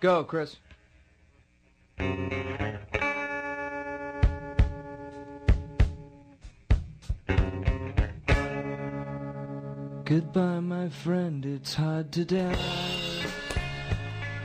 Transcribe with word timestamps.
Go, 0.00 0.24
Chris. 0.24 0.56
Goodbye, 10.04 10.60
my 10.60 10.88
friend. 10.88 11.44
It's 11.44 11.74
hard 11.74 12.12
to 12.12 12.24
die. 12.24 12.56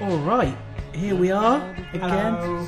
All 0.01 0.17
right, 0.19 0.57
here 0.93 1.15
we 1.15 1.31
are 1.31 1.61
again. 1.93 2.35
Hello. 2.35 2.67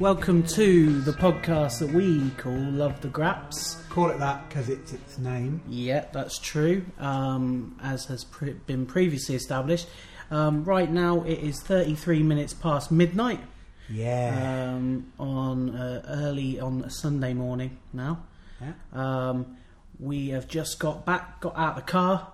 Welcome 0.00 0.42
to 0.48 1.00
the 1.02 1.12
podcast 1.12 1.78
that 1.78 1.92
we 1.92 2.30
call 2.30 2.52
Love 2.52 3.00
the 3.00 3.08
Graps. 3.08 3.86
Call 3.90 4.10
it 4.10 4.18
that 4.18 4.48
because 4.48 4.68
it's 4.68 4.92
its 4.92 5.18
name. 5.18 5.62
Yeah, 5.68 6.06
that's 6.12 6.38
true, 6.38 6.84
um, 6.98 7.78
as 7.82 8.06
has 8.06 8.24
pre- 8.24 8.54
been 8.54 8.86
previously 8.86 9.36
established. 9.36 9.86
Um, 10.30 10.64
right 10.64 10.90
now, 10.90 11.22
it 11.22 11.38
is 11.38 11.60
33 11.62 12.22
minutes 12.22 12.54
past 12.54 12.90
midnight 12.90 13.40
Yeah. 13.88 14.72
um, 14.74 15.12
on 15.18 15.76
uh, 15.76 16.02
early 16.08 16.58
on 16.60 16.88
Sunday 16.90 17.34
morning 17.34 17.78
now. 17.92 18.24
yeah. 18.60 18.72
Um, 18.92 19.56
we 20.00 20.30
have 20.30 20.48
just 20.48 20.78
got 20.80 21.04
back, 21.06 21.40
got 21.40 21.56
out 21.56 21.70
of 21.78 21.86
the 21.86 21.90
car 21.92 22.28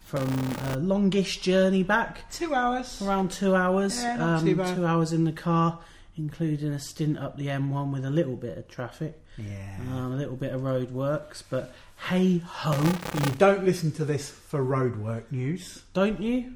from 0.00 0.28
a 0.68 0.76
longish 0.76 1.40
journey 1.40 1.82
back. 1.82 2.30
Two 2.30 2.54
hours. 2.54 3.00
Around 3.02 3.30
two 3.30 3.54
hours. 3.54 4.02
Yeah, 4.02 4.16
not 4.16 4.38
um, 4.40 4.44
too 4.44 4.56
bad. 4.56 4.76
Two 4.76 4.86
hours 4.86 5.12
in 5.12 5.24
the 5.24 5.32
car, 5.32 5.78
including 6.16 6.72
a 6.72 6.78
stint 6.78 7.18
up 7.18 7.36
the 7.38 7.46
M1 7.46 7.92
with 7.92 8.04
a 8.04 8.10
little 8.10 8.36
bit 8.36 8.58
of 8.58 8.68
traffic, 8.68 9.18
Yeah. 9.38 9.76
um, 9.92 10.12
a 10.12 10.16
little 10.16 10.36
bit 10.36 10.52
of 10.52 10.62
road 10.62 10.90
works. 10.90 11.42
But 11.48 11.72
hey 12.08 12.38
ho, 12.38 12.72
you 13.14 13.30
don't 13.38 13.64
listen 13.64 13.90
to 13.92 14.04
this 14.04 14.28
for 14.28 14.62
roadwork 14.62 15.30
news. 15.30 15.82
don't 15.94 16.20
you? 16.20 16.54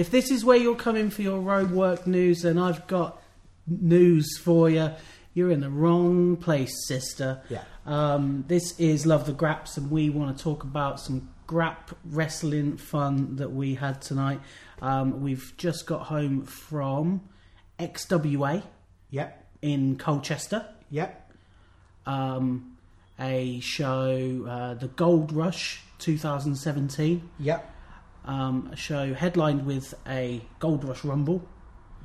If 0.00 0.10
this 0.10 0.30
is 0.30 0.46
where 0.46 0.56
you're 0.56 0.76
coming 0.76 1.10
for 1.10 1.20
your 1.20 1.40
road 1.40 1.72
work 1.72 2.06
news, 2.06 2.40
then 2.40 2.56
I've 2.56 2.86
got 2.86 3.20
news 3.66 4.38
for 4.38 4.70
you. 4.70 4.92
You're 5.34 5.50
in 5.50 5.60
the 5.60 5.68
wrong 5.68 6.38
place, 6.38 6.72
sister. 6.88 7.42
Yeah. 7.50 7.64
Um, 7.84 8.46
this 8.48 8.80
is 8.80 9.04
Love 9.04 9.26
the 9.26 9.34
Graps, 9.34 9.76
and 9.76 9.90
we 9.90 10.08
want 10.08 10.34
to 10.34 10.42
talk 10.42 10.62
about 10.64 11.00
some 11.00 11.28
grap 11.46 11.92
wrestling 12.06 12.78
fun 12.78 13.36
that 13.36 13.52
we 13.52 13.74
had 13.74 14.00
tonight. 14.00 14.40
Um, 14.80 15.20
we've 15.20 15.52
just 15.58 15.84
got 15.84 16.04
home 16.06 16.46
from 16.46 17.20
XWA 17.78 18.62
Yep. 19.10 19.48
in 19.60 19.96
Colchester, 19.98 20.64
Yep. 20.88 21.30
um, 22.06 22.78
a 23.18 23.60
show, 23.60 24.46
uh, 24.48 24.74
the 24.80 24.88
Gold 24.88 25.30
Rush 25.30 25.82
2017, 25.98 27.28
Yep. 27.38 27.74
Um, 28.30 28.70
a 28.72 28.76
show 28.76 29.14
headlined 29.14 29.62
with 29.66 29.94
a 30.06 30.40
Gold 30.58 30.84
Rush 30.84 31.04
Rumble. 31.04 31.40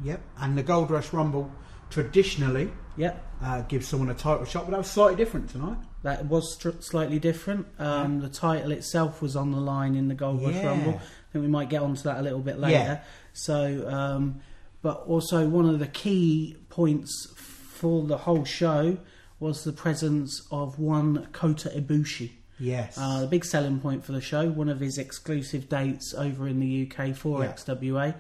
Yep. 0.03 0.21
And 0.41 0.57
the 0.57 0.63
Gold 0.63 0.89
Rush 0.91 1.13
Rumble 1.13 1.51
traditionally 1.89 2.71
Yep, 2.97 3.25
uh, 3.43 3.61
gives 3.63 3.87
someone 3.87 4.09
a 4.09 4.13
title 4.13 4.45
shot, 4.45 4.65
but 4.65 4.71
that 4.71 4.77
was 4.77 4.89
slightly 4.91 5.15
different 5.17 5.49
tonight. 5.49 5.77
that 6.03 6.25
was 6.27 6.53
str- 6.55 6.79
slightly 6.81 7.19
different. 7.19 7.67
Um, 7.79 8.19
The 8.21 8.29
title 8.29 8.71
itself 8.71 9.21
was 9.21 9.35
on 9.35 9.51
the 9.51 9.59
line 9.59 9.95
in 9.95 10.07
the 10.07 10.15
Gold 10.15 10.41
Rush 10.41 10.55
Yeah. 10.55 10.67
Rumble. 10.67 10.93
I 10.95 11.31
think 11.33 11.43
we 11.43 11.47
might 11.47 11.69
get 11.69 11.81
onto 11.81 12.03
that 12.03 12.17
a 12.17 12.21
little 12.21 12.39
bit 12.41 12.57
later. 12.59 12.73
Yeah. 12.77 12.99
So, 13.33 13.87
um, 13.89 14.39
but 14.81 15.03
also 15.07 15.47
one 15.49 15.67
of 15.67 15.79
the 15.79 15.87
key 15.87 16.55
points 16.69 17.11
for 17.35 18.03
the 18.05 18.17
whole 18.19 18.45
show 18.45 18.97
was 19.39 19.63
the 19.63 19.73
presence 19.73 20.47
of 20.51 20.79
one 20.79 21.27
Kota 21.33 21.69
Ibushi. 21.69 22.31
Yes. 22.59 22.97
Uh, 22.97 23.21
the 23.21 23.27
big 23.27 23.43
selling 23.45 23.79
point 23.79 24.03
for 24.05 24.11
the 24.13 24.21
show, 24.21 24.49
one 24.49 24.69
of 24.69 24.79
his 24.79 24.97
exclusive 24.97 25.67
dates 25.69 26.13
over 26.13 26.47
in 26.47 26.59
the 26.59 26.89
UK 26.89 27.13
for 27.15 27.43
Yeah. 27.43 27.51
XWA. 27.51 28.15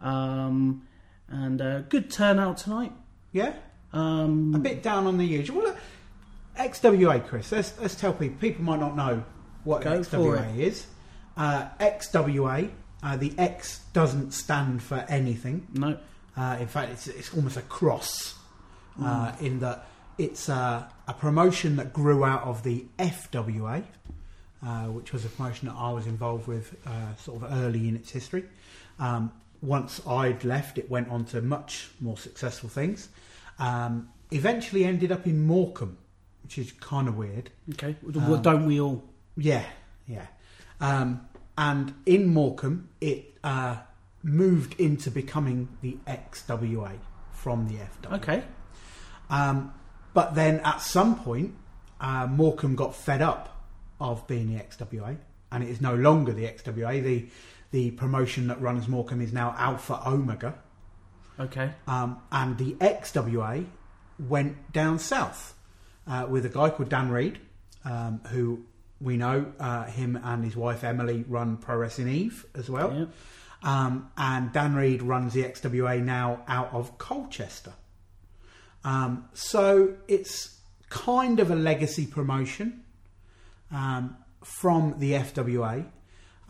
Um, 0.00 0.82
and 1.28 1.60
uh, 1.60 1.80
good 1.82 2.10
turnout 2.10 2.58
tonight. 2.58 2.92
yeah. 3.32 3.54
Um, 3.94 4.54
A 4.54 4.58
bit 4.58 4.82
down 4.82 5.06
on 5.06 5.18
the 5.18 5.24
usual. 5.26 5.62
Well, 5.62 5.76
XWA, 6.58 7.26
Chris. 7.26 7.52
Let's, 7.52 7.78
let's 7.80 7.94
tell 7.94 8.12
people. 8.14 8.38
People 8.40 8.64
might 8.64 8.80
not 8.80 8.96
know 8.96 9.22
what 9.64 9.82
XWA 9.82 10.58
is. 10.58 10.86
Uh, 11.36 11.68
XWA. 11.78 12.70
Uh, 13.02 13.16
the 13.16 13.34
X 13.36 13.80
doesn't 13.92 14.32
stand 14.32 14.82
for 14.82 15.04
anything. 15.08 15.66
no, 15.74 15.98
Uh, 16.36 16.56
in 16.60 16.68
fact, 16.68 16.92
it's, 16.92 17.06
it's 17.08 17.34
almost 17.34 17.56
a 17.58 17.62
cross 17.62 18.34
uh, 19.02 19.32
in 19.40 19.58
that 19.60 19.86
it's 20.18 20.48
uh, 20.48 20.84
a 21.12 21.20
promotion 21.20 21.76
that 21.76 21.92
grew 21.92 22.24
out 22.24 22.42
of 22.44 22.62
the 22.62 22.86
FWA, 22.98 23.84
uh, 24.64 24.84
which 24.86 25.12
was 25.12 25.24
a 25.24 25.28
promotion 25.28 25.68
that 25.68 25.74
I 25.76 25.92
was 25.92 26.06
involved 26.06 26.46
with 26.46 26.74
uh, 26.86 27.14
sort 27.16 27.42
of 27.42 27.52
early 27.52 27.86
in 27.88 27.96
its 27.96 28.10
history. 28.10 28.44
Um, 28.98 29.30
once 29.60 30.00
I'd 30.06 30.42
left, 30.44 30.78
it 30.78 30.90
went 30.90 31.08
on 31.10 31.24
to 31.26 31.42
much 31.42 31.90
more 32.00 32.16
successful 32.16 32.68
things. 32.68 33.08
Um, 33.58 34.08
eventually 34.30 34.84
ended 34.84 35.12
up 35.12 35.26
in 35.26 35.46
Morecambe, 35.46 35.98
which 36.42 36.56
is 36.58 36.72
kind 36.72 37.08
of 37.08 37.16
weird. 37.16 37.50
okay. 37.72 37.94
Um, 38.16 38.28
Well, 38.30 38.40
Don't 38.40 38.66
we 38.66 38.80
all? 38.80 39.04
Yeah, 39.36 39.64
yeah. 40.06 40.26
Um, 40.80 41.26
and 41.58 41.94
in 42.06 42.32
Morecambe, 42.32 42.88
it 43.00 43.34
uh, 43.44 43.76
moved 44.22 44.80
into 44.80 45.10
becoming 45.10 45.68
the 45.82 45.98
XWA 46.06 46.92
from 47.32 47.68
the 47.68 47.74
FWA. 47.74 48.16
Okay. 48.16 48.42
Um, 49.28 49.72
but 50.14 50.34
then 50.34 50.60
at 50.60 50.80
some 50.80 51.16
point, 51.18 51.54
uh, 52.00 52.26
Morecambe 52.26 52.74
got 52.76 52.94
fed 52.94 53.22
up 53.22 53.48
of 54.00 54.26
being 54.26 54.52
the 54.54 54.60
XWA, 54.62 55.16
and 55.50 55.62
it 55.62 55.68
is 55.70 55.80
no 55.80 55.94
longer 55.94 56.32
the 56.32 56.44
XWA. 56.44 57.02
The 57.02 57.26
the 57.70 57.90
promotion 57.92 58.48
that 58.48 58.60
runs 58.60 58.86
Morecambe 58.88 59.22
is 59.22 59.32
now 59.32 59.54
Alpha 59.56 60.00
Omega, 60.06 60.54
Okay. 61.40 61.70
um, 61.86 62.20
and 62.30 62.58
the 62.58 62.72
XWA 62.74 63.64
went 64.18 64.72
down 64.72 64.98
south 64.98 65.54
uh, 66.06 66.26
with 66.28 66.44
a 66.44 66.50
guy 66.50 66.68
called 66.68 66.90
Dann 66.90 67.10
Read, 67.10 67.38
um, 67.84 68.20
who 68.28 68.64
we 69.00 69.16
know 69.16 69.46
uh, 69.58 69.84
him 69.84 70.20
and 70.22 70.44
his 70.44 70.54
wife 70.54 70.84
Emily 70.84 71.24
run 71.26 71.56
Pro 71.56 71.76
Wrestling 71.76 72.08
Eve 72.08 72.44
as 72.54 72.68
well. 72.68 72.92
Yeah. 72.94 73.06
Um, 73.64 74.10
and 74.18 74.52
Dann 74.52 74.74
Read 74.74 75.02
runs 75.02 75.32
the 75.32 75.42
XWA 75.44 76.02
now 76.02 76.42
out 76.48 76.72
of 76.74 76.98
Colchester. 76.98 77.72
Um, 78.84 79.28
so 79.32 79.94
it's 80.08 80.58
kind 80.88 81.40
of 81.40 81.50
a 81.50 81.54
legacy 81.54 82.06
promotion 82.06 82.84
um, 83.70 84.16
from 84.42 84.98
the 84.98 85.12
FWA, 85.12 85.86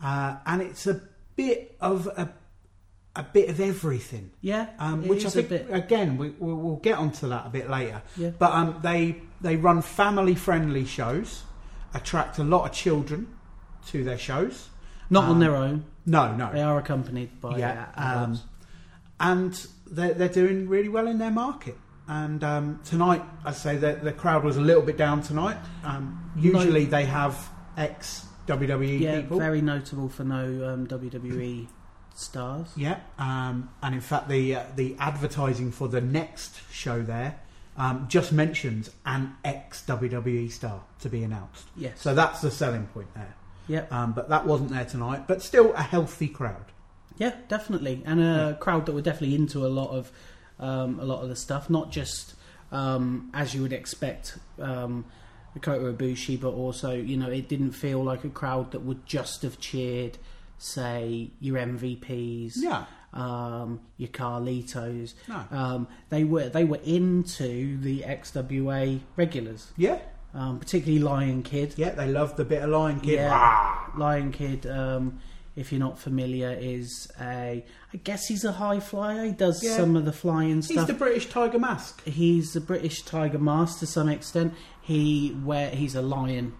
uh, 0.03 0.35
and 0.45 0.61
it's 0.61 0.87
a 0.87 1.01
bit 1.35 1.75
of 1.79 2.07
a, 2.07 2.33
a 3.15 3.23
bit 3.23 3.49
of 3.49 3.59
everything. 3.59 4.31
Yeah. 4.41 4.67
Um, 4.79 5.07
which 5.07 5.25
I 5.25 5.29
think 5.29 5.51
again 5.69 6.17
we, 6.17 6.31
we'll, 6.31 6.55
we'll 6.55 6.75
get 6.77 6.97
onto 6.97 7.29
that 7.29 7.45
a 7.45 7.49
bit 7.49 7.69
later. 7.69 8.01
Yeah. 8.17 8.31
But 8.37 8.51
um, 8.51 8.79
they 8.81 9.21
they 9.41 9.55
run 9.55 9.81
family 9.81 10.35
friendly 10.35 10.85
shows, 10.85 11.43
attract 11.93 12.39
a 12.39 12.43
lot 12.43 12.65
of 12.65 12.71
children 12.71 13.27
to 13.87 14.03
their 14.03 14.17
shows. 14.17 14.69
Not 15.09 15.25
on 15.25 15.31
um, 15.31 15.39
their 15.39 15.55
own. 15.55 15.85
No, 16.05 16.35
no, 16.35 16.51
They 16.51 16.61
are 16.61 16.77
accompanied 16.79 17.39
by 17.39 17.57
yeah, 17.57 17.87
uh, 17.95 18.23
um, 18.23 18.39
and 19.19 19.67
they're, 19.89 20.13
they're 20.13 20.27
doing 20.27 20.67
really 20.67 20.89
well 20.89 21.07
in 21.07 21.17
their 21.17 21.31
market. 21.31 21.77
And 22.07 22.43
um, 22.43 22.79
tonight, 22.83 23.23
I 23.45 23.51
say 23.53 23.77
that 23.77 24.03
the 24.03 24.11
crowd 24.11 24.43
was 24.43 24.57
a 24.57 24.61
little 24.61 24.81
bit 24.83 24.97
down 24.97 25.21
tonight. 25.21 25.57
Um, 25.83 26.31
usually, 26.35 26.85
they 26.85 27.05
have 27.05 27.49
ex 27.77 28.25
WWE 28.47 28.99
yeah, 28.99 29.21
people. 29.21 29.39
very 29.39 29.61
notable 29.61 30.09
for 30.09 30.23
no 30.23 30.43
um, 30.67 30.87
WWE 30.87 31.67
stars. 32.13 32.67
Yeah, 32.75 32.99
um, 33.17 33.69
and 33.81 33.95
in 33.95 34.01
fact, 34.01 34.27
the 34.27 34.55
uh, 34.55 34.63
the 34.75 34.95
advertising 34.99 35.71
for 35.71 35.87
the 35.87 36.01
next 36.01 36.59
show 36.71 37.01
there 37.01 37.39
um, 37.77 38.05
just 38.09 38.31
mentions 38.31 38.89
an 39.05 39.35
ex 39.43 39.83
WWE 39.87 40.51
star 40.51 40.83
to 40.99 41.09
be 41.09 41.23
announced. 41.23 41.67
Yes. 41.75 42.01
So 42.01 42.13
that's 42.13 42.41
the 42.41 42.51
selling 42.51 42.87
point 42.87 43.13
there. 43.13 43.35
Yep. 43.67 43.93
Um, 43.93 44.11
but 44.11 44.29
that 44.29 44.45
wasn't 44.45 44.71
there 44.71 44.85
tonight. 44.85 45.27
But 45.27 45.41
still, 45.41 45.73
a 45.73 45.81
healthy 45.81 46.27
crowd. 46.27 46.65
Yeah, 47.17 47.35
definitely, 47.47 48.01
and 48.05 48.19
a 48.19 48.57
crowd 48.59 48.87
that 48.87 48.93
were 48.93 49.01
definitely 49.01 49.35
into 49.35 49.65
a 49.65 49.69
lot 49.69 49.91
of 49.91 50.11
um, 50.63 50.99
a 50.99 51.05
lot 51.05 51.21
of 51.23 51.29
the 51.29 51.35
stuff, 51.35 51.69
not 51.69 51.91
just 51.91 52.33
um, 52.71 53.29
as 53.33 53.53
you 53.53 53.61
would 53.61 53.73
expect 53.73 54.37
um, 54.59 55.05
the 55.53 55.59
Kota 55.59 55.85
Ibushi, 55.93 56.39
but 56.39 56.49
also 56.63 56.91
you 56.93 57.17
know 57.17 57.29
it 57.29 57.47
didn't 57.47 57.71
feel 57.73 58.03
like 58.03 58.23
a 58.23 58.29
crowd 58.29 58.71
that 58.71 58.81
would 58.81 59.05
just 59.05 59.41
have 59.43 59.59
cheered, 59.59 60.17
say, 60.57 61.29
your 61.39 61.57
MVPs, 61.57 62.53
Yeah. 62.55 62.85
um, 63.13 63.81
your 63.97 64.09
Carlitos. 64.09 65.13
No. 65.27 65.43
Um, 65.51 65.87
they 66.09 66.23
were 66.23 66.49
they 66.49 66.63
were 66.63 66.79
into 66.83 67.77
the 67.79 68.01
XWA 68.01 69.01
regulars, 69.15 69.71
Yeah. 69.77 69.99
um, 70.33 70.59
particularly 70.59 70.99
Lion 71.03 71.43
Kid. 71.43 71.73
Yeah. 71.77 71.91
They 71.91 72.07
loved 72.07 72.37
the 72.37 72.45
bit 72.45 72.63
of 72.63 72.69
Lion 72.71 72.99
Kid. 73.01 73.13
Yeah. 73.19 73.29
Rah! 73.31 73.91
Lion 73.97 74.31
Kid, 74.31 74.65
um, 74.65 75.19
if 75.55 75.71
you're 75.71 75.79
not 75.79 75.99
familiar, 75.99 76.51
is 76.59 77.11
a 77.21 77.63
I 77.93 77.97
guess 77.97 78.25
he's 78.27 78.43
a 78.43 78.53
high 78.53 78.79
flyer. 78.79 79.25
He 79.25 79.31
does 79.31 79.63
Yeah. 79.63 79.77
some 79.77 79.95
of 79.95 80.05
the 80.05 80.13
flying 80.13 80.61
stuff. 80.61 80.77
He's 80.77 80.87
the 80.87 80.93
British 80.93 81.29
Tiger 81.29 81.59
Mask. 81.59 82.03
he's 82.05 82.53
the 82.53 82.61
British 82.61 83.03
Tiger 83.03 83.39
Mask 83.39 83.79
to 83.79 83.85
some 83.87 84.09
extent. 84.09 84.53
He 84.81 85.29
where 85.43 85.69
he's 85.69 85.95
a 85.95 86.01
lion 86.01 86.53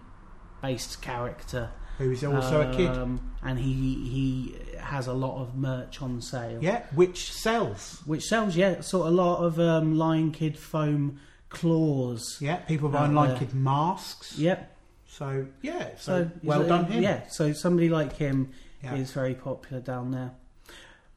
based 0.62 1.02
character. 1.02 1.70
Who 1.98 2.10
is 2.10 2.24
also 2.24 2.68
a 2.68 2.74
kid. 2.74 2.88
Um, 2.90 3.32
and 3.42 3.58
he 3.58 3.72
he 3.72 4.56
has 4.80 5.06
a 5.06 5.12
lot 5.12 5.40
of 5.40 5.54
merch 5.54 6.02
on 6.02 6.20
sale. 6.20 6.58
Yeah, 6.60 6.82
which 6.94 7.30
sells. 7.32 8.02
Which 8.04 8.24
sells, 8.24 8.56
yeah, 8.56 8.80
sort 8.80 9.06
of 9.06 9.12
a 9.12 9.16
lot 9.16 9.44
of 9.44 9.60
um, 9.60 9.96
Lion 9.96 10.32
Kid 10.32 10.58
foam 10.58 11.20
claws. 11.50 12.38
Yeah, 12.40 12.56
people 12.56 12.88
buying 12.88 13.14
like 13.14 13.30
there. 13.30 13.38
kid 13.38 13.54
masks. 13.54 14.36
Yep. 14.38 14.76
So 15.06 15.46
yeah, 15.62 15.90
so, 15.96 16.24
So 16.24 16.30
well 16.42 16.66
done 16.66 16.86
him. 16.86 17.02
Yeah. 17.02 17.28
So 17.28 17.52
somebody 17.52 17.88
like 17.88 18.14
him 18.16 18.50
Yeah. 18.84 18.94
is 18.96 19.12
very 19.12 19.34
popular 19.34 19.80
down 19.82 20.10
there. 20.12 20.32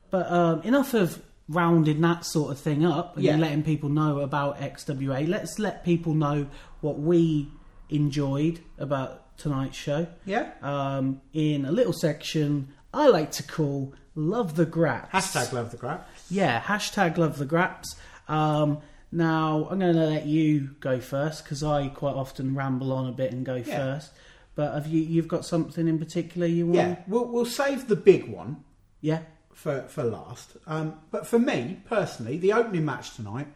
But 0.09 0.31
um, 0.31 0.61
enough 0.61 0.93
of 0.93 1.21
rounding 1.49 2.01
that 2.01 2.25
sort 2.25 2.51
of 2.51 2.59
thing 2.59 2.85
up 2.85 3.15
and 3.15 3.25
Yeah. 3.25 3.37
letting 3.37 3.63
people 3.63 3.89
know 3.89 4.19
about 4.19 4.59
XWA. 4.59 5.27
Let's 5.27 5.59
let 5.59 5.83
people 5.85 6.13
know 6.13 6.47
what 6.81 6.99
we 6.99 7.49
enjoyed 7.89 8.59
about 8.77 9.37
tonight's 9.37 9.77
show 9.77 10.07
Yeah. 10.25 10.49
um, 10.61 11.21
in 11.33 11.65
a 11.65 11.71
little 11.71 11.93
section 11.93 12.69
I 12.93 13.09
like 13.09 13.31
to 13.33 13.43
call 13.43 13.93
"Love 14.15 14.55
the 14.55 14.65
Graps." 14.65 15.11
Hashtag 15.11 15.53
love 15.53 15.71
the 15.71 15.77
grab. 15.77 16.01
Yeah, 16.29 16.59
hashtag 16.61 17.17
love 17.17 17.37
the 17.37 17.45
graps. 17.45 17.95
Um, 18.27 18.79
now, 19.11 19.67
I'm 19.69 19.79
going 19.79 19.93
to 19.95 20.05
let 20.05 20.25
you 20.25 20.71
go 20.79 20.99
first 20.99 21.43
because 21.43 21.63
I 21.63 21.89
quite 21.89 22.15
often 22.15 22.55
ramble 22.55 22.91
on 22.91 23.07
a 23.07 23.11
bit 23.11 23.31
and 23.33 23.45
go 23.45 23.55
Yeah. 23.55 23.77
first. 23.77 24.11
But 24.57 24.73
have 24.73 24.87
you 24.87 24.99
you've 25.01 25.27
got 25.27 25.45
something 25.45 25.87
in 25.87 25.99
particular 25.99 26.47
you 26.47 26.65
want? 26.65 26.75
Yeah, 26.77 26.95
we'll, 27.07 27.25
we'll 27.25 27.45
save 27.45 27.87
the 27.87 27.95
big 27.95 28.27
one 28.27 28.63
Yeah. 29.01 29.19
for, 29.53 29.83
for 29.83 30.03
last. 30.03 30.57
Um, 30.65 30.95
but 31.11 31.27
for 31.27 31.37
me, 31.37 31.79
personally, 31.85 32.37
the 32.39 32.53
opening 32.53 32.83
match 32.83 33.15
tonight 33.15 33.47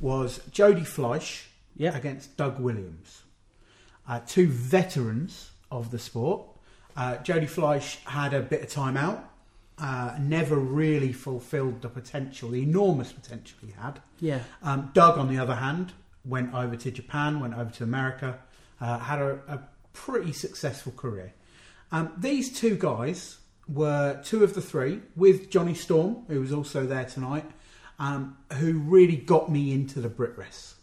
was 0.00 0.40
Jody 0.50 0.80
Fleisch 0.80 1.44
Yeah. 1.76 1.94
against 1.94 2.38
Doug 2.38 2.58
Williams. 2.58 3.22
Uh, 4.08 4.20
two 4.26 4.48
veterans 4.48 5.50
of 5.70 5.90
the 5.90 5.98
sport. 5.98 6.46
Uh, 6.96 7.18
Jody 7.18 7.46
Fleisch 7.46 7.98
had 8.06 8.32
a 8.32 8.40
bit 8.40 8.62
of 8.62 8.70
time 8.70 8.96
out, 8.96 9.22
uh, 9.78 10.16
never 10.18 10.56
really 10.56 11.12
fulfilled 11.12 11.82
the 11.82 11.90
potential, 11.90 12.48
the 12.48 12.62
enormous 12.62 13.12
potential 13.12 13.58
he 13.64 13.72
had. 13.72 14.00
Yeah. 14.20 14.40
Um, 14.62 14.90
Doug, 14.94 15.18
on 15.18 15.28
the 15.28 15.38
other 15.38 15.56
hand, 15.56 15.92
went 16.24 16.54
over 16.54 16.76
to 16.76 16.90
Japan, 16.90 17.40
went 17.40 17.52
over 17.54 17.70
to 17.72 17.84
America, 17.84 18.38
uh, 18.80 18.98
had 18.98 19.18
a, 19.20 19.38
a 19.46 19.60
pretty 20.00 20.32
successful 20.32 20.92
career. 20.92 21.34
Um, 21.92 22.12
these 22.16 22.50
two 22.58 22.74
guys 22.76 23.38
were 23.68 24.20
two 24.24 24.42
of 24.42 24.54
the 24.54 24.62
three, 24.62 25.00
with 25.14 25.50
Johnny 25.50 25.74
Storm, 25.74 26.24
who 26.28 26.40
was 26.40 26.52
also 26.52 26.86
there 26.86 27.04
tonight, 27.04 27.44
um, 27.98 28.38
who 28.54 28.78
really 28.78 29.16
got 29.16 29.50
me 29.52 29.72
into 29.72 30.00
the 30.00 30.08
Britwres. 30.08 30.74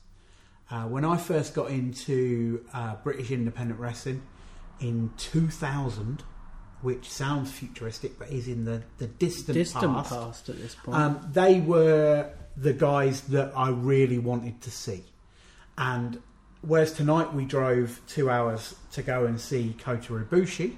Uh, 0.69 0.83
when 0.83 1.03
I 1.03 1.17
first 1.17 1.55
got 1.55 1.71
into 1.71 2.63
uh, 2.73 2.95
British 3.03 3.31
independent 3.31 3.79
wrestling 3.79 4.21
in 4.79 5.11
2000, 5.17 6.23
which 6.81 7.09
sounds 7.09 7.51
futuristic 7.51 8.19
but 8.19 8.29
is 8.29 8.47
in 8.47 8.65
the, 8.65 8.83
the 8.99 9.07
distant, 9.07 9.55
Distant 9.55 9.93
past, 9.93 10.09
past. 10.11 10.49
at 10.49 10.57
this 10.57 10.75
point. 10.75 10.95
um, 10.95 11.27
they 11.33 11.59
were 11.59 12.29
the 12.55 12.73
guys 12.73 13.21
that 13.21 13.51
I 13.55 13.69
really 13.69 14.19
wanted 14.19 14.61
to 14.61 14.69
see. 14.71 15.03
And 15.77 16.21
whereas 16.61 16.93
tonight 16.93 17.33
we 17.33 17.45
drove 17.45 18.01
two 18.07 18.29
hours 18.29 18.75
to 18.93 19.01
go 19.01 19.25
and 19.25 19.39
see 19.39 19.75
Kota 19.79 20.13
Ibushi, 20.13 20.75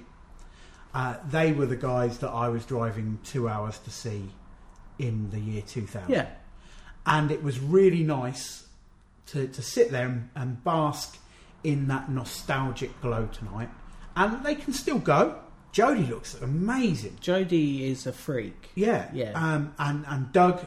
uh, 0.94 1.16
they 1.28 1.52
were 1.52 1.66
the 1.66 1.76
guys 1.76 2.18
that 2.18 2.30
I 2.30 2.48
was 2.48 2.64
driving 2.64 3.18
two 3.24 3.48
hours 3.48 3.78
to 3.80 3.90
see 3.90 4.30
in 4.98 5.30
the 5.30 5.38
year 5.38 5.62
2000. 5.62 6.10
yeah. 6.10 6.26
And 7.06 7.30
it 7.30 7.42
was 7.42 7.58
really 7.58 8.02
nice 8.02 8.66
to, 9.28 9.48
to 9.48 9.62
sit 9.62 9.90
there 9.90 10.06
and, 10.06 10.28
and 10.34 10.62
bask 10.62 11.18
in 11.64 11.88
that 11.88 12.10
nostalgic 12.10 13.00
glow 13.00 13.28
tonight. 13.32 13.70
And 14.16 14.44
they 14.44 14.54
can 14.54 14.72
still 14.72 14.98
go. 14.98 15.38
Jody 15.72 16.04
looks 16.04 16.34
amazing. 16.34 17.16
Jody 17.20 17.88
is 17.90 18.06
a 18.06 18.12
freak. 18.12 18.70
Yeah, 18.74 19.08
Yeah. 19.12 19.32
Um, 19.34 19.72
and 19.78 20.04
and 20.08 20.32
Doug, 20.32 20.66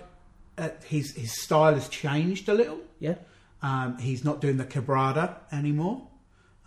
uh, 0.57 0.69
his 0.86 1.12
his 1.12 1.42
style 1.42 1.74
has 1.74 1.89
changed 1.89 2.48
a 2.48 2.54
little. 2.54 2.80
Yeah. 3.00 3.16
Um, 3.63 3.98
he's 3.98 4.24
not 4.24 4.42
doing 4.42 4.57
the 4.57 4.65
quebrada 4.65 5.36
anymore, 5.51 6.06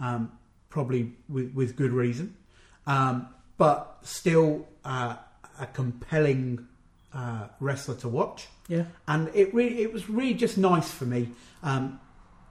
um, 0.00 0.32
probably 0.70 1.12
with, 1.28 1.52
with 1.54 1.76
good 1.76 1.93
reason, 1.93 2.34
um, 2.87 3.28
but 3.58 3.98
still 4.02 4.66
uh, 4.84 5.16
a 5.60 5.66
compelling 5.66 6.66
uh, 7.12 7.48
wrestler 7.60 7.96
to 7.96 8.08
watch. 8.08 8.48
Yeah. 8.69 8.84
And 9.06 9.31
it 9.34 9.52
really 9.54 9.82
it 9.82 9.93
was 9.93 10.08
really 10.08 10.34
just 10.34 10.56
nice 10.58 10.90
for 10.90 11.04
me. 11.04 11.28
Um, 11.62 12.00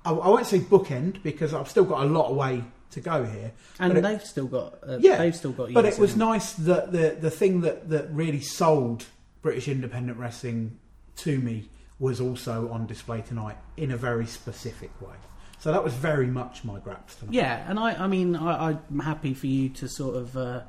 I, 0.05 0.11
I 0.11 0.27
won't 0.29 0.45
say 0.45 0.59
bookend 0.59 1.23
because 1.23 1.53
I've 1.53 1.67
still 1.69 1.83
got 1.85 2.03
a 2.03 2.05
lot 2.07 2.29
of 2.29 2.35
way 2.37 2.63
to 2.91 2.99
go 3.01 3.25
here. 3.25 3.51
And 3.79 3.97
it- 3.97 4.01
they've 4.01 4.23
still 4.23 4.45
got. 4.47 4.75
Uh, 4.87 4.97
yeah, 5.01 5.17
They've 5.17 5.35
still 5.35 5.51
got. 5.53 5.73
but 5.73 5.85
it 5.85 5.97
was 5.97 6.11
them. 6.11 6.19
nice 6.29 6.53
that 6.53 6.91
the 6.91 7.17
the 7.19 7.31
thing 7.31 7.61
that 7.61 7.89
that 7.89 8.11
really 8.11 8.41
sold 8.41 9.05
British 9.41 9.67
independent 9.67 10.19
wrestling 10.19 10.77
to 11.17 11.39
me 11.39 11.67
was 11.99 12.19
also 12.19 12.69
on 12.69 12.85
display 12.85 13.21
tonight 13.21 13.57
in 13.77 13.91
a 13.91 13.97
very 13.97 14.25
specific 14.25 14.91
way. 15.01 15.15
So 15.59 15.71
that 15.71 15.83
was 15.83 15.93
very 15.93 16.27
much 16.27 16.63
my 16.63 16.79
graps 16.79 17.15
tonight. 17.15 17.33
Yeah, 17.33 17.69
and 17.69 17.79
I, 17.79 17.93
I 17.93 18.07
mean, 18.07 18.35
I, 18.35 18.77
I'm 18.89 18.99
happy 18.99 19.33
for 19.33 19.47
you 19.47 19.69
to 19.69 19.87
sort 19.87 20.15
of 20.15 20.37
uh, 20.37 20.61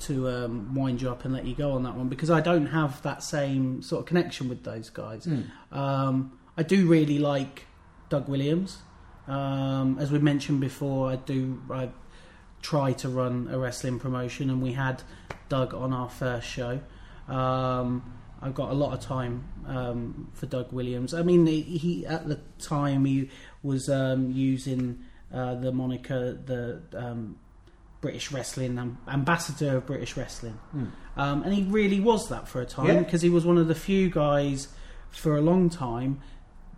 to 0.00 0.28
um, 0.28 0.74
wind 0.74 1.02
you 1.02 1.10
up 1.10 1.24
and 1.24 1.34
let 1.34 1.44
you 1.44 1.54
go 1.54 1.72
on 1.72 1.82
that 1.82 1.94
one 1.96 2.08
because 2.08 2.30
I 2.30 2.40
don't 2.40 2.66
have 2.66 3.02
that 3.02 3.22
same 3.22 3.82
sort 3.82 4.00
of 4.00 4.06
connection 4.06 4.48
with 4.48 4.64
those 4.64 4.88
guys. 4.90 5.26
Mm. 5.26 5.50
Um, 5.72 6.38
I 6.56 6.62
do 6.62 6.86
really 6.86 7.18
like 7.18 7.66
Doug 8.08 8.28
Williams. 8.28 8.78
Um, 9.26 9.98
as 10.00 10.10
we 10.10 10.18
mentioned 10.18 10.60
before, 10.60 11.10
I 11.10 11.16
do 11.16 11.60
I 11.70 11.90
try 12.62 12.92
to 12.92 13.08
run 13.08 13.48
a 13.50 13.58
wrestling 13.58 13.98
promotion, 13.98 14.50
and 14.50 14.62
we 14.62 14.72
had 14.72 15.02
Doug 15.48 15.74
on 15.74 15.92
our 15.92 16.08
first 16.08 16.46
show. 16.46 16.80
Um, 17.28 18.14
I've 18.42 18.54
got 18.54 18.70
a 18.70 18.74
lot 18.74 18.92
of 18.94 19.00
time 19.00 19.44
um, 19.66 20.30
for 20.32 20.46
Doug 20.46 20.72
Williams. 20.72 21.12
I 21.14 21.22
mean, 21.22 21.46
he, 21.46 21.60
he 21.62 22.06
at 22.06 22.26
the 22.26 22.40
time 22.58 23.04
he 23.04 23.28
was 23.62 23.88
um, 23.90 24.30
using 24.30 25.00
uh, 25.32 25.54
the 25.56 25.70
moniker 25.72 26.32
the 26.32 26.80
um, 26.94 27.36
British 28.00 28.32
Wrestling 28.32 28.78
am- 28.78 28.98
Ambassador 29.06 29.76
of 29.76 29.86
British 29.86 30.16
Wrestling, 30.16 30.58
Mm. 30.74 30.90
um, 31.16 31.42
and 31.42 31.52
he 31.52 31.64
really 31.64 32.00
was 32.00 32.28
that 32.30 32.48
for 32.48 32.60
a 32.62 32.66
time 32.66 32.86
Yeah. 32.86 32.98
because 33.00 33.20
he 33.22 33.28
was 33.28 33.44
one 33.44 33.58
of 33.58 33.68
the 33.68 33.74
few 33.74 34.08
guys 34.08 34.68
for 35.10 35.36
a 35.36 35.40
long 35.42 35.68
time, 35.68 36.20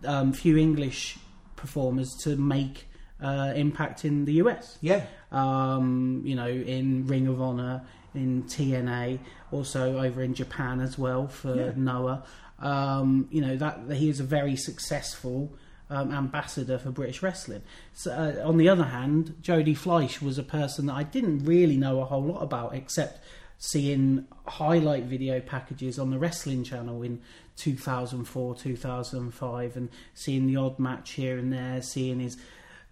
um, 0.05 0.33
few 0.33 0.57
English 0.57 1.17
performers 1.55 2.13
to 2.23 2.35
make 2.35 2.87
uh, 3.21 3.53
impact 3.55 4.03
in 4.03 4.25
the 4.25 4.33
US 4.43 4.77
Yeah, 4.81 5.05
um, 5.31 6.21
you 6.25 6.35
know, 6.35 6.47
in 6.49 7.07
Ring 7.07 7.27
of 7.27 7.41
Honor, 7.41 7.83
in 8.15 8.43
TNA, 8.43 9.19
also 9.51 9.99
over 9.99 10.21
in 10.21 10.33
Japan 10.33 10.79
as 10.79 10.97
well 10.97 11.27
for 11.27 11.55
Yeah. 11.55 11.71
Noah. 11.75 12.23
Um, 12.59 13.27
you 13.31 13.41
know 13.41 13.57
that 13.57 13.91
he 13.91 14.09
is 14.09 14.19
a 14.19 14.23
very 14.23 14.55
successful 14.55 15.53
um, 15.89 16.11
ambassador 16.11 16.77
for 16.77 16.91
British 16.91 17.21
wrestling. 17.21 17.61
So, 17.93 18.11
uh, 18.11 18.47
on 18.47 18.57
the 18.57 18.69
other 18.69 18.85
hand, 18.85 19.35
Jody 19.41 19.75
Fleisch 19.75 20.21
was 20.21 20.37
a 20.37 20.43
person 20.43 20.87
that 20.87 20.93
I 20.93 21.03
didn't 21.03 21.45
really 21.45 21.77
know 21.77 22.01
a 22.01 22.05
whole 22.05 22.23
lot 22.23 22.41
about, 22.41 22.73
except 22.73 23.23
seeing 23.57 24.25
highlight 24.47 25.03
video 25.03 25.39
packages 25.39 25.99
on 25.99 26.09
the 26.09 26.17
wrestling 26.17 26.63
channel 26.63 27.01
in 27.03 27.21
2004, 27.57 28.55
2005, 28.55 29.77
and 29.77 29.89
seeing 30.13 30.47
the 30.47 30.55
odd 30.55 30.79
match 30.79 31.11
here 31.11 31.37
and 31.37 31.53
there, 31.53 31.81
seeing 31.81 32.19
his 32.19 32.37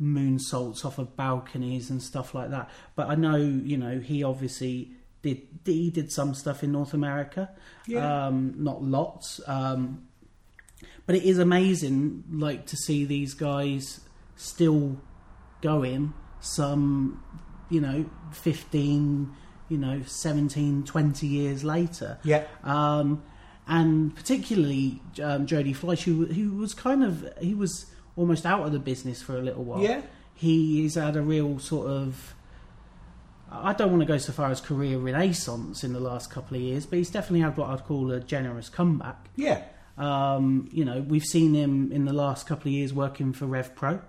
moonsaults 0.01 0.85
off 0.85 0.97
of 0.97 1.15
balconies 1.15 1.89
and 1.89 2.01
stuff 2.01 2.33
like 2.33 2.49
that. 2.51 2.69
But 2.95 3.09
I 3.09 3.15
know, 3.15 3.35
you 3.35 3.77
know, 3.77 3.99
he 3.99 4.23
obviously 4.23 4.91
did 5.21 5.41
he 5.65 5.89
did 5.89 6.11
some 6.11 6.33
stuff 6.33 6.63
in 6.63 6.71
North 6.71 6.93
America, 6.93 7.49
Yeah. 7.87 8.27
um, 8.27 8.53
not 8.57 8.81
lots. 8.83 9.39
Um, 9.47 10.07
but 11.05 11.15
it 11.15 11.23
is 11.23 11.37
amazing, 11.39 12.23
like 12.31 12.65
to 12.67 12.77
see 12.77 13.05
these 13.05 13.33
guys 13.33 14.01
still 14.35 14.97
going. 15.61 16.13
Some, 16.39 17.23
you 17.69 17.79
know, 17.81 18.05
fifteen, 18.31 19.31
you 19.69 19.77
know, 19.77 20.01
17, 20.05 20.83
20 20.83 21.27
years 21.27 21.63
later. 21.63 22.17
yeah, 22.23 22.45
Um, 22.63 23.21
and 23.67 24.15
particularly 24.15 25.01
um, 25.21 25.45
Jody 25.45 25.71
Fleisch, 25.73 26.03
who, 26.03 26.25
who 26.25 26.57
was 26.57 26.73
kind 26.73 27.03
of 27.03 27.27
he 27.39 27.53
was 27.53 27.85
almost 28.15 28.45
out 28.45 28.65
of 28.65 28.71
the 28.71 28.79
business 28.79 29.21
for 29.21 29.37
a 29.37 29.41
little 29.41 29.63
while. 29.63 29.81
yeah, 29.81 30.01
He 30.33 30.81
He's 30.81 30.95
had 30.95 31.15
a 31.15 31.21
real 31.21 31.59
sort 31.59 31.87
of 31.87 32.33
I 33.51 33.73
don't 33.73 33.89
want 33.91 34.01
to 34.01 34.05
go 34.05 34.17
so 34.17 34.31
far 34.31 34.49
as 34.49 34.61
career 34.61 34.97
renaissance 34.97 35.83
in 35.83 35.93
the 35.93 35.99
last 35.99 36.31
couple 36.31 36.55
of 36.57 36.63
years, 36.63 36.85
but 36.85 36.97
he's 36.97 37.09
definitely 37.09 37.41
had 37.41 37.57
what 37.57 37.69
I'd 37.69 37.83
call 37.83 38.11
a 38.11 38.19
generous 38.19 38.69
comeback. 38.69 39.27
yeah. 39.35 39.63
Um, 39.97 40.69
you 40.71 40.85
know, 40.85 41.01
we've 41.01 41.23
seen 41.25 41.53
him 41.53 41.91
in 41.91 42.05
the 42.05 42.13
last 42.13 42.47
couple 42.47 42.69
of 42.69 42.73
years 42.73 42.93
working 42.93 43.33
for 43.33 43.45
Rev 43.45 43.75
Pro 43.75 43.99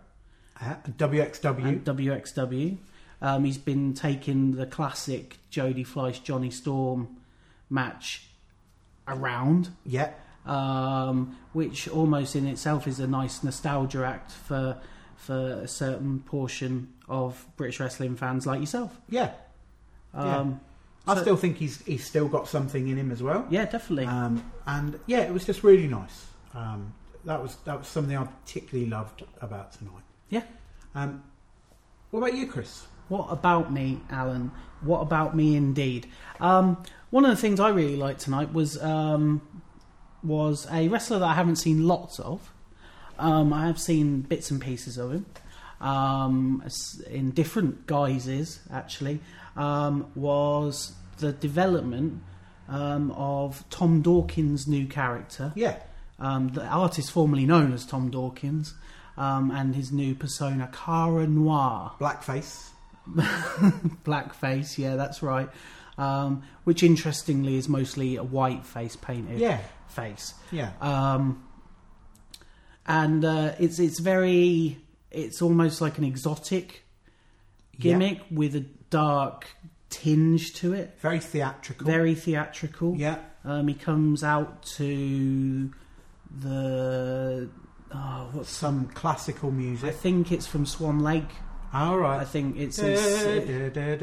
Uh, 0.61 0.75
WXW. 0.89 1.83
WXW. 1.83 2.79
Um, 3.21 3.45
he's 3.45 3.59
been 3.59 3.93
taking 3.93 4.53
the 4.53 4.65
classic 4.65 5.39
Jody 5.51 5.85
Fleisch 5.85 6.23
Johnny 6.23 6.51
Storm 6.51 7.17
match 7.69 8.29
around 9.09 9.71
yeah, 9.85 10.11
um, 10.47 11.37
which 11.53 11.89
almost 11.89 12.37
in 12.37 12.47
itself 12.47 12.87
is 12.87 13.01
a 13.01 13.07
nice 13.07 13.43
nostalgia 13.43 14.05
act 14.07 14.31
for 14.31 14.79
for 15.23 15.61
a 15.63 15.69
certain 15.69 16.19
portion 16.21 16.93
of 17.09 17.47
British 17.57 17.79
wrestling 17.81 18.17
fans 18.17 18.45
like 18.47 18.59
yourself. 18.61 19.01
yeah. 19.09 19.31
Um, 20.15 20.61
I 21.07 21.15
So- 21.15 21.23
still 21.23 21.37
think 21.37 21.57
he's 21.57 21.81
he's 21.87 22.05
still 22.05 22.29
got 22.29 22.47
something 22.49 22.87
in 22.89 22.97
him 22.99 23.11
as 23.11 23.23
well. 23.23 23.47
Yeah, 23.51 23.65
definitely. 23.65 24.07
Um, 24.07 24.45
and 24.67 24.99
yeah, 25.07 25.21
it 25.21 25.33
was 25.33 25.45
just 25.45 25.63
really 25.65 25.89
nice. 25.89 26.27
Um, 26.55 26.93
that 27.25 27.43
was 27.43 27.57
that 27.65 27.79
was 27.79 27.89
something 27.89 28.17
I 28.17 28.25
particularly 28.25 28.89
loved 28.91 29.25
about 29.41 29.73
tonight. 29.73 30.05
Yeah. 30.29 30.43
Um, 30.95 31.23
what 32.11 32.19
about 32.21 32.35
you, 32.35 32.47
Chris? 32.47 32.87
What 33.09 33.27
about 33.31 33.73
me, 33.73 34.01
Alan? 34.11 34.51
What 34.83 35.01
about 35.01 35.35
me, 35.35 35.57
indeed? 35.57 36.07
Um, 36.41 36.83
one 37.11 37.25
of 37.25 37.31
the 37.31 37.37
things 37.41 37.59
I 37.59 37.71
really 37.71 37.97
liked 37.97 38.21
tonight 38.21 38.53
was 38.53 38.81
um, 38.83 39.41
was 40.23 40.67
a 40.71 40.89
wrestler 40.89 41.19
that 41.21 41.27
I 41.29 41.35
haven't 41.35 41.57
seen 41.57 41.87
lots 41.89 42.19
of. 42.21 42.53
Um, 43.23 43.53
I 43.53 43.67
have 43.67 43.79
seen 43.79 44.21
bits 44.23 44.51
and 44.51 44.61
pieces 44.61 44.99
of 44.99 45.13
him 45.13 45.27
um, 45.81 46.63
in 47.11 47.31
different 47.31 47.87
guises. 47.87 48.61
Actually, 48.71 49.21
um, 49.57 50.11
was 50.15 50.93
the 51.19 51.33
development 51.33 52.23
um, 52.69 53.11
of 53.13 53.65
Tom 53.71 54.03
Dawkins' 54.03 54.67
new 54.67 54.87
character 54.87 55.53
Yeah, 55.55 55.77
um, 56.19 56.49
the 56.49 56.65
artist 56.67 57.11
formerly 57.13 57.47
known 57.47 57.73
as 57.73 57.85
Tom 57.87 58.11
Dawkins, 58.11 58.75
um, 59.17 59.51
and 59.51 59.75
his 59.75 59.93
new 59.93 60.15
persona, 60.15 60.69
Cara 60.73 61.27
Noir, 61.27 61.93
blackface. 62.01 62.71
blackface. 64.05 64.79
Yeah, 64.79 64.97
that's 64.97 65.23
right. 65.23 65.49
Um, 65.99 66.43
which 66.65 66.83
interestingly 66.83 67.57
is 67.57 67.69
mostly 67.69 68.17
a 68.17 68.23
white 68.25 68.65
face 68.65 68.97
painted 68.97 69.39
Yeah, 69.39 69.61
face. 69.89 70.35
yeah, 70.51 70.71
Um, 70.81 71.45
and 72.87 73.25
uh, 73.25 73.53
it's 73.59 73.79
it's 73.79 73.99
very 74.01 74.79
it's 75.11 75.43
almost 75.43 75.81
like 75.81 75.99
an 75.99 76.05
exotic 76.05 76.85
gimmick 77.79 78.21
with 78.31 78.55
a 78.57 78.65
dark 78.91 79.47
tinge 79.91 80.55
to 80.55 80.73
it. 80.73 80.97
very 81.01 81.19
theatrical. 81.21 81.87
Very 81.87 82.15
theatrical. 82.15 82.95
yeah, 82.97 83.19
Um, 83.45 83.69
he 83.69 83.75
comes 83.75 84.25
out 84.25 84.63
to 84.79 85.71
the 86.41 87.49
oh, 87.95 88.29
what's 88.33 88.51
some 88.51 88.87
classical 88.89 89.51
music. 89.51 89.89
I 89.89 89.93
think 89.93 90.33
it's 90.33 90.47
from 90.47 90.65
Swan 90.67 91.01
Lake. 91.01 91.29
All 91.75 92.05
I 92.05 92.25
think 92.25 92.57
it's 92.59 92.77
Da, 92.77 92.85
his, 92.87 93.73
da, 93.73 93.97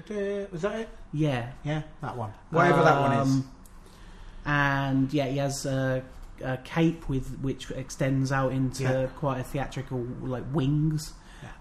da. 0.00 0.46
Was 0.50 0.62
that 0.62 0.80
it? 0.80 0.88
yeah, 1.12 1.52
Yeah, 1.64 1.82
that 2.00 2.16
one. 2.16 2.32
Whatever 2.50 2.82
that 2.82 3.00
one 3.00 3.12
is. 3.12 3.28
Um, 3.28 3.50
And 4.46 5.12
yeah, 5.12 5.26
he 5.26 5.36
has 5.38 5.66
a, 5.66 6.02
a 6.42 6.56
cape 6.58 7.08
with 7.08 7.38
which 7.40 7.70
extends 7.70 8.32
out 8.32 8.52
into 8.52 8.82
Yeah. 8.84 9.06
quite 9.16 9.40
a 9.40 9.44
theatrical 9.44 10.06
like 10.22 10.44
wings. 10.52 11.12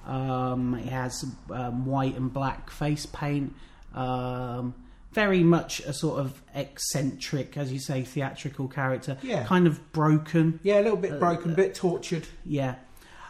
Um, 0.05 0.75
he 0.77 0.89
has 0.89 1.25
um, 1.51 1.85
white 1.85 2.15
and 2.17 2.31
black 2.31 2.69
face 2.69 3.05
paint. 3.05 3.53
Um, 3.93 4.73
very 5.11 5.43
much 5.43 5.79
a 5.81 5.93
sort 5.93 6.19
of 6.19 6.41
eccentric, 6.55 7.55
as 7.57 7.71
you 7.71 7.79
say, 7.79 8.03
theatrical 8.03 8.67
character. 8.67 9.17
Yeah. 9.21 9.43
Kind 9.45 9.67
of 9.67 9.91
broken. 9.91 10.59
Yeah, 10.63 10.79
a 10.79 10.83
little 10.83 10.97
bit 10.97 11.13
Uh, 11.13 11.19
broken, 11.19 11.51
a 11.51 11.55
bit 11.55 11.75
tortured. 11.75 12.25
Yeah. 12.45 12.75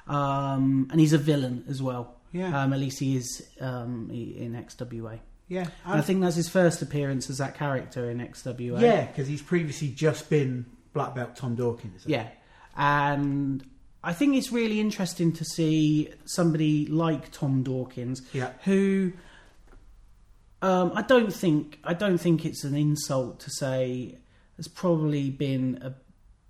Um, 0.08 0.88
and 0.92 1.00
he's 1.00 1.14
a 1.14 1.18
villain 1.18 1.66
as 1.68 1.82
well. 1.82 2.16
Yeah, 2.32 2.64
Um, 2.64 2.74
at 2.74 2.80
least 2.80 3.00
he 3.00 3.16
is 3.16 3.46
um, 3.62 4.10
in 4.12 4.54
XWA. 4.56 5.20
yeah. 5.48 5.68
And 5.86 5.94
I 6.00 6.02
think 6.02 6.22
that's 6.22 6.36
his 6.36 6.50
first 6.50 6.82
appearance 6.82 7.30
as 7.30 7.38
that 7.38 7.56
character 7.56 8.10
in 8.10 8.20
XWA. 8.20 8.82
yeah, 8.82 9.06
because 9.06 9.28
he's 9.28 9.42
previously 9.42 9.90
just 9.90 10.30
been 10.30 10.66
black 10.94 11.16
belt 11.16 11.36
Tom 11.36 11.56
Dawkins. 11.56 12.04
Yeah. 12.06 12.28
And 12.78 13.64
I 14.04 14.14
think 14.14 14.36
it's 14.36 14.52
really 14.52 14.80
interesting 14.80 15.32
to 15.34 15.46
see 15.46 16.10
somebody 16.26 16.86
like 16.88 17.32
Tom 17.32 17.64
Dawkins 17.64 18.22
Yeah. 18.34 18.52
who 18.64 19.14
um, 20.62 20.92
I 20.96 21.02
don't 21.02 21.34
think 21.34 21.80
I 21.84 21.94
don't 21.94 22.18
think 22.18 22.46
it's 22.46 22.64
an 22.64 22.76
insult 22.76 23.40
to 23.42 23.50
say 23.50 24.18
has 24.58 24.68
probably 24.68 25.30
been 25.30 25.80
a 25.82 25.94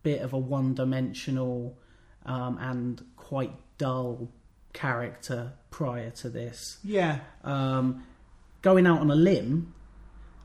bit 0.03 0.21
of 0.21 0.33
a 0.33 0.37
one-dimensional 0.37 1.77
um, 2.25 2.57
and 2.59 3.01
quite 3.15 3.53
dull 3.77 4.29
character 4.73 5.53
prior 5.71 6.09
to 6.11 6.29
this. 6.29 6.77
Yeah, 6.83 7.19
Um, 7.43 8.03
going 8.61 8.85
out 8.85 8.99
on 8.99 9.09
a 9.09 9.15
limb 9.15 9.73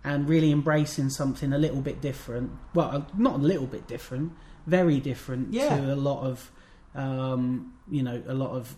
and 0.05 0.29
really 0.29 0.51
embracing 0.53 1.11
something 1.11 1.53
a 1.53 1.59
little 1.59 1.81
bit 1.81 2.01
different. 2.01 2.51
Well, 2.75 3.07
not 3.17 3.35
a 3.37 3.39
little 3.43 3.67
bit 3.67 3.87
different, 3.87 4.33
very 4.67 5.01
different 5.01 5.53
Yeah. 5.53 5.77
to 5.77 5.93
a 5.93 5.97
lot 5.97 6.23
of 6.25 6.51
um, 6.95 7.75
you 7.91 8.03
know 8.03 8.23
a 8.27 8.35
lot 8.35 8.51
of 8.53 8.77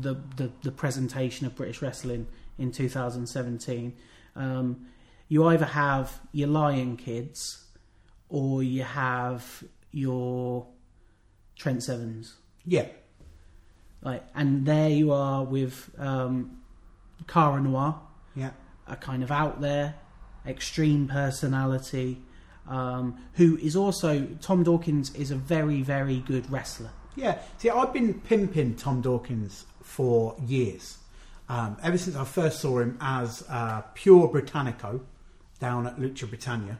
the, 0.00 0.14
the 0.36 0.50
the 0.62 0.70
presentation 0.72 1.46
of 1.46 1.54
British 1.54 1.82
wrestling 1.82 2.26
in 2.58 2.70
2017. 2.72 3.94
Um, 4.34 4.86
you 5.28 5.44
either 5.46 5.64
have 5.64 6.20
your 6.32 6.48
Lion 6.48 6.96
Kids 6.96 7.64
or 8.28 8.62
you 8.62 8.82
have 8.84 9.64
your 9.90 10.66
Trent 11.56 11.82
Sevens. 11.82 12.34
yeah, 12.64 12.86
Like, 14.02 14.24
and 14.34 14.66
there 14.66 14.90
you 14.90 15.10
are 15.12 15.42
with 15.44 15.90
um, 15.98 16.58
Cara 17.26 17.60
Noir, 17.60 18.00
yeah, 18.34 18.50
a 18.86 18.94
kind 18.96 19.22
of 19.22 19.30
out 19.30 19.60
there, 19.60 19.94
extreme 20.46 21.08
personality, 21.08 22.18
um, 22.68 23.16
who 23.34 23.56
is 23.58 23.76
also 23.76 24.26
Tom 24.40 24.62
Dawkins 24.64 25.14
is 25.14 25.30
a 25.30 25.36
very 25.36 25.82
very 25.82 26.18
good 26.20 26.50
wrestler. 26.50 26.90
yeah. 27.16 27.38
See, 27.58 27.70
I've 27.70 27.92
been 27.92 28.20
pimping 28.20 28.76
Tom 28.76 29.00
Dawkins 29.00 29.64
for 29.82 30.34
years. 30.46 30.98
Um, 31.48 31.76
ever 31.82 31.96
since 31.96 32.16
I 32.16 32.24
first 32.24 32.60
saw 32.60 32.80
him 32.80 32.98
as 33.00 33.44
uh, 33.48 33.82
pure 33.94 34.28
Britannico 34.28 35.00
down 35.60 35.86
at 35.86 35.96
Lucha 35.96 36.28
Britannia, 36.28 36.78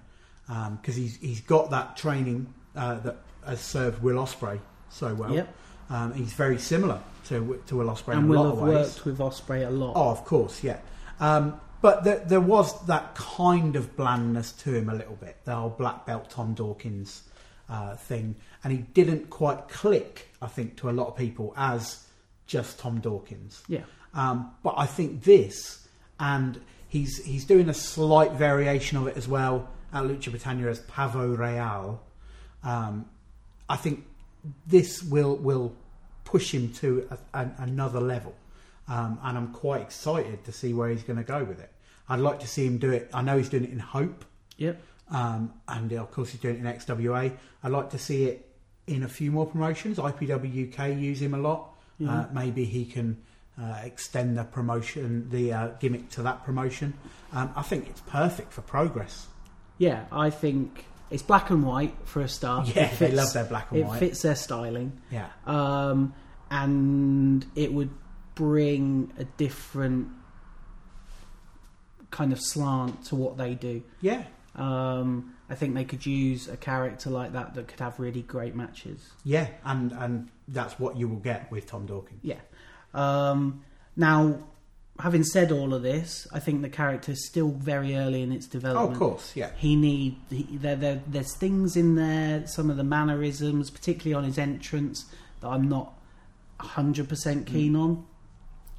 because 0.77 0.97
he's 0.97 1.17
he's 1.19 1.41
got 1.41 1.71
that 1.71 1.97
training 1.97 2.53
uh, 2.75 2.97
that 3.01 3.17
has 3.47 3.61
served 3.61 4.03
Will 4.03 4.17
Ospreay 4.17 4.59
so 4.91 5.15
well. 5.15 5.33
Yep, 5.33 5.55
Um, 5.91 6.13
he's 6.15 6.33
very 6.33 6.59
similar 6.59 7.01
to 7.29 7.63
to 7.69 7.77
Will 7.77 7.87
Ospreay 7.87 8.15
and 8.17 8.29
will 8.29 8.45
have 8.51 8.59
worked 8.59 9.05
with 9.05 9.19
Ospreay 9.19 9.67
a 9.67 9.71
lot. 9.71 9.93
Oh, 9.95 10.11
of 10.11 10.25
course, 10.25 10.65
yeah. 10.65 10.79
Um, 11.21 11.61
but 11.81 12.05
there, 12.05 12.19
there 12.19 12.41
was 12.41 12.87
that 12.87 13.15
kind 13.15 13.77
of 13.77 13.97
blandness 13.97 14.53
to 14.53 14.75
him 14.75 14.89
a 14.89 14.95
little 14.95 15.17
bit, 15.17 15.37
the 15.45 15.55
whole 15.55 15.71
black 15.71 16.07
belt 16.07 16.31
Tom 16.31 16.55
Dawkins 16.55 17.23
uh, 17.69 17.97
thing, 17.97 18.37
and 18.63 18.73
he 18.73 18.79
didn't 18.79 19.31
quite 19.31 19.69
click, 19.69 20.29
I 20.41 20.47
think, 20.47 20.77
to 20.79 20.91
a 20.91 20.93
lot 20.93 21.09
of 21.09 21.17
people 21.17 21.53
as 21.57 22.05
just 22.47 22.79
Tom 22.79 23.01
Dawkins. 23.01 23.63
Yeah, 23.69 23.83
Um, 24.15 24.53
but 24.63 24.75
I 24.77 24.87
think 24.87 25.25
this, 25.25 25.87
and 26.19 26.61
he's 26.89 27.25
he's 27.25 27.45
doing 27.45 27.69
a 27.69 27.75
slight 27.75 28.33
variation 28.33 28.97
of 28.99 29.07
it 29.09 29.17
as 29.17 29.29
well 29.29 29.69
at 29.93 30.05
Lucha 30.05 30.31
Britannia 30.31 30.69
as 30.69 30.81
Pavo 30.81 31.27
Real. 31.35 32.01
Um, 32.63 33.07
I 33.69 33.77
think 33.77 34.05
this 34.67 35.03
will 35.03 35.37
will 35.37 35.75
push 36.25 36.53
him 36.53 36.73
to 36.75 37.09
a, 37.11 37.41
a, 37.41 37.51
another 37.59 38.01
level, 38.01 38.35
um, 38.89 39.19
and 39.23 39.37
I'm 39.39 39.53
quite 39.53 39.81
excited 39.83 40.45
to 40.45 40.53
see 40.53 40.73
where 40.75 40.89
he's 40.89 41.03
going 41.03 41.19
to 41.19 41.25
go 41.25 41.43
with 41.45 41.61
it. 41.61 41.73
I'd 42.09 42.21
like 42.21 42.41
to 42.41 42.47
see 42.47 42.65
him 42.67 42.79
do 42.79 42.91
it. 42.93 43.11
I 43.13 43.23
know 43.23 43.37
he's 43.37 43.49
doing 43.49 43.65
it 43.65 43.71
in 43.71 43.79
Hope, 43.81 44.25
yep, 44.57 44.81
um, 45.11 45.53
and 45.69 45.93
of 45.93 46.11
course 46.13 46.31
he's 46.31 46.41
doing 46.41 46.57
it 46.57 46.59
in 46.61 46.67
XWA. 46.67 47.33
I'd 47.63 47.73
like 47.73 47.91
to 47.91 47.99
see 47.99 48.25
it 48.27 48.49
in 48.87 49.03
a 49.03 49.09
few 49.09 49.31
more 49.33 49.47
promotions. 49.47 49.99
IPW 49.99 50.73
UK 50.73 50.97
use 50.97 51.21
him 51.21 51.35
a 51.35 51.39
lot. 51.39 51.71
Yeah. 51.99 52.13
Uh, 52.21 52.27
maybe 52.33 52.65
he 52.65 52.85
can 52.85 53.17
uh, 53.61 53.79
extend 53.83 54.37
the 54.39 54.45
promotion, 54.45 55.29
the 55.31 55.53
uh, 55.53 55.69
gimmick 55.81 56.11
to 56.11 56.23
that 56.23 56.45
promotion. 56.45 56.95
Um, 57.33 57.51
I 57.57 57.63
think 57.63 57.89
it's 57.89 58.03
perfect 58.03 58.53
for 58.53 58.61
progress. 58.61 59.27
yeah. 59.79 60.05
I 60.13 60.31
think 60.31 60.85
it's 61.11 61.23
black 61.23 61.51
and 61.51 61.65
white 61.65 61.95
for 62.05 62.21
a 62.21 62.29
start. 62.29 62.69
Yeah, 62.69 62.85
It 62.85 62.91
they 62.91 62.97
fits- 63.07 63.15
love 63.17 63.33
their 63.33 63.45
black 63.45 63.71
and 63.71 63.81
It 63.81 63.87
white. 63.87 63.99
fits 63.99 64.23
their 64.23 64.35
styling. 64.37 65.01
Yeah, 65.11 65.27
um, 65.47 66.13
and 66.51 67.45
it 67.55 67.73
would 67.73 67.91
bring 68.37 69.13
a 69.19 69.25
different 69.25 70.07
kind 72.13 72.33
of 72.33 72.41
slant 72.41 73.05
to 73.07 73.17
what 73.17 73.37
they 73.37 73.55
do. 73.55 73.83
yeah, 74.01 74.23
Um, 74.55 75.35
I 75.51 75.55
think 75.55 75.75
they 75.75 75.85
could 75.85 76.07
use 76.07 76.49
a 76.49 76.57
character 76.57 77.11
like 77.11 77.33
that 77.33 77.55
that 77.55 77.67
could 77.69 77.81
have 77.81 77.99
really 77.99 78.23
great 78.23 78.55
matches. 78.55 79.01
yeah, 79.25 79.49
and 79.65 79.93
and 79.93 80.29
that's 80.49 80.79
what 80.79 80.97
you 80.97 81.09
will 81.09 81.17
get 81.33 81.51
with 81.51 81.67
Tom 81.67 81.87
Dawkins. 81.87 82.21
Yeah. 82.23 82.39
Um, 82.95 83.63
now, 83.97 84.39
having 84.99 85.25
said 85.25 85.53
all 85.53 85.75
of 85.75 85.83
this, 85.83 86.27
I 86.33 86.39
think 86.39 86.63
the 86.63 86.69
character 86.71 87.13
is 87.13 87.27
still 87.27 87.51
very 87.51 87.97
early 87.97 88.23
in 88.23 88.33
its 88.33 88.47
development. 88.47 88.89
Oh, 88.89 88.93
of 88.93 88.99
course, 88.99 89.33
yeah, 89.37 89.51
He 89.57 89.77
need 89.77 90.17
he, 90.31 90.45
there, 90.57 90.77
there. 90.77 91.03
There's 91.07 91.35
things 91.37 91.77
in 91.77 91.97
there, 91.97 92.47
some 92.47 92.71
of 92.71 92.77
the 92.77 92.85
mannerisms, 92.85 93.71
particularly 93.71 94.15
on 94.15 94.25
his 94.25 94.39
entrance, 94.39 95.05
that 95.41 95.49
I'm 95.49 95.69
not 95.69 95.93
hundred 96.61 97.09
percent 97.09 97.47
keen 97.47 97.77
on. 97.77 98.05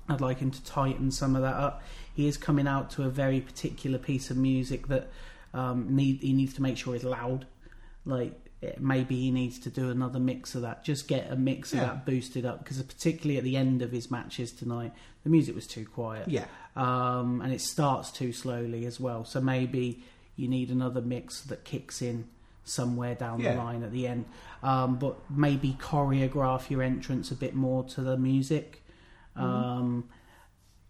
I'd 0.09 0.21
like 0.21 0.39
him 0.39 0.51
to 0.51 0.63
tighten 0.63 1.11
some 1.11 1.35
of 1.35 1.41
that 1.41 1.55
up. 1.55 1.81
He 2.13 2.27
is 2.27 2.37
coming 2.37 2.67
out 2.67 2.89
to 2.91 3.03
a 3.03 3.09
very 3.09 3.41
particular 3.41 3.97
piece 3.97 4.29
of 4.31 4.37
music 4.37 4.87
that 4.87 5.09
um, 5.53 5.95
need 5.95 6.21
he 6.21 6.33
needs 6.33 6.53
to 6.55 6.61
make 6.61 6.77
sure 6.77 6.95
is 6.95 7.03
loud. 7.03 7.45
Like 8.05 8.33
it, 8.61 8.79
maybe 8.81 9.15
he 9.19 9.31
needs 9.31 9.59
to 9.59 9.69
do 9.69 9.89
another 9.91 10.19
mix 10.19 10.55
of 10.55 10.61
that. 10.63 10.83
Just 10.83 11.07
get 11.07 11.31
a 11.31 11.35
mix 11.35 11.73
of 11.73 11.79
that 11.79 12.05
boosted 12.05 12.45
up 12.45 12.59
because 12.63 12.81
particularly 12.81 13.37
at 13.37 13.43
the 13.43 13.55
end 13.57 13.81
of 13.81 13.91
his 13.91 14.09
matches 14.09 14.51
tonight, 14.51 14.93
the 15.23 15.29
music 15.29 15.53
was 15.55 15.67
too 15.67 15.85
quiet. 15.85 16.27
yeah, 16.27 16.45
um, 16.75 17.41
and 17.41 17.53
it 17.53 17.61
starts 17.61 18.09
too 18.11 18.31
slowly 18.33 18.85
as 18.85 18.99
well. 18.99 19.25
So 19.25 19.41
maybe 19.41 20.03
you 20.35 20.47
need 20.47 20.69
another 20.69 21.01
mix 21.01 21.41
that 21.41 21.63
kicks 21.65 22.01
in 22.01 22.27
somewhere 22.63 23.15
down 23.15 23.39
Yeah. 23.41 23.53
the 23.53 23.57
line 23.59 23.83
at 23.83 23.91
the 23.91 24.07
end. 24.07 24.25
Um, 24.63 24.97
but 24.97 25.17
maybe 25.29 25.77
choreograph 25.79 26.69
your 26.69 26.81
entrance 26.81 27.31
a 27.31 27.35
bit 27.35 27.55
more 27.55 27.83
to 27.85 28.01
the 28.01 28.17
music. 28.17 28.83
Um, 29.37 30.09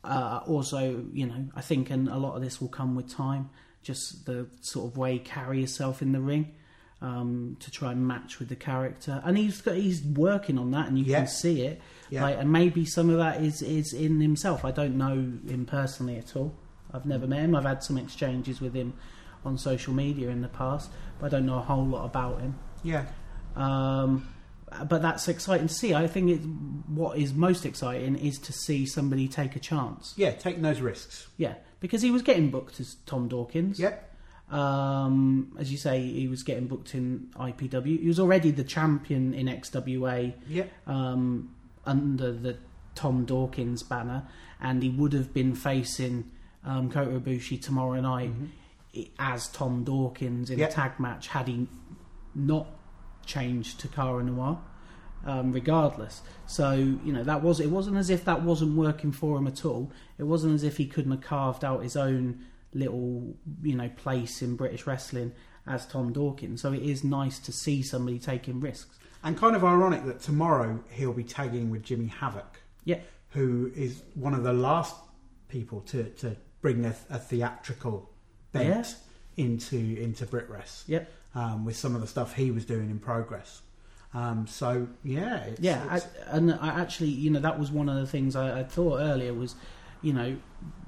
uh, 0.03 0.41
also, 0.47 1.05
you 1.11 1.25
know, 1.25 1.47
I 1.55 1.61
think 1.61 1.89
and 1.89 2.07
a 2.07 2.17
lot 2.17 2.35
of 2.35 2.41
this 2.41 2.61
will 2.61 2.69
come 2.69 2.95
with 2.95 3.09
time. 3.13 3.49
Just 3.83 4.25
the 4.25 4.47
sort 4.61 4.91
of 4.91 4.97
way 4.97 5.13
you 5.13 5.19
carry 5.19 5.61
yourself 5.61 6.01
in 6.01 6.11
the 6.11 6.19
ring 6.19 6.53
um, 7.01 7.57
to 7.59 7.71
try 7.71 7.91
and 7.91 8.05
match 8.07 8.39
with 8.39 8.49
the 8.49 8.55
character, 8.55 9.21
and 9.25 9.37
he's 9.37 9.61
got, 9.61 9.75
he's 9.75 10.03
working 10.03 10.57
on 10.57 10.71
that, 10.71 10.87
and 10.87 10.97
you 10.97 11.05
Yeah. 11.05 11.19
can 11.19 11.27
see 11.27 11.61
it. 11.61 11.81
Yeah. 12.09 12.23
Like, 12.23 12.37
and 12.39 12.51
maybe 12.51 12.85
some 12.85 13.09
of 13.09 13.17
that 13.17 13.41
is 13.41 13.61
is 13.61 13.93
in 13.93 14.19
himself. 14.19 14.65
I 14.65 14.71
don't 14.71 14.97
know 14.97 15.13
him 15.13 15.65
personally 15.67 16.17
at 16.17 16.35
all. 16.35 16.55
I've 16.93 17.05
never 17.05 17.27
met 17.27 17.41
him. 17.41 17.55
I've 17.55 17.65
had 17.65 17.83
some 17.83 17.97
exchanges 17.97 18.59
with 18.61 18.73
him 18.73 18.93
on 19.45 19.57
social 19.57 19.93
media 19.93 20.29
in 20.29 20.41
the 20.41 20.47
past, 20.47 20.89
but 21.19 21.27
I 21.27 21.29
don't 21.29 21.45
know 21.45 21.57
a 21.57 21.61
whole 21.61 21.85
lot 21.85 22.05
about 22.05 22.41
him. 22.41 22.55
Yeah. 22.83 23.05
Um, 23.55 24.27
but 24.87 25.01
that's 25.01 25.27
exciting 25.27 25.67
to 25.67 25.73
see. 25.73 25.93
I 25.93 26.07
think 26.07 26.29
it, 26.29 26.37
what 26.89 27.17
is 27.17 27.33
most 27.33 27.65
exciting 27.65 28.17
is 28.17 28.37
to 28.39 28.53
see 28.53 28.85
somebody 28.85 29.27
take 29.27 29.55
a 29.55 29.59
chance. 29.59 30.13
Yeah, 30.17 30.31
taking 30.31 30.61
those 30.61 30.81
risks. 30.81 31.27
Yeah, 31.37 31.55
because 31.79 32.01
he 32.01 32.11
was 32.11 32.21
getting 32.21 32.49
booked 32.51 32.79
as 32.79 32.95
Tom 33.05 33.27
Dawkins. 33.27 33.79
Yep. 33.79 34.03
Um, 34.49 35.55
as 35.59 35.71
you 35.71 35.77
say, 35.77 36.01
he 36.01 36.27
was 36.27 36.43
getting 36.43 36.67
booked 36.67 36.93
in 36.95 37.27
IPW. 37.35 37.99
He 38.01 38.07
was 38.07 38.19
already 38.19 38.51
the 38.51 38.63
champion 38.63 39.33
in 39.33 39.47
XWA 39.47 40.33
Yep. 40.47 40.71
um, 40.87 41.53
under 41.85 42.31
the 42.31 42.57
Tom 42.95 43.25
Dawkins 43.25 43.83
banner, 43.83 44.27
and 44.61 44.81
he 44.81 44.89
would 44.89 45.13
have 45.13 45.33
been 45.33 45.53
facing 45.55 46.31
um, 46.65 46.89
Kota 46.89 47.11
Ibushi 47.19 47.61
tomorrow 47.61 48.01
night 48.01 48.31
i- 48.95 49.09
as 49.19 49.47
Tom 49.49 49.83
Dawkins 49.83 50.49
in 50.49 50.59
Yeah. 50.59 50.65
a 50.67 50.71
tag 50.71 50.99
match 50.99 51.27
had 51.27 51.47
he 51.47 51.67
not 52.35 52.67
changed 53.27 53.79
to 53.81 53.87
Cara 53.87 54.23
Noir. 54.23 54.59
Um, 55.25 55.51
regardless, 55.51 56.21
so 56.45 56.71
you 56.73 57.11
know 57.11 57.23
that 57.23 57.41
was 57.41 57.59
it 57.59 57.69
wasn't 57.69 57.97
as 57.97 58.09
if 58.09 58.23
that 58.25 58.43
wasn't 58.43 58.77
working 58.77 59.11
for 59.11 59.37
him 59.37 59.47
at 59.47 59.65
all. 59.65 59.91
It 60.17 60.23
wasn't 60.23 60.53
as 60.53 60.63
if 60.63 60.77
he 60.77 60.85
couldn't 60.85 61.11
have 61.11 61.21
carved 61.21 61.65
out 61.65 61.83
his 61.83 61.97
own 61.97 62.45
little 62.73 63.35
you 63.61 63.75
know 63.75 63.89
place 63.89 64.41
in 64.41 64.55
British 64.55 64.85
wrestling 64.87 65.33
as 65.65 65.85
Tom 65.85 66.13
Dawkins. 66.13 66.61
So 66.61 66.71
it 66.71 66.83
is 66.83 67.03
nice 67.03 67.39
to 67.39 67.51
see 67.51 67.81
somebody 67.81 68.19
taking 68.19 68.61
risks. 68.61 68.97
And 69.23 69.37
kind 69.37 69.55
of 69.55 69.63
ironic 69.65 70.05
that 70.05 70.21
tomorrow 70.21 70.79
he'll 70.91 71.13
be 71.13 71.23
tagging 71.23 71.69
with 71.69 71.83
Jimmy 71.83 72.07
Havoc, 72.07 72.61
Yeah, 72.85 72.99
who 73.31 73.71
is 73.75 74.03
one 74.13 74.33
of 74.33 74.43
the 74.43 74.53
last 74.53 74.95
people 75.49 75.81
to, 75.81 76.03
to 76.05 76.37
bring 76.61 76.85
a, 76.85 76.95
a 77.09 77.17
theatrical 77.17 78.09
bent 78.51 78.95
into 79.35 79.77
into 79.77 80.25
Britwres 80.25 80.83
Yep. 80.87 81.11
Um, 81.35 81.65
with 81.65 81.75
some 81.75 81.93
of 81.93 82.01
the 82.01 82.07
stuff 82.07 82.33
he 82.35 82.49
was 82.49 82.65
doing 82.65 82.89
in 82.89 82.97
progress. 82.99 83.61
Um, 84.13 84.47
so 84.47 84.87
yeah, 85.03 85.43
it's, 85.43 85.59
Yeah, 85.59 85.83
it's- 85.95 86.07
I, 86.31 86.37
and 86.37 86.53
I 86.53 86.69
actually, 86.69 87.09
you 87.09 87.29
know, 87.29 87.39
that 87.41 87.59
was 87.59 87.69
one 87.71 87.89
of 87.89 87.97
the 87.97 88.07
things 88.07 88.35
I, 88.35 88.61
I 88.61 88.63
thought 88.63 88.99
earlier 89.01 89.33
was, 89.33 89.53
you 90.01 90.13
know, 90.13 90.37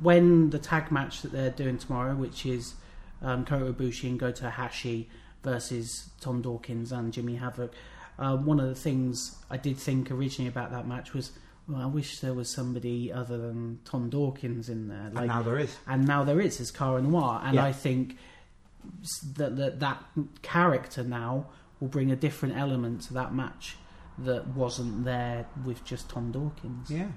when 0.01 0.49
the 0.49 0.57
tag 0.57 0.91
match 0.91 1.21
that 1.21 1.31
they're 1.31 1.51
doing 1.51 1.77
tomorrow, 1.77 2.15
which 2.15 2.45
is 2.47 2.73
um, 3.21 3.45
Kota 3.45 3.71
Ibushi 3.71 4.09
and 4.09 4.19
Gota 4.19 4.51
Ihashi 4.51 5.05
versus 5.43 6.09
Tom 6.21 6.41
Dawkins 6.41 6.91
and 6.91 7.13
Jimmy 7.13 7.35
Havoc, 7.35 7.71
uh, 8.17 8.35
one 8.37 8.59
of 8.59 8.67
the 8.67 8.75
things 8.75 9.35
I 9.51 9.57
did 9.57 9.77
think 9.77 10.09
originally 10.09 10.49
about 10.49 10.71
that 10.71 10.87
match 10.87 11.13
was, 11.13 11.31
well, 11.67 11.81
I 11.81 11.85
wish 11.85 12.19
there 12.19 12.33
was 12.33 12.49
somebody 12.49 13.11
other 13.13 13.37
than 13.37 13.79
Tom 13.85 14.09
Dawkins 14.09 14.69
in 14.69 14.87
there. 14.87 15.11
and 15.15 15.27
now 15.27 15.41
there 15.43 15.59
is. 15.59 15.75
and 15.87 16.07
now 16.07 16.23
there 16.23 16.41
is 16.41 16.59
is 16.59 16.71
Cara 16.71 17.01
Noir, 17.01 17.41
and 17.43 17.55
Yeah. 17.55 17.65
I 17.65 17.71
think 17.73 18.17
that, 19.35 19.55
that 19.57 19.79
that 19.79 20.03
character 20.41 21.03
now 21.03 21.47
will 21.79 21.87
bring 21.87 22.11
a 22.11 22.15
different 22.15 22.57
element 22.57 23.01
to 23.03 23.13
that 23.13 23.33
match 23.33 23.77
that 24.17 24.47
wasn't 24.47 25.05
there 25.05 25.45
with 25.65 25.83
just 25.85 26.09
Tom 26.09 26.31
Dawkins. 26.31 26.89
Yeah. 26.91 27.07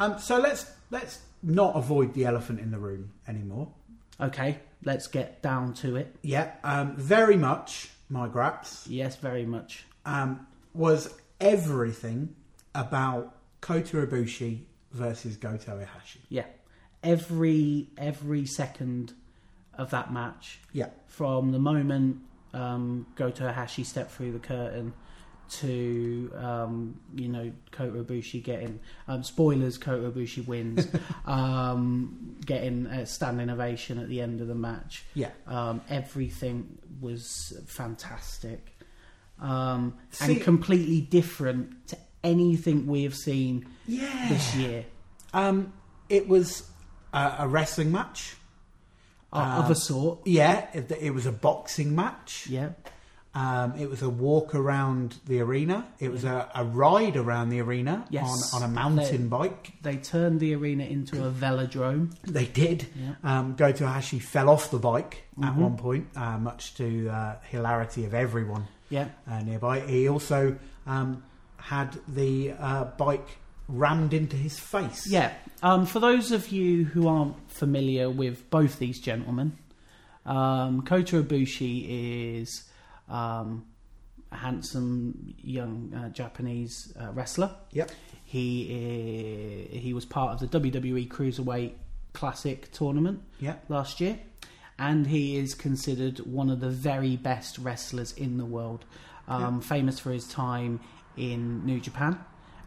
Um, 0.00 0.18
so 0.18 0.38
let's 0.38 0.70
let's 0.90 1.20
not 1.42 1.74
avoid 1.76 2.14
the 2.14 2.24
elephant 2.24 2.60
in 2.60 2.70
the 2.70 2.78
room 2.78 3.12
anymore. 3.26 3.72
Okay, 4.20 4.58
let's 4.84 5.06
get 5.06 5.42
down 5.42 5.72
to 5.74 5.96
it. 5.96 6.14
Yeah. 6.22 6.52
Um, 6.64 6.96
very 6.96 7.36
much 7.36 7.90
my 8.10 8.26
graps 8.28 8.86
Yes, 8.88 9.16
very 9.16 9.44
much. 9.46 9.84
um, 10.06 10.46
was 10.74 11.14
everything 11.40 12.34
about 12.74 13.34
Kota 13.60 13.98
Ibushi 14.06 14.60
versus 14.92 15.36
Gota 15.36 15.70
Ihashi. 15.82 16.18
Yeah, 16.28 16.46
every 17.02 17.88
every 17.96 18.46
second 18.46 19.12
of 19.78 19.90
that 19.90 20.12
match, 20.12 20.58
Yeah. 20.72 20.88
from 21.06 21.52
the 21.52 21.58
moment 21.58 22.18
um, 22.54 23.06
Gota 23.16 23.54
Ihashi 23.54 23.84
stepped 23.86 24.10
through 24.10 24.32
the 24.32 24.38
curtain 24.38 24.92
to 25.50 26.30
um, 26.36 27.00
you 27.14 27.28
know 27.28 27.50
Kota 27.70 28.02
Ibushi 28.04 28.42
getting 28.42 28.80
um, 29.06 29.22
spoilers. 29.22 29.78
Kota 29.78 30.10
Ibushi 30.10 30.46
wins, 30.46 30.86
um, 31.26 32.36
getting 32.44 32.86
a 32.86 33.06
standing 33.06 33.48
ovation 33.50 33.98
at 33.98 34.08
the 34.08 34.20
end 34.20 34.40
of 34.40 34.48
the 34.48 34.54
match. 34.54 35.04
Yeah. 35.14 35.30
Um, 35.46 35.80
everything 35.88 36.78
was 37.00 37.52
fantastic 37.66 38.76
um, 39.40 39.94
See- 40.10 40.34
and 40.34 40.42
completely 40.42 41.00
different 41.00 41.86
to 41.88 41.96
anything 42.24 42.86
we 42.86 43.04
have 43.04 43.14
seen 43.14 43.64
Yeah. 43.86 44.28
this 44.28 44.54
year 44.56 44.84
Um, 45.32 45.72
it 46.08 46.26
was 46.28 46.68
a, 47.12 47.36
a 47.40 47.48
wrestling 47.48 47.92
match. 47.92 48.34
Uh, 49.32 49.56
of 49.58 49.66
Um, 49.66 49.72
a 49.72 49.74
sort. 49.74 50.18
Yeah. 50.26 50.66
It, 50.72 50.90
it 51.00 51.10
was 51.14 51.26
a 51.26 51.32
boxing 51.32 51.94
match. 51.94 52.46
Yeah, 52.48 52.70
Um, 53.34 53.74
it 53.78 53.88
was 53.90 54.00
a 54.02 54.08
walk 54.08 54.54
around 54.54 55.16
the 55.26 55.40
arena. 55.40 55.86
It 56.00 56.10
was 56.10 56.24
a, 56.24 56.50
a 56.54 56.64
ride 56.64 57.16
around 57.16 57.50
the 57.50 57.60
arena 57.60 58.06
Yes. 58.10 58.52
on, 58.54 58.62
on 58.62 58.70
a 58.70 58.72
mountain 58.72 59.28
bike. 59.28 59.72
they 59.82 59.96
turned 59.96 60.40
the 60.40 60.54
arena 60.54 60.84
into 60.84 61.24
a 61.26 61.30
velodrome. 61.30 62.14
They 62.22 62.46
did. 62.46 62.86
Yeah. 62.96 63.14
Um, 63.22 63.54
Gota 63.54 63.86
Ihashi 63.86 64.20
fell 64.22 64.48
off 64.48 64.70
the 64.70 64.78
bike 64.78 65.24
at 65.42 65.52
Mhm. 65.54 65.56
one 65.56 65.76
point, 65.76 66.06
uh, 66.16 66.38
much 66.38 66.74
to 66.76 67.08
uh, 67.10 67.36
hilarity 67.50 68.04
of 68.06 68.14
everyone 68.14 68.66
Yeah, 68.88 69.08
uh, 69.30 69.40
nearby. 69.42 69.80
He 69.80 70.08
also 70.08 70.56
um, 70.86 71.22
had 71.58 71.98
the 72.08 72.52
uh, 72.58 72.84
bike 72.96 73.28
rammed 73.68 74.14
into 74.14 74.36
his 74.36 74.58
face. 74.58 75.06
Yeah. 75.06 75.32
Um, 75.62 75.86
for 75.86 76.00
those 76.00 76.32
of 76.32 76.48
you 76.48 76.84
who 76.86 77.06
aren't 77.06 77.50
familiar 77.50 78.08
with 78.10 78.48
both 78.50 78.78
these 78.78 78.98
gentlemen, 78.98 79.52
um, 80.24 80.82
Kota 80.82 81.22
Ibushi 81.22 82.38
is 82.40 82.64
um, 83.08 83.66
a 84.32 84.36
handsome 84.36 85.34
young 85.38 85.92
uh, 85.94 86.08
Japanese 86.10 86.92
uh, 87.00 87.12
wrestler. 87.12 87.50
Yep. 87.72 87.90
He 88.24 89.70
i 89.72 89.78
he 89.78 89.94
was 89.94 90.04
part 90.04 90.34
of 90.42 90.50
the 90.50 90.60
WWE 90.60 91.08
Cruiserweight 91.08 91.72
Classic 92.12 92.70
tournament 92.72 93.22
Yep. 93.40 93.64
last 93.68 94.00
year, 94.00 94.18
and 94.78 95.06
he 95.06 95.36
is 95.36 95.54
considered 95.54 96.18
one 96.20 96.50
of 96.50 96.60
the 96.60 96.68
very 96.68 97.16
best 97.16 97.58
wrestlers 97.58 98.12
in 98.12 98.36
the 98.38 98.44
world. 98.44 98.84
Um, 99.28 99.60
Famous 99.60 99.98
for 99.98 100.10
his 100.10 100.26
time 100.26 100.80
in 101.16 101.64
New 101.66 101.80
Japan 101.80 102.18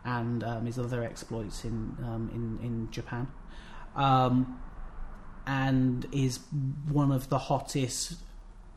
and 0.05 0.43
um, 0.43 0.65
his 0.65 0.77
other 0.79 1.03
exploits 1.03 1.63
in 1.65 1.95
um, 2.03 2.29
in 2.33 2.65
in 2.65 2.91
Japan, 2.91 3.27
um, 3.95 4.59
and 5.45 6.05
is 6.11 6.39
one 6.89 7.11
of 7.11 7.29
the 7.29 7.37
hottest 7.37 8.15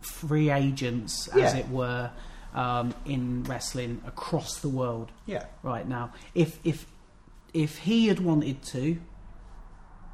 free 0.00 0.50
agents, 0.50 1.28
as 1.28 1.54
it 1.54 1.68
were, 1.70 2.10
um, 2.54 2.94
in 3.06 3.42
wrestling 3.44 4.02
across 4.06 4.60
the 4.60 4.68
world 4.68 5.10
Yeah. 5.26 5.44
right 5.62 5.86
now. 5.88 6.12
If 6.34 6.58
if 6.64 6.86
if 7.54 7.78
he 7.78 8.08
had 8.08 8.20
wanted 8.20 8.62
to, 8.64 8.98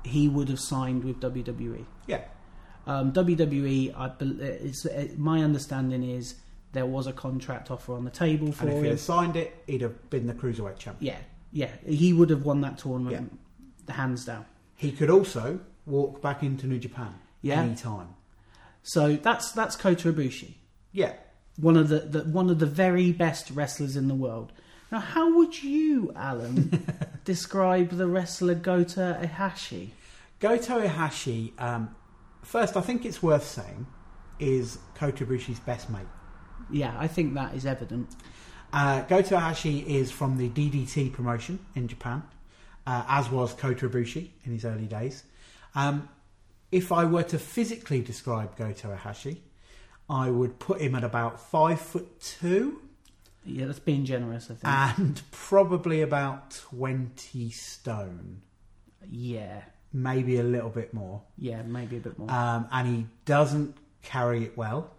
he 0.04 0.28
would 0.28 0.48
have 0.48 0.60
signed 0.60 1.04
with 1.04 1.20
WWE. 1.20 1.86
Yeah. 2.06 2.22
Um, 2.86 3.12
WWE, 3.12 3.94
I 3.96 4.08
bel 4.08 4.40
it's, 4.40 4.86
uh, 4.86 5.08
my 5.16 5.42
understanding 5.42 6.02
is 6.02 6.34
there 6.72 6.86
was 6.86 7.06
a 7.06 7.12
contract 7.12 7.70
offer 7.70 7.94
on 7.94 8.04
the 8.04 8.10
table 8.10 8.52
for 8.52 8.62
And 8.64 8.70
if 8.72 8.76
him. 8.78 8.84
he 8.84 8.90
had 8.90 9.00
signed 9.00 9.36
it, 9.36 9.56
he'd 9.66 9.80
have 9.80 10.08
been 10.10 10.26
the 10.26 10.34
cruiserweight 10.34 10.78
champion. 10.78 11.14
Yeah, 11.14 11.68
yeah, 11.84 11.90
he 11.90 12.12
would 12.12 12.30
have 12.30 12.44
won 12.44 12.60
that 12.62 12.78
tournament 12.78 13.38
hands 13.88 14.24
down. 14.24 14.44
He 14.76 14.92
could 14.92 15.10
also 15.10 15.60
walk 15.86 16.22
back 16.22 16.42
into 16.42 16.66
New 16.66 16.78
Japan 16.78 17.14
Yeah. 17.42 17.60
any 17.62 17.74
time. 17.74 18.08
So 18.82 19.16
that's 19.16 19.50
that's 19.52 19.74
Kota 19.76 20.12
Ibushi, 20.12 20.54
Yeah. 20.92 21.12
one 21.56 21.76
of 21.76 21.88
the, 21.88 21.98
the 22.00 22.20
one 22.24 22.48
of 22.50 22.60
the 22.60 22.66
very 22.66 23.10
best 23.12 23.50
wrestlers 23.50 23.96
in 23.96 24.06
the 24.08 24.14
world. 24.14 24.52
Now, 24.92 25.00
how 25.00 25.36
would 25.36 25.62
you, 25.62 26.12
Alan, 26.16 26.84
describe 27.24 27.90
the 27.90 28.06
wrestler 28.08 28.54
Gota 28.54 29.22
Ihashi? 29.24 29.90
Gota 30.40 30.84
Ihashi, 30.88 31.60
um, 31.60 31.94
first, 32.42 32.76
I 32.76 32.80
think 32.80 33.04
it's 33.04 33.22
worth 33.22 33.44
saying, 33.46 33.86
is 34.38 34.78
Kota 34.94 35.24
Ibushi's 35.26 35.60
best 35.60 35.90
mate. 35.90 36.06
Yeah, 36.72 36.94
I 36.98 37.06
think 37.08 37.34
that 37.34 37.54
is 37.54 37.66
evident. 37.66 38.14
Uh, 38.72 39.02
Gota 39.04 39.86
is 39.86 40.10
from 40.12 40.36
the 40.36 40.48
DDT 40.48 41.12
promotion 41.12 41.58
in 41.74 41.88
Japan, 41.88 42.22
uh, 42.86 43.04
as 43.08 43.30
was 43.30 43.52
Kota 43.52 43.88
Ibushi 43.88 44.30
in 44.44 44.52
his 44.52 44.64
early 44.64 44.86
days. 44.86 45.24
Um, 45.74 46.08
if 46.70 46.92
I 46.92 47.04
were 47.04 47.24
to 47.24 47.38
physically 47.38 48.00
describe 48.00 48.56
Gota 48.56 48.96
Ihashi, 48.96 49.38
I 50.08 50.30
would 50.30 50.58
put 50.58 50.80
him 50.80 50.94
at 50.94 51.04
about 51.04 51.40
five 51.40 51.80
foot 51.80 52.20
two 52.20 52.80
Yeah, 53.44 53.66
that's 53.66 53.78
being 53.80 54.04
generous. 54.04 54.50
I 54.50 54.54
think. 54.54 54.98
and 54.98 55.22
probably 55.32 56.02
about 56.02 56.50
20 56.52 57.50
stone, 57.50 58.42
yeah, 59.10 59.62
maybe 59.92 60.38
a 60.38 60.42
little 60.44 60.70
bit 60.70 60.94
more. 60.94 61.22
yeah, 61.38 61.62
maybe 61.62 61.96
a 61.96 62.00
bit 62.00 62.18
more. 62.18 62.30
Um, 62.30 62.68
and 62.70 62.86
he 62.88 63.06
doesn't 63.24 63.76
carry 64.02 64.44
it 64.44 64.56
well. 64.56 64.92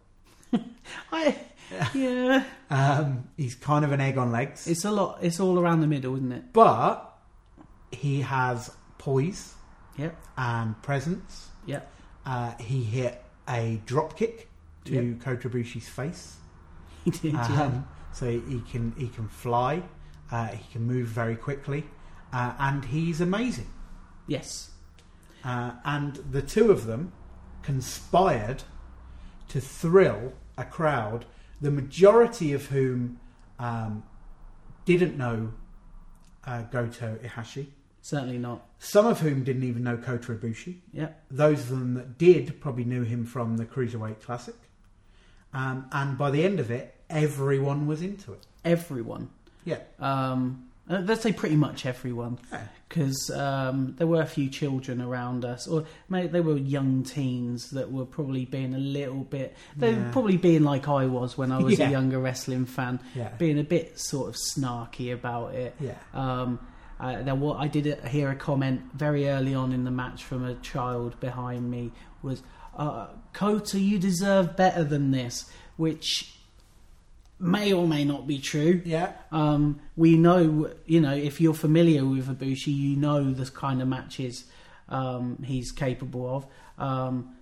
I, 1.12 1.36
yeah, 1.94 2.44
Um, 2.70 3.30
he's 3.38 3.56
kind 3.56 3.86
of 3.86 3.92
an 3.92 4.02
egg 4.02 4.18
on 4.18 4.32
legs. 4.32 4.68
it's 4.68 4.86
a 4.86 4.92
lot. 4.92 5.20
It's 5.22 5.40
all 5.40 5.60
around 5.60 5.82
the 5.82 5.88
middle, 5.88 6.16
isn't 6.16 6.32
it? 6.32 6.54
but 6.54 7.08
he 7.92 8.22
has 8.22 8.72
poise 8.98 9.54
Yep, 9.98 10.16
and 10.38 10.82
presence. 10.82 11.50
yep. 11.66 11.92
Uh, 12.26 12.54
he 12.60 12.84
hit 12.84 13.24
a 13.50 13.82
drop 13.86 14.16
kick 14.18 14.50
to 14.86 14.94
Yep. 14.94 15.22
Kota 15.22 15.50
Ibushi's 15.50 15.90
face. 15.90 16.38
He 17.04 17.12
did. 17.12 17.34
yeah. 17.34 17.64
Um, 17.64 17.88
so 18.14 18.30
he 18.30 18.62
can 18.72 18.94
he 18.98 19.08
can 19.08 19.28
fly, 19.28 19.84
uh, 20.32 20.48
he 20.48 20.72
can 20.72 20.84
move 20.84 21.08
very 21.08 21.36
quickly, 21.36 21.86
uh, 22.34 22.54
and 22.60 22.86
he's 22.86 23.22
amazing. 23.22 23.70
Yes. 24.28 24.72
Uh, 25.44 25.72
and 25.84 26.16
the 26.32 26.42
two 26.42 26.72
of 26.72 26.86
them 26.86 27.12
conspired 27.64 28.64
to 29.50 29.60
thrill 29.60 30.34
a 30.58 30.64
crowd, 30.66 31.26
the 31.62 31.72
majority 31.72 32.54
of 32.54 32.68
whom 32.68 33.20
um, 33.60 34.04
didn't 34.86 35.18
know 35.18 35.52
uh, 36.46 36.64
Gota 36.72 37.18
Ihashi, 37.24 37.68
Certainly 38.02 38.40
not. 38.40 38.66
some 38.80 39.06
of 39.06 39.20
whom 39.20 39.44
didn't 39.44 39.64
even 39.64 39.84
know 39.84 39.98
Kota 39.98 40.34
Ibushi. 40.34 40.78
Yep. 40.94 41.24
Those 41.30 41.60
of 41.62 41.70
them 41.70 41.94
that 41.94 42.18
did 42.18 42.60
probably 42.60 42.84
knew 42.84 43.04
him 43.04 43.26
from 43.26 43.58
the 43.58 43.66
Cruiserweight 43.66 44.22
Classic. 44.22 44.56
Um, 45.54 45.88
and 45.92 46.18
by 46.18 46.32
the 46.32 46.44
end 46.44 46.60
of 46.60 46.72
it, 46.72 46.96
everyone 47.10 47.86
was 47.86 48.02
into 48.02 48.34
it. 48.34 48.48
Everyone. 48.66 49.30
Yeah. 49.66 49.80
Um, 50.00 50.71
uh, 50.92 51.02
let's 51.06 51.22
say 51.24 51.32
pretty 51.32 51.56
much 51.56 51.86
everyone, 51.86 52.38
Yeah. 52.52 52.62
because 52.90 53.30
um, 53.32 53.96
there 53.98 54.08
were 54.08 54.22
a 54.22 54.26
few 54.26 54.50
children 54.50 55.02
around 55.02 55.46
us, 55.46 55.68
or 55.68 55.86
maybe 56.10 56.28
they 56.28 56.42
were 56.42 56.58
young 56.58 57.04
teens 57.04 57.70
that 57.72 57.92
were 57.92 58.06
probably 58.06 58.46
being 58.46 58.74
a 58.76 58.80
little 58.80 59.24
bit. 59.24 59.56
They 59.78 59.94
were 59.94 60.10
probably 60.12 60.38
being 60.38 60.64
like 60.64 60.88
I 60.88 61.06
was 61.06 61.38
when 61.38 61.52
I 61.52 61.60
was 61.60 61.80
Yeah. 61.80 61.88
a 61.88 61.92
younger 61.92 62.20
wrestling 62.20 62.66
fan, 62.66 63.00
Yeah. 63.16 63.30
being 63.38 63.58
a 63.60 63.64
bit 63.64 64.00
sort 64.00 64.30
of 64.30 64.36
snarky 64.36 65.14
about 65.14 65.56
it. 65.56 65.76
Yeah. 65.80 65.96
Um, 66.14 66.60
uh, 67.00 67.24
there 67.24 67.34
wa 67.36 67.58
I 67.58 67.68
did 67.68 67.86
hear 68.06 68.30
a 68.30 68.36
comment 68.36 68.82
very 68.94 69.28
early 69.30 69.56
on 69.56 69.72
in 69.72 69.86
the 69.86 69.92
match 69.92 70.24
from 70.24 70.44
a 70.46 70.54
child 70.56 71.20
behind 71.20 71.72
me 71.72 71.92
was, 72.22 72.44
uh, 72.78 73.08
"Kota, 73.34 73.80
you 73.80 73.98
deserve 73.98 74.56
better 74.56 74.84
than 74.84 75.10
this," 75.12 75.50
which 75.78 76.38
may 77.42 77.74
or 77.74 77.88
may 77.88 78.06
not 78.06 78.28
be 78.28 78.38
true. 78.40 78.82
Yeah. 78.86 79.14
Um, 79.32 79.80
we 79.96 80.16
know, 80.16 80.70
you 80.86 81.02
know, 81.02 81.14
if 81.14 81.42
you're 81.42 81.54
familiar 81.56 82.06
with 82.06 82.28
Ibushi, 82.28 82.68
you 82.76 82.96
know 82.96 83.32
the 83.34 83.50
kind 83.52 83.82
of 83.82 83.88
matches 83.88 84.46
um, 84.90 85.42
he's 85.44 85.72
capable 85.72 86.36
of. 86.36 86.46
Um, 86.78 87.36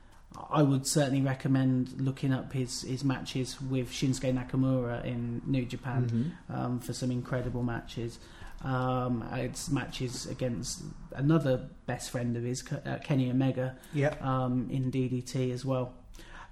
I 0.50 0.62
would 0.64 0.86
certainly 0.88 1.22
recommend 1.22 2.00
looking 2.00 2.32
up 2.34 2.54
his, 2.54 2.84
his 2.84 3.04
matches 3.04 3.60
with 3.62 3.90
Shinsuke 3.92 4.32
Nakamura 4.34 5.04
in 5.04 5.42
New 5.46 5.66
Japan 5.66 6.34
Mhm. 6.50 6.56
um, 6.56 6.80
for 6.80 6.94
some 6.94 7.12
incredible 7.12 7.64
matches. 7.64 8.20
Um, 8.64 9.24
it's 9.34 9.70
matches 9.70 10.28
against 10.28 10.84
another 11.16 11.68
best 11.88 12.12
friend 12.12 12.38
of 12.38 12.44
his, 12.44 12.64
uh, 12.72 13.00
Kenny 13.04 13.30
Omega, 13.32 13.76
Yeah. 13.94 14.16
um, 14.22 14.68
in 14.70 14.92
DDT 14.92 15.52
as 15.52 15.66
well. 15.66 15.94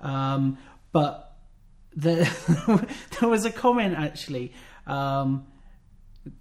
Um, 0.02 0.58
but 0.92 1.27
there, 1.98 2.30
there 3.20 3.30
was 3.30 3.44
a 3.44 3.52
comment 3.52 3.98
actually, 3.98 4.54
um, 4.86 5.46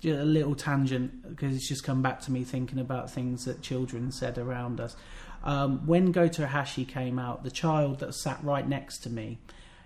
a 0.05 0.09
little 0.09 0.55
tangent 0.55 1.29
because 1.29 1.57
it's 1.57 1.69
just 1.69 1.83
come 1.83 2.03
back 2.03 2.21
to 2.21 2.31
me 2.31 2.45
thinking 2.45 2.79
about 2.79 3.11
things 3.11 3.45
that 3.47 3.63
children 3.63 4.13
said 4.13 4.39
around 4.39 4.81
us. 4.81 4.95
Um, 5.43 5.87
when 5.87 6.13
Gota 6.13 6.47
Ihashi 6.47 6.87
came 6.87 7.19
out, 7.19 7.43
the 7.43 7.51
child 7.51 8.01
that 8.01 8.15
sat 8.15 8.43
right 8.43 8.69
next 8.69 8.99
to 9.05 9.11
me, 9.11 9.39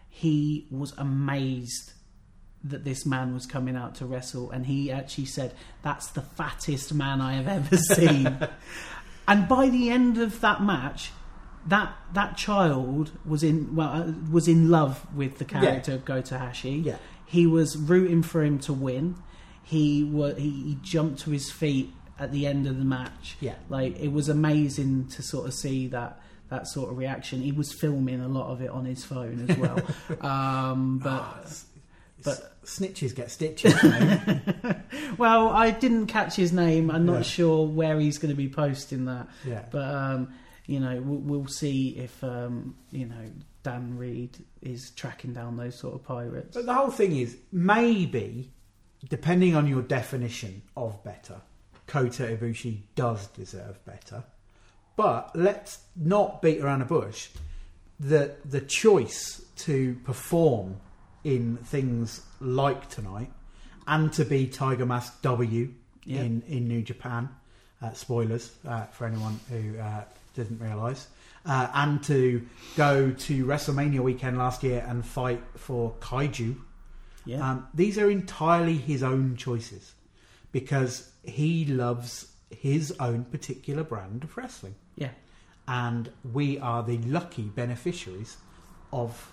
he 0.09 0.67
was 0.71 0.93
amazed 0.99 1.93
that 2.65 2.85
this 2.85 3.07
man 3.07 3.33
was 3.33 3.47
coming 3.47 3.77
out 3.77 3.95
to 3.97 4.07
wrestle, 4.07 4.51
and 4.51 4.67
he 4.67 4.91
actually 4.91 5.25
said, 5.27 5.55
"That's 5.83 6.09
the 6.09 6.23
fattest 6.23 6.93
man 6.93 7.21
I 7.21 7.35
have 7.35 7.49
ever 7.49 7.77
seen." 7.77 8.39
and 9.29 9.49
by 9.49 9.69
the 9.69 9.91
end 9.91 10.19
of 10.19 10.41
that 10.41 10.63
match, 10.63 11.11
that 11.67 11.95
that 12.15 12.37
child 12.37 13.13
was 13.25 13.43
in 13.43 13.75
well 13.77 13.89
uh, 13.91 14.13
was 14.31 14.49
in 14.49 14.71
love 14.71 15.07
with 15.15 15.39
the 15.39 15.45
character 15.45 15.93
of 15.95 16.05
Gota 16.05 16.39
Ihashi. 16.41 16.85
Yeah. 16.85 16.97
He 17.27 17.47
was 17.47 17.77
rooting 17.77 18.23
for 18.23 18.43
him 18.43 18.59
to 18.61 18.73
win. 18.73 19.17
He 19.63 20.03
wa 20.05 20.33
he, 20.35 20.51
he 20.51 20.79
jumped 20.83 21.21
to 21.21 21.31
his 21.31 21.51
feet 21.51 21.93
at 22.19 22.33
the 22.33 22.47
end 22.47 22.67
of 22.67 22.79
the 22.79 22.85
match. 22.85 23.37
Yeah. 23.41 23.55
Like 23.69 23.99
it 24.01 24.13
was 24.13 24.29
amazing 24.29 25.09
to 25.09 25.23
sort 25.23 25.47
of 25.47 25.55
see 25.55 25.87
that 25.89 26.21
that 26.49 26.67
sort 26.67 26.91
of 26.91 26.99
reaction. 26.99 27.41
He 27.43 27.53
was 27.53 27.73
filming 27.73 28.21
a 28.21 28.29
lot 28.29 28.49
of 28.51 28.61
it 28.63 28.71
on 28.71 28.85
his 28.85 29.05
phone 29.05 29.47
as 29.49 29.57
well. 29.57 29.81
um, 30.29 30.99
but 30.99 31.63
but 32.25 32.47
Snitches 32.65 33.15
get 33.15 33.31
stitches. 33.31 33.75
well, 35.19 35.49
I 35.49 35.71
didn't 35.71 36.07
catch 36.07 36.37
his 36.37 36.53
name. 36.53 36.91
I'm 36.91 37.07
not 37.07 37.17
Yeah. 37.19 37.23
sure 37.23 37.67
where 37.67 37.99
he's 37.99 38.19
going 38.19 38.31
to 38.31 38.37
be 38.37 38.49
posting 38.49 39.07
that. 39.07 39.29
yeah. 39.47 39.63
But 39.71 39.95
um, 39.95 40.33
you 40.71 40.79
know, 40.81 41.01
we'll, 41.05 41.19
we'll 41.41 41.49
see 41.49 41.91
if 41.99 42.23
um, 42.23 42.77
you 42.93 43.07
know 43.07 43.25
Dann 43.63 43.97
Read 43.99 44.39
is 44.63 44.91
tracking 44.91 45.33
down 45.33 45.57
those 45.57 45.75
sort 45.75 45.95
of 45.95 46.05
pirates. 46.05 46.57
But 46.57 46.67
the 46.67 46.75
whole 46.75 46.91
thing 46.91 47.17
is 47.17 47.37
maybe, 47.53 48.51
depending 49.09 49.57
on 49.57 49.67
your 49.67 49.83
definition 49.83 50.63
of 50.77 51.03
better, 51.05 51.41
Kota 51.87 52.23
Ibushi 52.25 52.83
does 52.95 53.27
deserve 53.29 53.85
better. 53.85 54.23
But 54.97 55.31
let's 55.35 55.79
not 55.97 56.41
beat 56.43 56.61
around 56.61 56.81
the 56.81 56.85
bush. 56.87 57.29
The 57.99 58.35
the 58.45 58.61
choice 58.61 59.43
to 59.67 59.97
perform 60.05 60.77
in 61.25 61.57
things 61.59 62.23
like 62.41 62.89
tonight 62.89 63.31
and 63.87 64.13
to 64.15 64.25
be 64.25 64.47
Tiger 64.47 64.87
Mask 64.87 65.21
W 65.23 65.73
Yeah. 66.05 66.21
in, 66.23 66.43
in 66.49 66.69
New 66.69 66.83
Japan. 66.83 67.29
Uh, 67.83 67.93
spoilers 67.95 68.53
uh, 68.69 68.85
for 68.87 69.07
anyone 69.07 69.41
who 69.51 69.79
uh, 69.79 70.05
didn't 70.35 70.59
realise. 70.61 71.09
Uh, 71.47 71.69
and 71.75 72.03
to 72.05 72.47
go 72.77 73.11
to 73.13 73.45
WrestleMania 73.47 74.01
weekend 74.01 74.37
last 74.39 74.63
year 74.63 74.85
and 74.87 75.05
fight 75.07 75.43
for 75.57 75.93
Kaiju. 76.01 76.57
Yeah, 77.25 77.51
Um, 77.51 77.67
these 77.75 77.99
are 77.99 78.11
entirely 78.11 78.77
his 78.77 79.03
own 79.03 79.37
choices 79.37 79.95
because 80.53 81.11
he 81.23 81.65
loves 81.65 82.33
his 82.51 82.93
own 83.01 83.25
particular 83.25 83.85
brand 83.85 84.25
of 84.25 84.37
wrestling. 84.37 84.75
yeah, 84.97 85.11
And 85.69 86.11
we 86.33 86.59
are 86.59 86.83
the 86.83 86.99
lucky 86.99 87.45
beneficiaries 87.45 88.37
of 88.93 89.33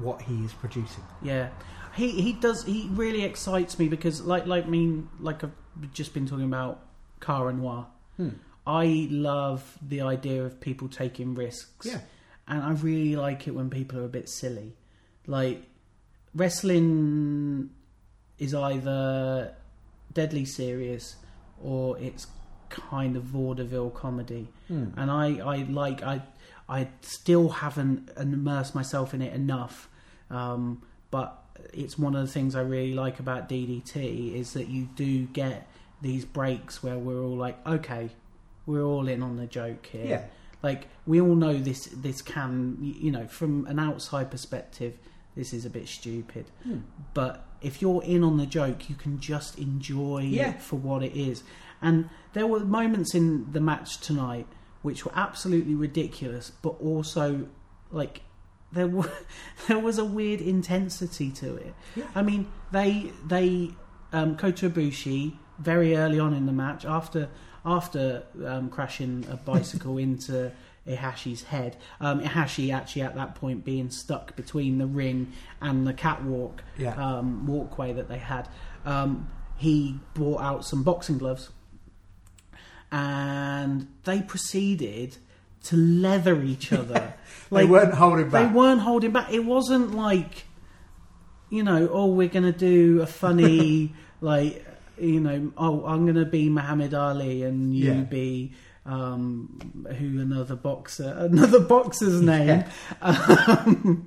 what 0.00 0.22
he 0.22 0.44
is 0.44 0.52
producing. 0.54 1.04
yeah. 1.22 1.50
He 1.94 2.10
he 2.22 2.32
does. 2.32 2.64
He 2.64 2.88
really 2.90 3.22
excites 3.22 3.78
me 3.78 3.86
because, 3.86 4.20
like, 4.22 4.46
like 4.46 4.68
me, 4.68 5.04
like 5.20 5.44
I've 5.44 5.52
just 5.92 6.12
been 6.12 6.26
talking 6.26 6.46
about 6.46 6.80
Cara 7.20 7.52
Noir. 7.52 7.86
I 8.66 9.08
love 9.10 9.78
the 9.86 10.00
idea 10.02 10.44
of 10.44 10.60
people 10.60 10.88
taking 10.88 11.34
risks. 11.34 11.86
Yeah. 11.86 12.00
and 12.48 12.62
I 12.62 12.72
really 12.72 13.16
like 13.16 13.46
it 13.46 13.52
when 13.54 13.68
people 13.70 13.98
are 13.98 14.04
a 14.04 14.08
bit 14.08 14.28
silly. 14.28 14.74
Like 15.26 15.62
wrestling 16.34 17.70
is 18.38 18.54
either 18.54 19.54
deadly 20.12 20.44
serious 20.44 21.16
or 21.62 21.98
it's 21.98 22.26
kind 22.68 23.16
of 23.16 23.22
vaudeville 23.22 23.90
comedy, 23.90 24.48
and 24.68 25.10
I, 25.10 25.38
I 25.38 25.56
like 25.68 26.02
I 26.02 26.22
I 26.68 26.88
still 27.02 27.48
haven't 27.50 28.10
immersed 28.18 28.74
myself 28.74 29.14
in 29.14 29.22
it 29.22 29.32
enough, 29.32 29.88
um, 30.30 30.82
but 31.10 31.42
it's 31.72 31.98
one 31.98 32.14
of 32.16 32.26
the 32.26 32.32
things 32.32 32.54
I 32.56 32.62
really 32.62 32.94
like 32.94 33.20
about 33.20 33.48
DDT 33.48 34.34
is 34.34 34.52
that 34.54 34.68
you 34.68 34.88
do 34.96 35.26
get 35.26 35.68
these 36.02 36.24
breaks 36.24 36.82
where 36.82 36.98
we're 36.98 37.22
all 37.22 37.36
like, 37.36 37.64
okay, 37.66 38.10
we're 38.66 38.82
all 38.82 39.08
in 39.08 39.22
on 39.22 39.36
the 39.36 39.46
joke 39.46 39.86
here 39.92 40.06
Yeah. 40.06 40.24
like 40.62 40.88
we 41.06 41.20
all 41.20 41.34
know 41.34 41.56
this 41.58 41.86
this 41.92 42.22
can 42.22 42.78
you 42.80 43.10
know 43.10 43.26
from 43.26 43.66
an 43.66 43.78
outside 43.78 44.30
perspective 44.30 44.98
this 45.36 45.52
is 45.52 45.64
a 45.64 45.70
bit 45.70 45.88
stupid 45.88 46.46
Hmm. 46.62 46.78
but 47.12 47.46
if 47.60 47.80
you're 47.82 48.02
in 48.02 48.22
on 48.22 48.36
the 48.36 48.46
joke 48.46 48.88
you 48.90 48.94
can 48.96 49.18
just 49.20 49.58
enjoy 49.58 50.22
Yeah. 50.22 50.50
it 50.50 50.62
for 50.62 50.76
what 50.76 51.02
it 51.02 51.14
is 51.16 51.42
and 51.82 52.08
there 52.32 52.46
were 52.46 52.60
moments 52.60 53.14
in 53.14 53.50
the 53.52 53.60
match 53.60 53.98
tonight 54.00 54.46
which 54.82 55.04
were 55.04 55.12
absolutely 55.14 55.74
ridiculous 55.74 56.52
but 56.62 56.74
also 56.80 57.48
like 57.90 58.22
there 58.72 58.86
were 58.88 59.10
there 59.68 59.78
was 59.78 59.98
a 59.98 60.04
weird 60.04 60.40
intensity 60.40 61.30
to 61.30 61.56
it 61.56 61.74
Yeah. 61.96 62.04
i 62.14 62.22
mean 62.22 62.46
they 62.72 63.12
they 63.26 63.70
um 64.12 64.36
Kota 64.36 64.70
Ibushi 64.70 65.36
very 65.58 65.96
early 65.96 66.18
on 66.18 66.32
in 66.34 66.46
the 66.46 66.52
match 66.52 66.84
after 66.84 67.28
after 67.64 68.22
um, 68.46 68.68
crashing 68.70 69.26
a 69.30 69.36
bicycle 69.36 69.98
into 70.06 70.52
Ihashi's 70.86 71.44
head. 71.44 71.76
Um, 72.00 72.20
Ihashi 72.20 72.72
actually 72.72 73.02
at 73.02 73.14
that 73.14 73.34
point 73.36 73.64
being 73.64 73.88
stuck 73.90 74.36
between 74.36 74.78
the 74.78 74.86
ring 74.86 75.32
and 75.62 75.86
the 75.86 75.94
catwalk 75.94 76.62
Yeah. 76.76 76.94
um, 76.94 77.46
walkway 77.46 77.92
that 77.94 78.08
they 78.08 78.18
had. 78.18 78.48
Um, 78.84 79.28
he 79.56 79.98
brought 80.12 80.42
out 80.42 80.64
some 80.66 80.82
boxing 80.82 81.16
gloves, 81.18 81.48
and 82.92 83.88
they 84.04 84.20
proceeded 84.22 85.16
to 85.64 85.76
leather 85.76 86.42
each 86.42 86.72
other. 86.80 87.14
they 87.50 87.64
weren't 87.64 87.94
holding 87.94 88.28
back. 88.30 88.48
They 88.48 88.54
weren't 88.58 88.80
holding 88.80 89.10
back. 89.12 89.32
It 89.32 89.44
wasn't 89.44 89.94
like, 89.94 90.44
you 91.50 91.62
know, 91.62 91.88
oh, 91.90 92.06
we're 92.06 92.28
going 92.28 92.44
to 92.44 92.52
do 92.52 93.00
a 93.00 93.06
funny, 93.06 93.94
like, 94.20 94.64
you 94.98 95.20
know, 95.20 95.52
oh, 95.56 95.84
I'm 95.86 96.04
going 96.04 96.16
to 96.16 96.24
be 96.24 96.48
Muhammad 96.48 96.94
Ali 96.94 97.42
and 97.42 97.74
you 97.74 97.92
Yeah. 97.92 98.00
be 98.02 98.52
um, 98.86 99.84
who 99.98 100.20
another 100.20 100.56
boxer, 100.56 101.14
another 101.18 101.60
boxer's 101.60 102.20
name. 102.20 102.64
Yeah. 103.02 103.96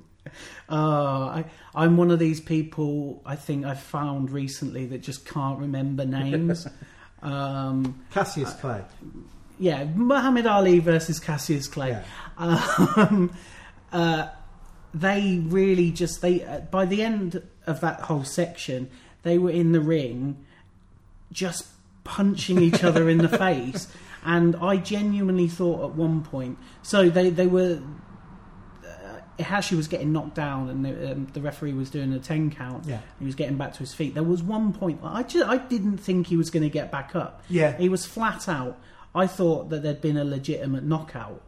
Um, 0.70 0.76
uh, 0.76 1.40
I, 1.40 1.44
I'm 1.74 1.96
one 1.96 2.10
of 2.10 2.18
these 2.18 2.38
people. 2.40 3.22
I 3.24 3.34
think 3.34 3.64
I've 3.64 3.80
found 3.80 4.30
recently 4.30 4.84
that 4.86 4.98
just 4.98 5.24
can't 5.24 5.58
remember 5.58 6.04
names. 6.04 6.66
um, 7.22 8.04
Cassius 8.10 8.52
Clay. 8.54 8.82
yeah, 9.58 9.84
Muhammad 9.84 10.46
Ali 10.46 10.80
versus 10.80 11.18
Cassius 11.18 11.66
Clay. 11.66 11.90
Yeah. 11.90 12.04
Um, 12.36 13.32
uh, 13.90 14.28
they 14.92 15.42
really 15.46 15.90
just 15.90 16.20
they 16.20 16.44
uh, 16.44 16.60
by 16.60 16.84
the 16.84 17.02
end 17.02 17.42
of 17.66 17.80
that 17.80 18.00
whole 18.02 18.24
section, 18.24 18.90
they 19.22 19.38
were 19.38 19.50
in 19.50 19.72
the 19.72 19.80
ring, 19.80 20.44
just 21.32 21.66
punching 22.04 22.60
each 22.60 22.82
other 22.84 23.08
in 23.08 23.18
the 23.18 23.28
face, 23.28 23.88
and 24.24 24.56
I 24.56 24.76
genuinely 24.76 25.48
thought 25.48 25.90
at 25.90 25.96
one 25.96 26.22
point. 26.22 26.58
So 26.82 27.08
they 27.08 27.30
they 27.30 27.46
were. 27.46 27.82
Uh, 28.84 29.20
Ihashi 29.38 29.76
was 29.76 29.88
getting 29.88 30.12
knocked 30.12 30.34
down, 30.34 30.68
and 30.68 30.84
the, 30.84 31.12
um, 31.12 31.28
the 31.32 31.40
referee 31.40 31.72
was 31.72 31.90
doing 31.90 32.12
a 32.12 32.18
ten 32.18 32.50
count. 32.50 32.86
Yeah. 32.86 33.00
He 33.18 33.24
was 33.24 33.34
getting 33.34 33.56
back 33.56 33.72
to 33.74 33.78
his 33.80 33.94
feet. 33.94 34.14
There 34.14 34.22
was 34.22 34.42
one 34.42 34.72
point 34.72 35.00
I 35.02 35.22
just 35.22 35.46
I 35.46 35.58
didn't 35.58 35.98
think 35.98 36.26
he 36.28 36.36
was 36.36 36.50
going 36.50 36.64
to 36.64 36.70
get 36.70 36.90
back 36.90 37.14
up. 37.14 37.42
Yeah. 37.48 37.76
He 37.76 37.88
was 37.88 38.06
flat 38.06 38.48
out. 38.48 38.78
I 39.14 39.26
thought 39.26 39.70
that 39.70 39.82
there'd 39.82 40.00
been 40.00 40.16
a 40.16 40.24
legitimate 40.24 40.84
knockout. 40.84 41.42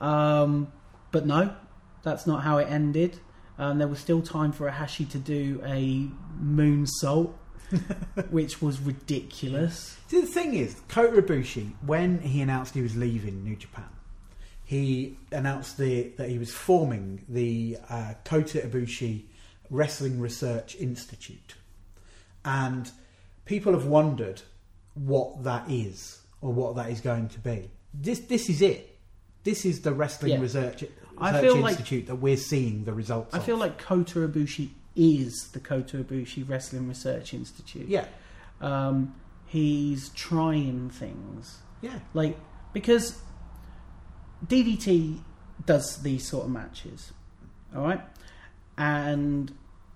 Um, 0.00 0.72
but 1.10 1.26
no, 1.26 1.54
that's 2.02 2.26
not 2.26 2.42
how 2.42 2.58
it 2.58 2.68
ended. 2.70 3.20
Um, 3.58 3.78
there 3.78 3.88
was 3.88 3.98
still 3.98 4.22
time 4.22 4.50
for 4.52 4.68
Ihashi 4.68 5.08
to 5.10 5.18
do 5.18 5.60
a 5.64 6.08
moonsault, 6.42 7.32
which 8.30 8.60
was 8.62 8.80
ridiculous. 8.80 9.96
See, 10.08 10.20
the 10.20 10.26
thing 10.26 10.54
is, 10.54 10.76
Kota 10.88 11.22
Ibushi, 11.22 11.72
when 11.84 12.20
he 12.20 12.40
announced 12.40 12.74
he 12.74 12.82
was 12.82 12.96
leaving 12.96 13.42
New 13.44 13.56
Japan, 13.56 13.88
he 14.64 15.16
announced 15.30 15.78
the, 15.78 16.08
that 16.16 16.28
he 16.30 16.38
was 16.38 16.52
forming 16.52 17.24
the 17.28 17.78
uh, 17.90 18.14
Kota 18.24 18.58
Ibushi 18.60 19.24
Wrestling 19.70 20.20
Research 20.20 20.74
Institute. 20.76 21.54
And 22.44 22.90
people 23.44 23.72
have 23.72 23.86
wondered 23.86 24.42
what 24.94 25.44
that 25.44 25.70
is 25.70 26.20
or 26.40 26.52
what 26.52 26.76
that 26.76 26.90
is 26.90 27.00
going 27.00 27.28
to 27.30 27.38
be. 27.38 27.70
This, 27.94 28.20
this 28.20 28.48
is 28.48 28.62
it. 28.62 28.98
This 29.44 29.64
is 29.64 29.80
the 29.82 29.92
Wrestling 29.92 30.32
Yeah. 30.32 30.40
Research, 30.40 30.84
I 31.18 31.28
Research 31.30 31.42
feel 31.42 31.56
like- 31.62 31.70
Institute 31.72 32.06
that 32.06 32.16
we're 32.16 32.36
seeing 32.36 32.84
the 32.84 32.92
results 32.92 33.34
I 33.34 33.38
of. 33.38 33.44
feel 33.44 33.56
like 33.56 33.78
Kota 33.78 34.20
Ibushi 34.20 34.70
is 34.96 35.48
the 35.52 35.60
Kota 35.60 35.98
Ibushi 36.04 36.48
Wrestling 36.48 36.88
Research 36.88 37.32
Institute. 37.34 37.88
Yeah, 37.88 38.06
Um, 38.60 39.14
he's 39.46 40.10
trying 40.10 40.90
things. 40.90 41.58
yeah. 41.80 41.98
Like 42.14 42.38
because 42.72 43.18
DDT 44.46 45.20
does 45.66 46.02
these 46.02 46.26
sort 46.26 46.46
of 46.46 46.50
matches, 46.50 47.12
all 47.74 47.82
right, 47.84 48.00
and 48.76 49.52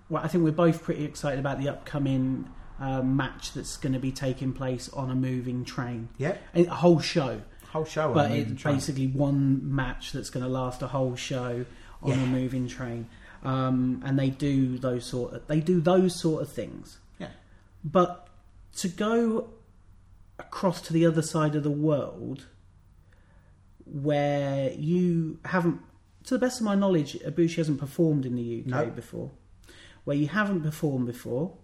well, 0.09 0.23
I 0.23 0.29
think 0.29 0.45
we're 0.45 0.53
both 0.53 0.83
pretty 0.83 1.05
excited 1.05 1.41
about 1.41 1.59
the 1.59 1.69
upcoming 1.69 2.49
uh, 2.81 3.03
match 3.03 3.53
that's 3.55 3.77
going 3.77 3.93
to 3.95 3.99
be 3.99 4.13
taking 4.13 4.53
place 4.53 4.89
on 4.91 5.11
a 5.11 5.15
moving 5.15 5.65
train, 5.65 6.09
Yeah, 6.19 6.37
a 6.55 6.65
whole 6.65 7.01
show, 7.01 7.43
whole 7.71 7.85
show. 7.85 8.13
but 8.15 8.31
it's 8.31 8.63
basically 8.63 9.09
one 9.09 9.75
match 9.75 10.13
that's 10.13 10.31
going 10.31 10.45
to 10.45 10.51
last 10.51 10.83
a 10.83 10.87
whole 10.89 11.17
show 11.17 11.65
on 12.03 12.11
Yeah. 12.11 12.23
a 12.23 12.27
moving 12.27 12.69
train, 12.69 13.09
um, 13.47 14.03
and 14.05 14.19
they 14.19 14.29
do 14.29 14.77
those 14.77 15.07
sort 15.07 15.33
of 15.33 15.47
they 15.47 15.61
do 15.61 15.81
those 15.81 16.21
sort 16.21 16.43
of 16.43 16.53
things. 16.53 16.99
Yeah. 17.19 17.29
But 17.85 18.29
to 18.79 18.89
go 18.89 19.51
across 20.39 20.83
to 20.83 20.93
the 20.93 21.07
other 21.07 21.23
side 21.23 21.55
of 21.55 21.63
the 21.63 21.71
world 21.71 22.47
where 23.85 24.73
you 24.73 25.39
haven't, 25.45 25.81
to 26.25 26.35
the 26.35 26.41
best 26.41 26.61
of 26.61 26.65
my 26.65 26.75
knowledge, 26.75 27.15
Ibushi 27.21 27.57
hasn't 27.57 27.79
performed 27.79 28.27
in 28.27 28.35
the 28.35 28.61
UK 28.63 28.67
No. 28.67 28.87
before, 28.87 29.31
where 30.05 30.17
you 30.17 30.27
haven't 30.27 30.63
performed 30.63 31.07
before, 31.07 31.57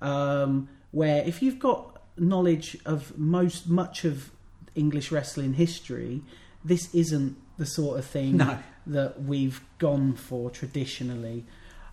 um, 0.00 0.68
where 0.92 1.24
if 1.26 1.42
you've 1.42 1.58
got 1.58 2.02
knowledge 2.16 2.78
of 2.86 3.18
most 3.18 3.68
much 3.68 4.04
of 4.04 4.30
English 4.76 5.10
wrestling 5.10 5.54
history, 5.54 6.22
this 6.66 6.92
isn't 6.94 7.36
the 7.58 7.66
sort 7.66 7.98
of 7.98 8.04
thing 8.04 8.36
No. 8.38 8.58
that 8.86 9.22
we've 9.22 9.60
gone 9.78 10.14
for 10.14 10.50
traditionally. 10.50 11.44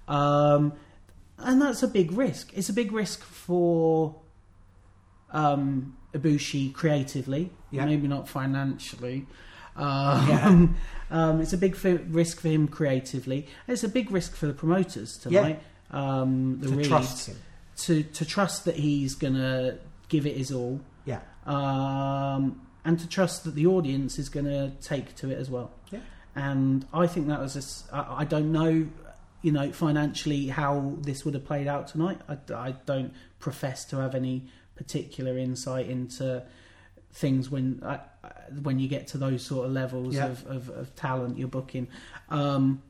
Um, 0.07 0.73
and 1.37 1.61
that's 1.61 1.83
a 1.83 1.87
big 1.87 2.11
risk. 2.11 2.51
It's 2.53 2.69
a 2.69 2.73
big 2.73 2.91
risk 2.91 3.21
for 3.23 4.15
um, 5.31 5.97
Ibushi 6.13 6.73
creatively, 6.73 7.51
Yeah. 7.71 7.85
maybe 7.85 8.07
not 8.07 8.27
financially. 8.27 9.25
Um, 9.75 10.75
um, 11.11 11.41
it's 11.41 11.53
a 11.53 11.57
big 11.57 11.75
fi- 11.75 11.93
risk 12.09 12.39
for 12.41 12.47
him 12.49 12.67
creatively. 12.67 13.47
It's 13.67 13.83
a 13.83 13.89
big 13.89 14.11
risk 14.11 14.35
for 14.35 14.45
the 14.47 14.53
promoters 14.53 15.17
tonight. 15.17 15.61
Um, 15.91 16.59
the 16.59 16.69
to 16.75 16.83
trust 16.83 17.27
him. 17.29 17.37
to 17.77 18.01
to 18.03 18.25
trust 18.25 18.65
that 18.65 18.75
he's 18.75 19.13
going 19.15 19.35
to 19.35 19.77
give 20.09 20.25
it 20.25 20.35
his 20.37 20.51
all, 20.51 20.81
Yeah, 21.05 21.19
um, 21.45 22.61
and 22.85 22.99
to 22.99 23.07
trust 23.07 23.43
that 23.45 23.55
the 23.55 23.65
audience 23.67 24.19
is 24.19 24.29
going 24.29 24.45
to 24.45 24.71
take 24.81 25.15
to 25.15 25.29
it 25.31 25.37
as 25.37 25.49
well. 25.49 25.71
Yeah. 25.91 25.99
And 26.35 26.85
I 26.93 27.07
think 27.07 27.27
that 27.27 27.39
was 27.39 27.55
a 27.91 27.95
I 27.95 28.21
I 28.21 28.25
don't 28.25 28.51
know, 28.51 28.87
you 29.41 29.51
know, 29.51 29.71
financially 29.71 30.47
how 30.47 30.95
this 31.01 31.23
would 31.25 31.33
have 31.35 31.45
played 31.45 31.67
out 31.67 31.87
tonight. 31.87 32.19
I, 32.27 32.37
I 32.53 32.71
don't 32.85 33.13
profess 33.39 33.85
to 33.85 33.97
have 33.97 34.15
any 34.15 34.47
particular 34.75 35.37
insight 35.37 35.87
into 35.87 36.43
things 37.11 37.49
when 37.49 37.81
uh, 37.83 37.99
when 38.63 38.79
you 38.79 38.87
get 38.87 39.07
to 39.09 39.17
those 39.19 39.45
sort 39.45 39.65
of 39.67 39.71
levels 39.71 40.15
Yeah. 40.15 40.27
of, 40.27 40.45
of, 40.47 40.69
of 40.69 40.95
talent 40.95 41.37
you're 41.37 41.47
booking. 41.47 41.87
Um, 42.29 42.81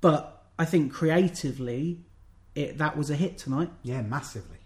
but 0.00 0.46
I 0.58 0.64
think 0.64 0.92
creatively, 0.92 2.00
it 2.54 2.78
that 2.78 2.96
was 2.96 3.10
a 3.10 3.16
hit 3.16 3.38
tonight 3.38 3.70
yeah, 3.82 4.02
massively. 4.02 4.58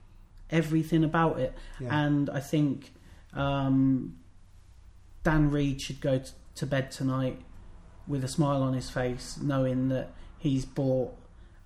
everything 0.50 1.02
about 1.04 1.38
it. 1.40 1.52
Yeah. 1.80 2.04
And 2.04 2.30
I 2.30 2.40
think 2.40 2.92
um, 3.34 4.16
Dann 5.22 5.50
Read 5.50 5.80
should 5.80 6.00
go 6.00 6.18
t- 6.18 6.30
to 6.56 6.66
bed 6.66 6.90
tonight 6.90 7.40
with 8.06 8.22
a 8.24 8.28
smile 8.28 8.62
on 8.62 8.74
his 8.74 8.90
face, 8.90 9.38
knowing 9.40 9.88
that 9.88 10.12
he's 10.38 10.64
bought 10.64 11.14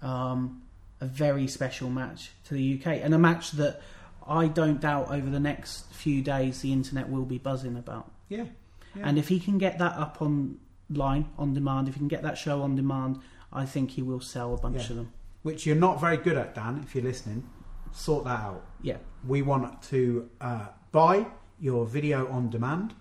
um, 0.02 0.62
a 1.00 1.06
very 1.06 1.46
special 1.48 1.90
match 1.90 2.30
to 2.44 2.54
the 2.54 2.78
UK 2.80 2.86
and 3.02 3.12
a 3.14 3.18
match 3.18 3.52
that 3.52 3.80
I 4.26 4.46
don't 4.46 4.80
doubt 4.80 5.10
over 5.10 5.28
the 5.30 5.40
next 5.40 5.92
few 5.92 6.22
days 6.22 6.60
the 6.60 6.72
internet 6.72 7.08
will 7.10 7.24
be 7.24 7.38
buzzing 7.38 7.76
about. 7.76 8.10
Yeah, 8.28 8.44
yeah. 8.94 9.08
And 9.08 9.18
if 9.18 9.28
he 9.28 9.40
can 9.40 9.58
get 9.58 9.78
that 9.78 9.94
up 9.96 10.22
online 10.22 11.28
on 11.36 11.54
demand, 11.54 11.88
if 11.88 11.94
he 11.94 11.98
can 11.98 12.08
get 12.08 12.22
that 12.22 12.38
show 12.38 12.62
on 12.62 12.76
demand, 12.76 13.18
I 13.52 13.64
think 13.64 13.90
he 13.92 14.02
will 14.02 14.20
sell 14.20 14.54
a 14.54 14.58
bunch 14.58 14.76
Yeah. 14.84 14.90
of 14.90 14.96
them. 14.96 15.12
which 15.42 15.64
you're 15.66 15.76
not 15.76 16.00
very 16.00 16.16
good 16.18 16.36
at, 16.36 16.54
Dan. 16.54 16.80
If 16.84 16.94
you're 16.94 17.04
listening, 17.04 17.48
sort 17.92 18.24
that 18.24 18.40
out. 18.40 18.64
Yeah. 18.82 18.98
We 19.26 19.40
want 19.42 19.80
to 19.84 20.28
uh, 20.40 20.66
buy 20.92 21.26
your 21.60 21.86
video 21.86 22.28
on 22.28 22.50
demand, 22.50 22.94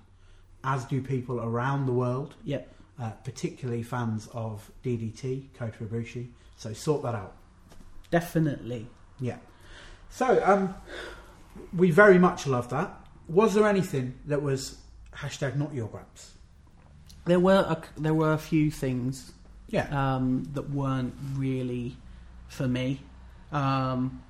as 0.63 0.85
do 0.85 1.01
people 1.01 1.39
around 1.39 1.85
the 1.85 1.91
world, 1.93 2.35
Yeah. 2.43 2.61
uh, 2.99 3.11
particularly 3.23 3.83
fans 3.83 4.27
of 4.33 4.71
DDT, 4.83 5.53
Kota 5.53 5.83
Ibushi. 5.83 6.29
So 6.57 6.73
sort 6.73 7.03
that 7.03 7.15
out. 7.15 7.35
Definitely. 8.09 8.87
Yeah. 9.19 9.37
So 10.09 10.41
um, 10.43 10.73
we 11.75 11.91
very 11.91 12.17
much 12.17 12.47
love 12.47 12.69
that. 12.69 12.93
Was 13.27 13.53
there 13.53 13.67
anything 13.67 14.15
that 14.25 14.41
was 14.41 14.77
hashtag 15.13 15.55
not 15.55 15.73
your 15.73 15.87
graps? 15.87 16.31
There 17.25 17.39
were 17.39 17.59
a, 17.67 17.81
there 17.99 18.13
were 18.13 18.31
a 18.33 18.37
few 18.37 18.71
things 18.71 19.33
Yeah. 19.67 19.87
um, 20.15 20.45
that 20.53 20.69
weren't 20.69 21.13
really 21.35 21.97
for 22.47 22.67
me, 22.67 23.01
um, 23.51 24.23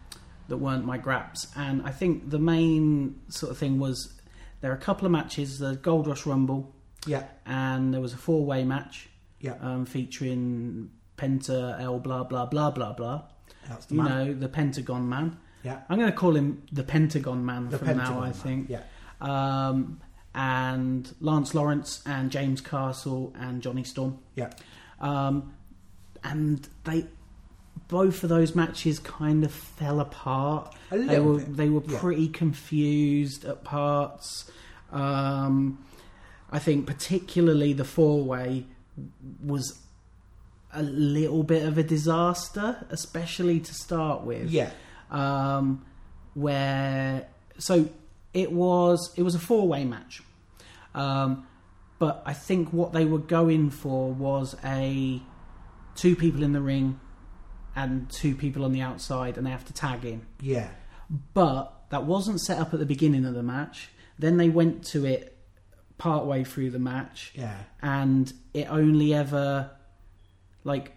that 0.47 0.57
weren't 0.57 0.83
my 0.85 0.97
graps. 0.97 1.47
And 1.55 1.83
I 1.83 1.91
think 1.91 2.29
the 2.31 2.39
main 2.39 3.19
sort 3.29 3.51
of 3.51 3.57
thing 3.59 3.77
was 3.79 4.16
there 4.61 4.71
are 4.71 4.75
a 4.75 4.79
couple 4.79 5.05
of 5.05 5.11
matches, 5.11 5.59
the 5.59 5.75
Gold 5.75 6.07
Rush 6.07 6.25
Rumble, 6.25 6.73
yeah. 7.05 7.23
and 7.45 7.93
there 7.93 8.01
was 8.01 8.13
a 8.13 8.17
four 8.17 8.45
way 8.45 8.63
match 8.63 9.09
Yeah. 9.39 9.55
um, 9.61 9.85
featuring 9.85 10.89
Penta, 11.17 11.79
L, 11.81 11.99
blah, 11.99 12.23
blah, 12.23 12.45
blah, 12.45 12.71
blah, 12.71 12.93
blah. 12.93 13.23
That's 13.69 13.85
the 13.87 13.95
You 13.95 14.01
man. 14.03 14.09
know, 14.27 14.33
the 14.33 14.49
Pentagon 14.49 15.07
Man. 15.09 15.37
Yeah. 15.63 15.81
I'm 15.89 15.97
going 15.99 16.09
to 16.11 16.15
call 16.17 16.35
him 16.35 16.63
the 16.71 16.83
Pentagon 16.83 17.45
Man 17.45 17.69
The 17.69 17.77
from 17.79 17.87
Pentagon 17.87 18.13
now, 18.15 18.21
I 18.21 18.25
man. 18.25 18.33
think. 18.33 18.69
Yeah. 18.69 18.81
um, 19.21 20.01
and 20.35 21.11
Lance 21.19 21.55
Lawrence 21.55 22.03
and 22.05 22.29
James 22.31 22.61
Castle 22.61 23.33
and 23.39 23.61
Johnny 23.61 23.83
Storm. 23.83 24.19
Yeah. 24.35 24.51
Um, 24.99 25.53
and 26.23 26.67
they 26.83 27.05
both 27.87 28.23
of 28.23 28.29
those 28.29 28.53
matches 28.55 28.99
kind 28.99 29.43
of 29.43 29.51
fell 29.51 29.99
apart. 29.99 30.75
A 30.91 30.97
They 30.97 31.19
were 31.19 31.37
bit, 31.39 31.55
they 31.57 31.69
were 31.69 31.83
yeah. 31.87 31.99
pretty 31.99 32.27
confused 32.27 33.45
at 33.45 33.63
parts. 33.63 34.49
Um, 34.91 35.83
I 36.51 36.59
think 36.59 36.85
particularly 36.85 37.73
the 37.73 37.83
four 37.85 38.23
way 38.23 38.65
was 39.43 39.79
a 40.73 40.83
little 40.83 41.43
bit 41.43 41.65
of 41.65 41.77
a 41.77 41.83
disaster, 41.83 42.85
especially 42.89 43.59
to 43.61 43.73
start 43.73 44.23
with 44.23 44.49
Yeah. 44.49 44.71
um, 45.11 45.85
where 46.33 47.27
so 47.57 47.89
it 48.33 48.51
was 48.51 49.11
it 49.15 49.23
was 49.23 49.33
a 49.35 49.39
four 49.39 49.67
way 49.67 49.83
match, 49.85 50.21
um, 50.93 51.47
but 51.99 52.21
I 52.25 52.33
think 52.33 52.71
what 52.73 52.91
they 52.93 53.05
were 53.05 53.17
going 53.17 53.69
for 53.71 54.11
was 54.11 54.55
a 54.63 55.21
two 55.95 56.15
people 56.15 56.43
in 56.43 56.51
the 56.53 56.61
ring 56.61 56.99
and 57.77 58.09
two 58.09 58.35
people 58.35 58.65
on 58.65 58.73
the 58.73 58.81
outside, 58.81 59.37
and 59.37 59.45
they 59.47 59.51
have 59.51 59.63
to 59.65 59.73
tag 59.73 60.03
in. 60.03 60.23
Yeah. 60.41 60.67
But 61.33 61.73
that 61.91 62.03
wasn't 62.05 62.41
set 62.41 62.57
up 62.59 62.73
at 62.73 62.79
the 62.79 62.85
beginning 62.85 63.23
of 63.23 63.33
the 63.33 63.43
match. 63.43 63.89
Then 64.19 64.35
they 64.37 64.49
went 64.49 64.83
to 64.87 65.05
it 65.05 65.37
partway 65.97 66.43
through 66.43 66.69
the 66.71 66.77
match 66.79 67.31
Yeah. 67.35 67.55
and 67.81 68.31
it 68.53 68.67
only 68.69 69.15
ever 69.15 69.71
like 70.63 70.91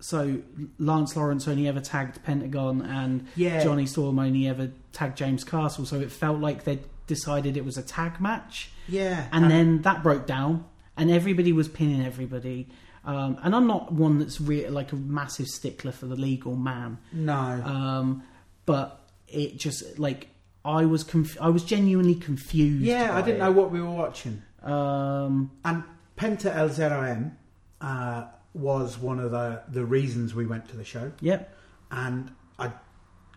so 0.00 0.42
Lance 0.78 1.16
Lawrence 1.16 1.48
only 1.48 1.66
ever 1.66 1.80
tagged 1.80 2.22
Pentagon 2.22 2.82
and 2.82 3.26
Yeah. 3.36 3.62
Johnny 3.64 3.86
Storm 3.86 4.18
only 4.18 4.46
ever 4.48 4.70
tagged 4.92 5.16
James 5.16 5.44
Castle 5.44 5.86
so 5.86 5.98
it 6.00 6.10
felt 6.12 6.40
like 6.40 6.64
they 6.64 6.80
decided 7.06 7.56
it 7.56 7.64
was 7.64 7.78
a 7.78 7.82
tag 7.82 8.20
match 8.20 8.70
Yeah. 8.86 9.28
and 9.32 9.50
then 9.50 9.80
that 9.82 10.02
broke 10.02 10.26
down 10.26 10.66
and 10.96 11.10
everybody 11.10 11.52
was 11.54 11.68
pinning 11.68 12.04
everybody 12.04 12.68
um, 13.04 13.38
and 13.42 13.54
I'm 13.54 13.66
not 13.66 13.92
one 13.92 14.18
that's 14.18 14.40
re- 14.40 14.68
like 14.68 14.92
a 14.92 14.96
massive 14.96 15.46
stickler 15.48 15.92
for 15.92 16.06
the 16.06 16.16
legal 16.16 16.54
man 16.56 16.98
no. 17.12 17.34
um, 17.34 18.22
but 18.66 19.00
it 19.28 19.56
just 19.58 19.98
like 19.98 20.28
I 20.64 20.84
was 20.84 21.02
conf- 21.04 21.38
I 21.40 21.48
was 21.48 21.64
genuinely 21.64 22.14
confused 22.14 22.84
yeah, 22.84 23.16
I 23.16 23.22
didn't 23.22 23.36
it. 23.40 23.44
know 23.44 23.50
what 23.52 23.70
we 23.72 23.80
were 23.80 23.90
watching. 23.90 24.42
um, 24.62 25.50
And 25.64 25.82
Penta 26.16 26.54
El 26.54 26.68
Zero 26.68 27.02
M 27.02 27.36
uh, 27.80 28.26
was 28.54 28.98
one 28.98 29.18
of 29.18 29.30
the, 29.32 29.62
the 29.68 29.84
reasons 29.84 30.34
we 30.34 30.46
went 30.46 30.68
to 30.68 30.76
the 30.76 30.84
show. 30.84 31.10
yep 31.20 31.52
And 31.90 32.30
I 32.60 32.70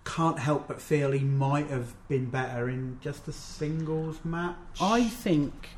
can't 0.04 0.38
help 0.38 0.68
but 0.68 0.80
feel 0.80 1.12
he 1.12 1.20
might 1.24 1.68
have 1.72 1.96
been 2.08 2.30
better 2.30 2.70
in 2.70 3.00
just 3.02 3.28
a 3.28 3.32
singles 3.32 4.20
match. 4.24 4.56
I 4.80 5.06
think, 5.06 5.70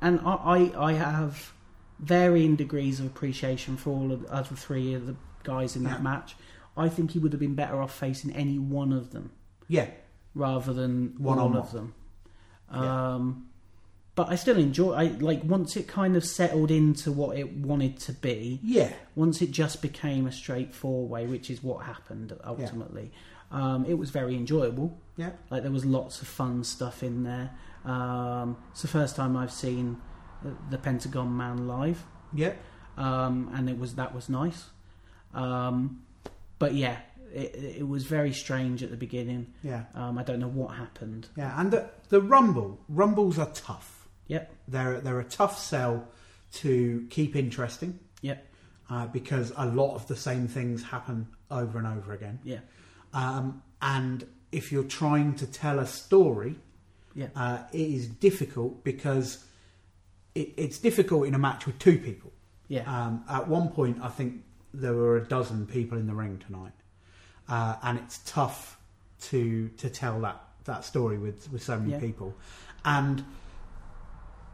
and 0.00 0.20
I, 0.20 0.70
I, 0.76 0.90
I 0.90 0.92
have 0.92 1.52
varying 2.00 2.56
degrees 2.56 2.98
of 3.00 3.06
appreciation 3.06 3.76
for 3.76 3.90
all 3.90 4.10
of 4.12 4.22
the 4.22 4.32
other 4.32 4.56
three 4.56 4.94
of 4.94 5.06
the 5.06 5.16
guys 5.42 5.76
in 5.76 5.84
that 5.84 5.98
Yeah. 5.98 6.02
match. 6.02 6.36
I 6.76 6.88
think 6.88 7.10
he 7.12 7.18
would 7.18 7.32
have 7.32 7.40
been 7.40 7.54
better 7.54 7.80
off 7.82 7.94
facing 7.94 8.30
any 8.32 8.58
one 8.58 8.92
of 8.92 9.10
them 9.10 9.30
Yeah. 9.68 9.90
rather 10.34 10.72
than 10.72 11.14
One 11.18 11.38
all 11.38 11.48
on 11.48 11.56
of 11.56 11.72
one. 11.74 11.74
them. 11.74 11.94
Yeah. 12.72 13.14
Um, 13.14 13.46
but 14.14 14.28
I 14.28 14.34
still 14.36 14.56
enjoy. 14.58 14.92
I 14.92 15.04
like 15.08 15.42
once 15.44 15.76
it 15.76 15.86
kind 15.88 16.16
of 16.16 16.24
settled 16.24 16.70
into 16.70 17.10
what 17.12 17.36
it 17.38 17.56
wanted 17.56 17.98
to 18.00 18.12
be. 18.12 18.60
Yeah. 18.62 18.92
Once 19.14 19.40
it 19.42 19.50
just 19.50 19.82
became 19.82 20.26
a 20.26 20.32
straight 20.32 20.74
four 20.74 21.06
way, 21.06 21.26
which 21.26 21.50
is 21.50 21.62
what 21.62 21.84
happened 21.84 22.32
ultimately. 22.44 23.12
Um, 23.50 23.84
it 23.86 23.94
was 23.94 24.10
very 24.10 24.36
enjoyable. 24.36 24.96
Yeah. 25.16 25.30
Like 25.50 25.62
there 25.62 25.72
was 25.72 25.84
lots 25.84 26.22
of 26.22 26.28
fun 26.28 26.64
stuff 26.64 27.02
in 27.02 27.24
there. 27.24 27.50
Um, 27.84 28.56
it's 28.72 28.82
the 28.82 28.88
first 28.88 29.16
time 29.16 29.36
I've 29.36 29.52
seen 29.52 29.96
the, 30.70 30.78
Pentagon 30.78 31.36
Man 31.36 31.66
live, 31.68 32.04
Yeah. 32.34 32.52
um, 32.96 33.50
and 33.54 33.68
it 33.68 33.78
was 33.78 33.94
that 33.96 34.14
was 34.14 34.28
nice. 34.28 34.66
Um, 35.34 36.02
but 36.58 36.74
yeah, 36.74 36.98
it, 37.32 37.54
it 37.78 37.88
was 37.88 38.04
very 38.04 38.32
strange 38.32 38.82
at 38.82 38.90
the 38.90 38.96
beginning. 38.96 39.52
Yeah. 39.62 39.84
Um, 39.94 40.18
I 40.18 40.22
don't 40.22 40.40
know 40.40 40.48
what 40.48 40.74
happened. 40.74 41.28
Yeah. 41.36 41.58
And 41.60 41.70
the, 41.70 41.88
the 42.08 42.20
Rumble, 42.20 42.80
Rumbles 42.88 43.38
are 43.38 43.50
tough. 43.52 44.08
Yep, 44.26 44.52
They're, 44.68 45.00
they're 45.00 45.20
a 45.20 45.24
tough 45.24 45.58
sell 45.58 46.06
to 46.54 47.06
keep 47.10 47.34
interesting 47.34 47.98
yep, 48.22 48.46
uh, 48.88 49.06
because 49.08 49.52
a 49.56 49.66
lot 49.66 49.94
of 49.96 50.06
the 50.06 50.14
same 50.16 50.46
things 50.48 50.82
happen 50.84 51.26
over 51.50 51.78
and 51.78 51.86
over 51.86 52.12
again. 52.12 52.38
yeah, 52.44 52.58
Um, 53.12 53.62
and 53.82 54.24
if 54.52 54.70
you're 54.70 54.84
trying 54.84 55.34
to 55.36 55.46
tell 55.46 55.78
a 55.80 55.86
story, 55.86 56.56
yeah, 57.14 57.26
uh, 57.34 57.58
it 57.72 57.80
is 57.80 58.06
difficult 58.08 58.84
because 58.84 59.44
it, 60.34 60.52
it's 60.56 60.78
difficult 60.78 61.26
in 61.26 61.34
a 61.34 61.38
match 61.38 61.66
with 61.66 61.78
two 61.78 61.98
people. 61.98 62.32
yeah, 62.68 62.84
Um, 62.86 63.24
at 63.28 63.48
one 63.48 63.68
point, 63.68 63.98
I 64.02 64.08
think 64.08 64.42
there 64.72 64.94
were 64.94 65.16
a 65.16 65.24
dozen 65.26 65.66
people 65.66 65.98
in 65.98 66.06
the 66.06 66.14
ring 66.14 66.38
tonight, 66.46 66.72
uh, 67.48 67.76
and 67.82 67.98
it's 67.98 68.18
tough 68.24 68.78
to 69.22 69.68
to 69.70 69.90
tell 69.90 70.20
that 70.20 70.40
that 70.64 70.84
story 70.84 71.18
with 71.18 71.50
with 71.52 71.62
so 71.62 71.78
many 71.78 71.92
Yeah. 71.92 71.98
people, 72.00 72.34
and 72.84 73.24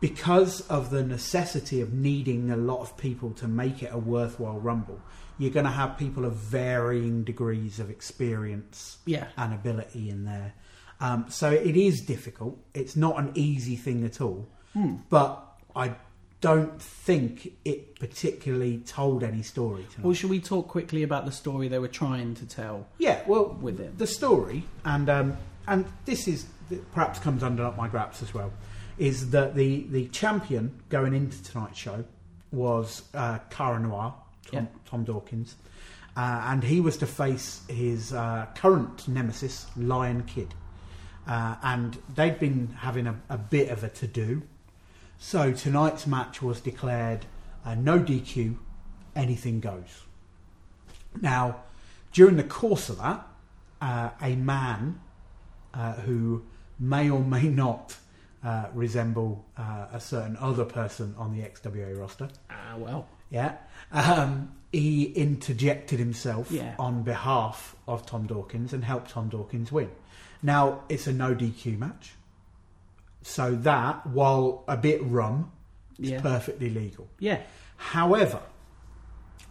because 0.01 0.61
of 0.69 0.91
the 0.91 1.03
necessity 1.03 1.81
of 1.81 1.93
needing 1.93 2.51
a 2.51 2.57
lot 2.57 2.81
of 2.81 2.97
people 2.97 3.31
to 3.33 3.49
make 3.49 3.83
it 3.83 3.91
a 3.93 3.99
worthwhile 3.99 4.59
rumble, 4.59 5.01
you're 5.39 5.51
going 5.51 5.65
to 5.65 5.73
have 5.73 5.97
people 5.97 6.25
of 6.25 6.35
varying 6.35 7.25
degrees 7.25 7.81
of 7.81 7.89
experience 7.91 8.99
yeah. 9.07 9.29
and 9.37 9.55
ability 9.55 10.11
in 10.11 10.25
there. 10.25 10.53
Um, 11.01 11.27
so 11.29 11.51
it 11.51 11.77
is 11.77 12.01
difficult. 12.03 12.59
It's 12.75 12.95
not 12.97 13.19
an 13.19 13.33
easy 13.35 13.77
thing 13.77 14.05
at 14.05 14.21
all. 14.21 14.49
Hmm. 14.75 14.97
But 15.09 15.46
I 15.77 15.95
don't 16.41 16.81
think 16.81 17.53
it 17.65 17.99
particularly 17.99 18.79
told 18.79 19.23
any 19.23 19.43
story 19.43 19.85
tonight. 19.91 20.05
Well, 20.05 20.15
should 20.15 20.31
we 20.31 20.41
talk 20.41 20.69
quickly 20.69 21.03
about 21.03 21.25
the 21.25 21.33
story 21.33 21.69
they 21.69 21.79
were 21.79 21.89
trying 21.89 22.35
to 22.37 22.47
tell? 22.47 22.87
yeah, 22.99 23.23
well, 23.27 23.57
with 23.61 23.79
it? 23.81 23.99
the 23.99 24.07
story, 24.07 24.65
and 24.85 25.09
um, 25.09 25.37
and 25.69 25.85
this 26.05 26.27
is 26.27 26.47
perhaps 26.93 27.19
comes 27.19 27.43
under 27.43 27.65
up 27.65 27.77
my 27.77 27.89
graps 27.89 28.23
as 28.23 28.35
well, 28.35 28.53
is 28.99 29.31
that 29.31 29.55
the 29.55 29.87
the 29.91 30.09
champion 30.09 30.81
going 30.89 31.15
into 31.15 31.43
tonight's 31.45 31.79
show 31.79 32.05
was 32.53 33.03
uh, 33.15 33.39
Cara 33.51 33.79
Noir, 33.79 34.15
Tom, 34.51 34.55
Yeah. 34.65 34.81
Tom 34.89 35.05
Dawkins, 35.05 35.57
uh, 36.17 36.43
and 36.49 36.63
he 36.65 36.81
was 36.81 36.97
to 36.99 37.07
face 37.07 37.63
his 37.69 38.13
uh, 38.13 38.47
current 38.55 39.09
nemesis, 39.09 39.67
Lion 39.77 40.23
Kid, 40.25 40.55
uh, 41.27 41.57
and 41.63 41.99
they'd 42.15 42.39
been 42.39 42.69
having 42.79 43.07
a, 43.07 43.17
a 43.29 43.37
bit 43.39 43.69
of 43.71 43.83
a 43.85 43.89
to 43.91 44.07
do. 44.07 44.43
So 45.19 45.53
tonight's 45.53 46.07
match 46.07 46.43
was 46.43 46.61
declared 46.61 47.27
uh, 47.65 47.75
no 47.75 47.99
DQ, 47.99 48.57
anything 49.15 49.61
goes. 49.61 50.05
Now, 51.21 51.57
during 52.13 52.37
the 52.37 52.45
course 52.45 52.89
of 52.89 52.99
that, 52.99 53.27
uh, 53.81 54.11
a 54.21 54.37
man 54.37 55.01
uh, 55.75 55.95
who 55.95 56.45
may 56.79 57.11
or 57.11 57.21
may 57.21 57.45
not 57.49 57.97
uh, 58.45 58.67
resemble 58.75 59.45
uh, 59.57 59.87
a 59.93 60.01
certain 60.01 60.37
other 60.39 60.65
person 60.65 61.15
on 61.19 61.35
the 61.37 61.43
XWA 61.43 61.99
roster, 61.99 62.29
Ah, 62.51 62.77
well, 62.77 63.09
yeah, 63.31 63.57
um, 63.93 64.53
he 64.71 65.05
interjected 65.05 65.99
himself 65.99 66.51
Yeah. 66.51 66.75
on 66.79 67.03
behalf 67.03 67.75
of 67.89 68.07
Tom 68.07 68.27
Dawkins 68.27 68.73
and 68.73 68.85
helped 68.85 69.11
Tom 69.11 69.29
Dawkins 69.29 69.73
win. 69.73 69.91
Now, 70.43 70.83
it's 70.89 71.07
a 71.07 71.13
no 71.13 71.35
DQ 71.35 71.79
match, 71.79 72.13
so 73.29 73.55
that, 73.57 74.07
while 74.07 74.63
a 74.69 74.77
bit 74.77 75.03
rum, 75.03 75.51
is 75.99 76.11
Yeah. 76.11 76.21
perfectly 76.21 76.71
legal. 76.71 77.09
yeah, 77.19 77.41
However, 77.77 78.41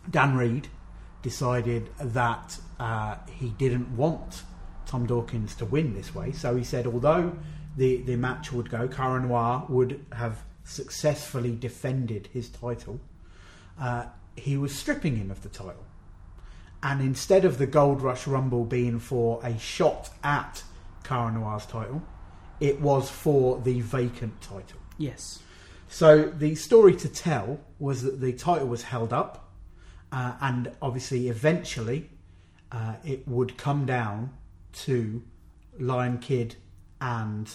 Dann 0.09 0.35
Read 0.37 0.67
decided 1.21 1.89
that 1.99 2.57
uh, 2.79 3.15
he 3.39 3.49
didn't 3.49 3.95
want 3.97 4.43
Tom 4.85 5.05
Dawkins 5.05 5.55
to 5.55 5.65
win 5.65 5.93
this 5.93 6.13
way. 6.15 6.31
So 6.31 6.55
he 6.55 6.63
said, 6.63 6.87
although 6.87 7.35
the, 7.75 7.97
the 8.03 8.15
match 8.15 8.51
would 8.53 8.69
go, 8.69 8.87
Cara 8.87 9.19
Noir 9.21 9.65
would 9.69 10.03
have 10.13 10.43
successfully 10.63 11.55
defended 11.55 12.29
his 12.31 12.49
title, 12.49 12.99
uh, 13.79 14.05
he 14.35 14.55
was 14.57 14.73
stripping 14.73 15.15
him 15.17 15.29
of 15.31 15.41
the 15.43 15.49
title. 15.49 15.85
And 16.81 17.01
instead 17.01 17.45
of 17.45 17.57
the 17.57 17.65
Gold 17.67 18.01
Rush 18.01 18.25
Rumble 18.27 18.63
being 18.63 18.99
for 18.99 19.39
a 19.43 19.57
shot 19.59 20.11
at 20.23 20.63
Cara 21.03 21.31
Noir's 21.31 21.65
title, 21.65 22.01
it 22.59 22.79
was 22.81 23.09
for 23.09 23.59
the 23.61 23.81
vacant 23.81 24.41
title. 24.41 24.79
yes, 24.97 25.39
So 25.87 26.23
the 26.23 26.55
story 26.55 26.95
to 26.97 27.07
tell 27.09 27.59
was 27.79 28.01
that 28.03 28.19
the 28.21 28.33
title 28.33 28.67
was 28.67 28.83
held 28.83 29.13
up, 29.13 29.51
uh, 30.11 30.33
and 30.41 30.71
obviously, 30.81 31.27
eventually, 31.29 32.09
uh, 32.71 32.95
it 33.03 33.27
would 33.27 33.57
come 33.57 33.85
down 33.85 34.31
to 34.73 35.23
Lion 35.79 36.17
Kid 36.19 36.55
and 37.01 37.53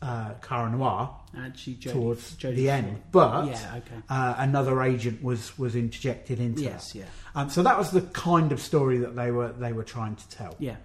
uh, 0.00 0.34
Cara 0.42 0.68
Noir 0.70 1.14
actually, 1.38 1.74
Jody, 1.74 1.94
towards 1.98 2.34
Jody 2.36 2.56
the 2.56 2.70
end. 2.70 3.02
But 3.12 3.46
yeah, 3.46 3.74
okay, 3.76 4.02
uh, 4.08 4.34
another 4.38 4.82
agent 4.82 5.22
was 5.22 5.56
was 5.58 5.76
interjected 5.76 6.40
into 6.40 6.62
yes, 6.62 6.92
that. 6.92 6.98
yeah, 6.98 7.04
Um, 7.34 7.48
so 7.50 7.62
that 7.62 7.78
was 7.78 7.92
the 7.92 8.00
kind 8.02 8.50
of 8.52 8.60
story 8.60 8.98
that 8.98 9.14
they 9.14 9.30
were 9.30 9.52
they 9.52 9.72
were 9.72 9.84
trying 9.84 10.16
to 10.16 10.28
tell. 10.28 10.56
yeah. 10.58 10.76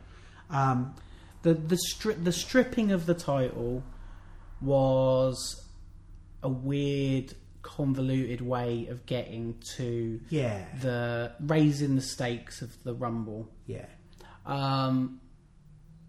Um, 0.49 0.93
the 1.43 1.53
the 1.53 1.77
stri- 1.91 2.23
the 2.23 2.31
stripping 2.31 2.91
of 2.91 3.05
the 3.05 3.13
title 3.13 3.83
was 4.61 5.63
a 6.43 6.49
weird, 6.49 7.33
convoluted 7.61 8.41
way 8.41 8.88
of 8.88 9.05
getting 9.05 9.55
to 9.75 10.19
Yeah. 10.29 10.65
the 10.81 11.33
raising 11.39 11.95
the 11.95 12.01
stakes 12.01 12.61
of 12.61 12.81
the 12.83 12.93
Rumble. 12.93 13.49
Yeah. 13.65 13.85
Um, 14.45 15.19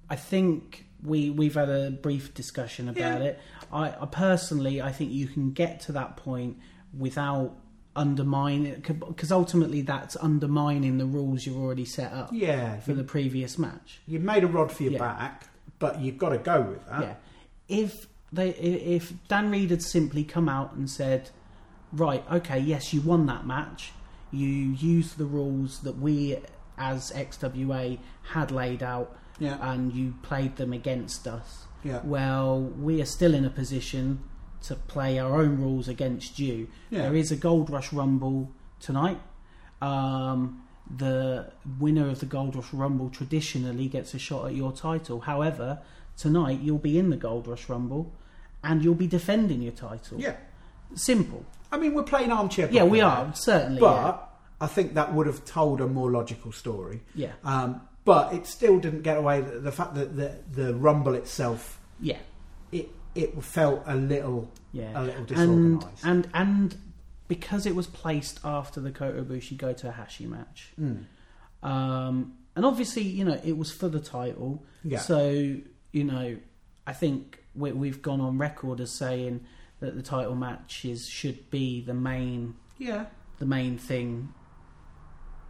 I 0.09 0.17
think 0.17 0.87
we 1.03 1.31
we've 1.31 1.55
had 1.55 1.69
a 1.69 1.91
brief 1.91 2.35
discussion 2.35 2.89
about 2.89 3.21
Yeah. 3.21 3.27
it. 3.29 3.41
I, 3.73 3.91
I 4.01 4.07
personally, 4.07 4.81
I 4.81 4.93
think 4.93 5.13
you 5.13 5.27
can 5.27 5.53
get 5.53 5.81
to 5.83 5.93
that 5.93 6.17
point 6.17 6.59
without 6.97 7.57
undermining 7.99 8.83
because 8.87 9.33
ultimately 9.33 9.83
that's 9.83 10.17
undermining 10.17 10.99
the 10.99 11.05
rules 11.07 11.45
you've 11.45 11.57
already 11.59 11.85
set 11.85 12.13
up 12.13 12.31
Yeah. 12.33 12.79
for 12.81 12.95
the 12.95 13.05
previous 13.05 13.59
match. 13.59 14.01
You've 14.07 14.23
made 14.23 14.45
a 14.45 14.47
rod 14.47 14.71
for 14.73 14.85
your 14.85 14.93
Yeah. 14.93 14.99
back, 14.99 15.49
but 15.79 16.01
you've 16.01 16.19
got 16.19 16.31
to 16.31 16.39
go 16.39 16.63
with 16.63 16.87
that. 16.87 17.03
Yeah. 17.03 17.15
If 17.69 18.07
they 18.33 18.51
if 18.51 19.13
Dann 19.29 19.51
Read 19.51 19.71
had 19.71 19.83
simply 19.83 20.23
come 20.25 20.49
out 20.49 20.75
and 20.75 20.89
said, 20.89 21.31
"Right, 21.93 22.25
okay, 22.31 22.59
yes, 22.59 22.93
you 22.95 23.01
won 23.01 23.27
that 23.27 23.47
match. 23.47 23.93
You 24.31 24.49
used 24.49 25.19
the 25.19 25.25
rules 25.27 25.81
that 25.81 25.99
we 25.99 26.37
as 26.77 27.11
XWA 27.13 27.99
had 28.35 28.51
laid 28.51 28.83
out, 28.83 29.17
Yeah. 29.41 29.57
and 29.73 29.93
you 29.93 30.15
played 30.23 30.57
them 30.57 30.73
against 30.73 31.27
us. 31.27 31.67
Yeah. 31.83 32.01
Well, 32.05 32.61
we 32.61 33.01
are 33.03 33.07
still 33.07 33.35
in 33.35 33.45
a 33.45 33.51
position 33.51 34.21
to 34.63 34.75
play 34.75 35.19
our 35.19 35.41
own 35.41 35.61
rules 35.61 35.89
against 35.89 36.39
you. 36.39 36.69
Yeah. 36.91 37.03
There 37.03 37.15
is 37.17 37.31
a 37.31 37.37
Gold 37.37 37.71
Rush 37.71 37.93
Rumble 37.93 38.51
tonight. 38.81 39.21
Um, 39.81 40.63
the 40.97 41.51
winner 41.79 42.09
of 42.09 42.21
the 42.21 42.27
Gold 42.27 42.57
Rush 42.57 42.73
Rumble 42.73 43.11
traditionally 43.11 43.89
gets 43.89 44.15
a 44.15 44.19
shot 44.19 44.47
at 44.47 44.55
your 44.55 44.73
title. 44.73 45.21
However, 45.21 45.81
tonight 46.17 46.61
you'll 46.61 46.79
be 46.79 46.99
in 46.99 47.11
the 47.11 47.17
Gold 47.17 47.47
Rush 47.47 47.69
Rumble 47.69 48.13
and 48.65 48.83
you'll 48.83 48.95
be 48.95 49.07
defending 49.07 49.63
your 49.63 49.73
title. 49.73 50.19
Yeah. 50.21 50.37
Simple. 50.95 51.45
I 51.71 51.77
mean, 51.79 51.95
we're 51.95 52.03
playing 52.03 52.33
armchair. 52.33 52.69
Yeah, 52.71 52.85
we 52.85 53.01
are, 53.03 53.33
certainly. 53.35 53.81
But 53.81 54.29
I 54.61 54.67
think 54.67 54.95
that 54.95 55.13
would 55.15 55.27
have 55.27 55.45
told 55.45 55.81
a 55.81 55.87
more 55.87 56.11
logical 56.11 56.51
story. 56.53 57.03
yeah. 57.15 57.33
Um, 57.45 57.83
but 58.05 58.33
it 58.33 58.47
still 58.47 58.79
didn't 58.79 59.03
get 59.03 59.19
away 59.19 59.43
the, 59.43 59.59
the 59.61 59.71
fact 59.73 59.95
that 59.97 60.17
the, 60.17 60.35
the 60.51 60.75
rumble 60.75 61.13
itself, 61.15 61.79
Yeah. 62.01 62.17
it 62.73 62.89
it 63.23 63.43
felt 63.43 63.83
a 63.87 63.95
little 63.97 64.51
Yeah. 64.73 64.93
a 64.95 65.03
little 65.03 65.25
disorganised. 65.25 66.05
and 66.05 66.29
and 66.35 66.77
because 67.27 67.67
it 67.67 67.75
was 67.75 67.87
placed 67.87 68.41
after 68.45 68.81
the 68.81 68.91
Kota 68.91 69.23
Ibushi 69.23 69.57
Gota 69.57 69.93
Ihashi 69.95 70.27
match, 70.29 70.73
Mm. 70.81 71.05
um, 71.63 72.35
and 72.57 72.65
obviously 72.65 73.03
you 73.03 73.25
know 73.25 73.39
it 73.45 73.57
was 73.57 73.71
for 73.71 73.89
the 73.89 74.01
title, 74.01 74.63
Yeah. 74.85 74.99
so 75.01 75.31
you 75.93 76.05
know 76.05 76.37
I 76.87 76.93
think 76.93 77.43
we, 77.55 77.73
we've 77.73 78.01
gone 78.03 78.21
on 78.21 78.39
record 78.39 78.81
as 78.81 78.91
saying 78.91 79.41
that 79.81 79.95
the 79.97 80.03
title 80.03 80.35
matches 80.35 81.07
should 81.09 81.51
be 81.51 81.81
the 81.83 81.95
main 81.95 82.55
yeah, 82.79 83.07
the 83.39 83.47
main 83.47 83.77
thing 83.79 84.33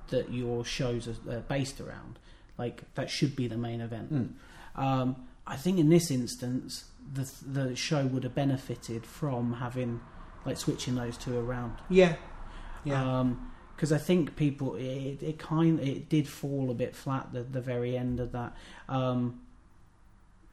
that 0.08 0.32
your 0.32 0.64
shows 0.64 1.06
are 1.08 1.40
based 1.40 1.80
around. 1.80 2.18
Like 2.56 2.82
that 2.94 3.10
should 3.10 3.36
be 3.36 3.46
the 3.46 3.58
main 3.58 3.80
event. 3.80 4.12
Mm. 4.12 4.32
Um, 4.74 5.16
I 5.46 5.56
think 5.56 5.78
in 5.78 5.88
this 5.90 6.10
instance, 6.10 6.84
the 7.12 7.30
the 7.46 7.76
show 7.76 8.06
would 8.06 8.24
have 8.24 8.34
benefited 8.34 9.04
from 9.06 9.54
having 9.54 10.00
like 10.44 10.56
switching 10.56 10.94
those 10.94 11.16
two 11.16 11.38
around. 11.38 11.74
yeah, 11.88 12.16
yeah, 12.84 13.32
Because 13.74 13.92
I 13.92 13.98
think 13.98 14.36
people 14.36 14.74
it, 14.76 15.22
it 15.22 15.38
kind 15.38 15.80
it 15.80 16.08
did 16.08 16.28
fall 16.28 16.70
a 16.70 16.74
bit 16.74 16.94
flat 16.96 17.32
the 17.32 17.42
the 17.42 17.60
very 17.60 17.96
end 17.96 18.20
of 18.20 18.32
that. 18.32 18.56
Um, 18.88 19.40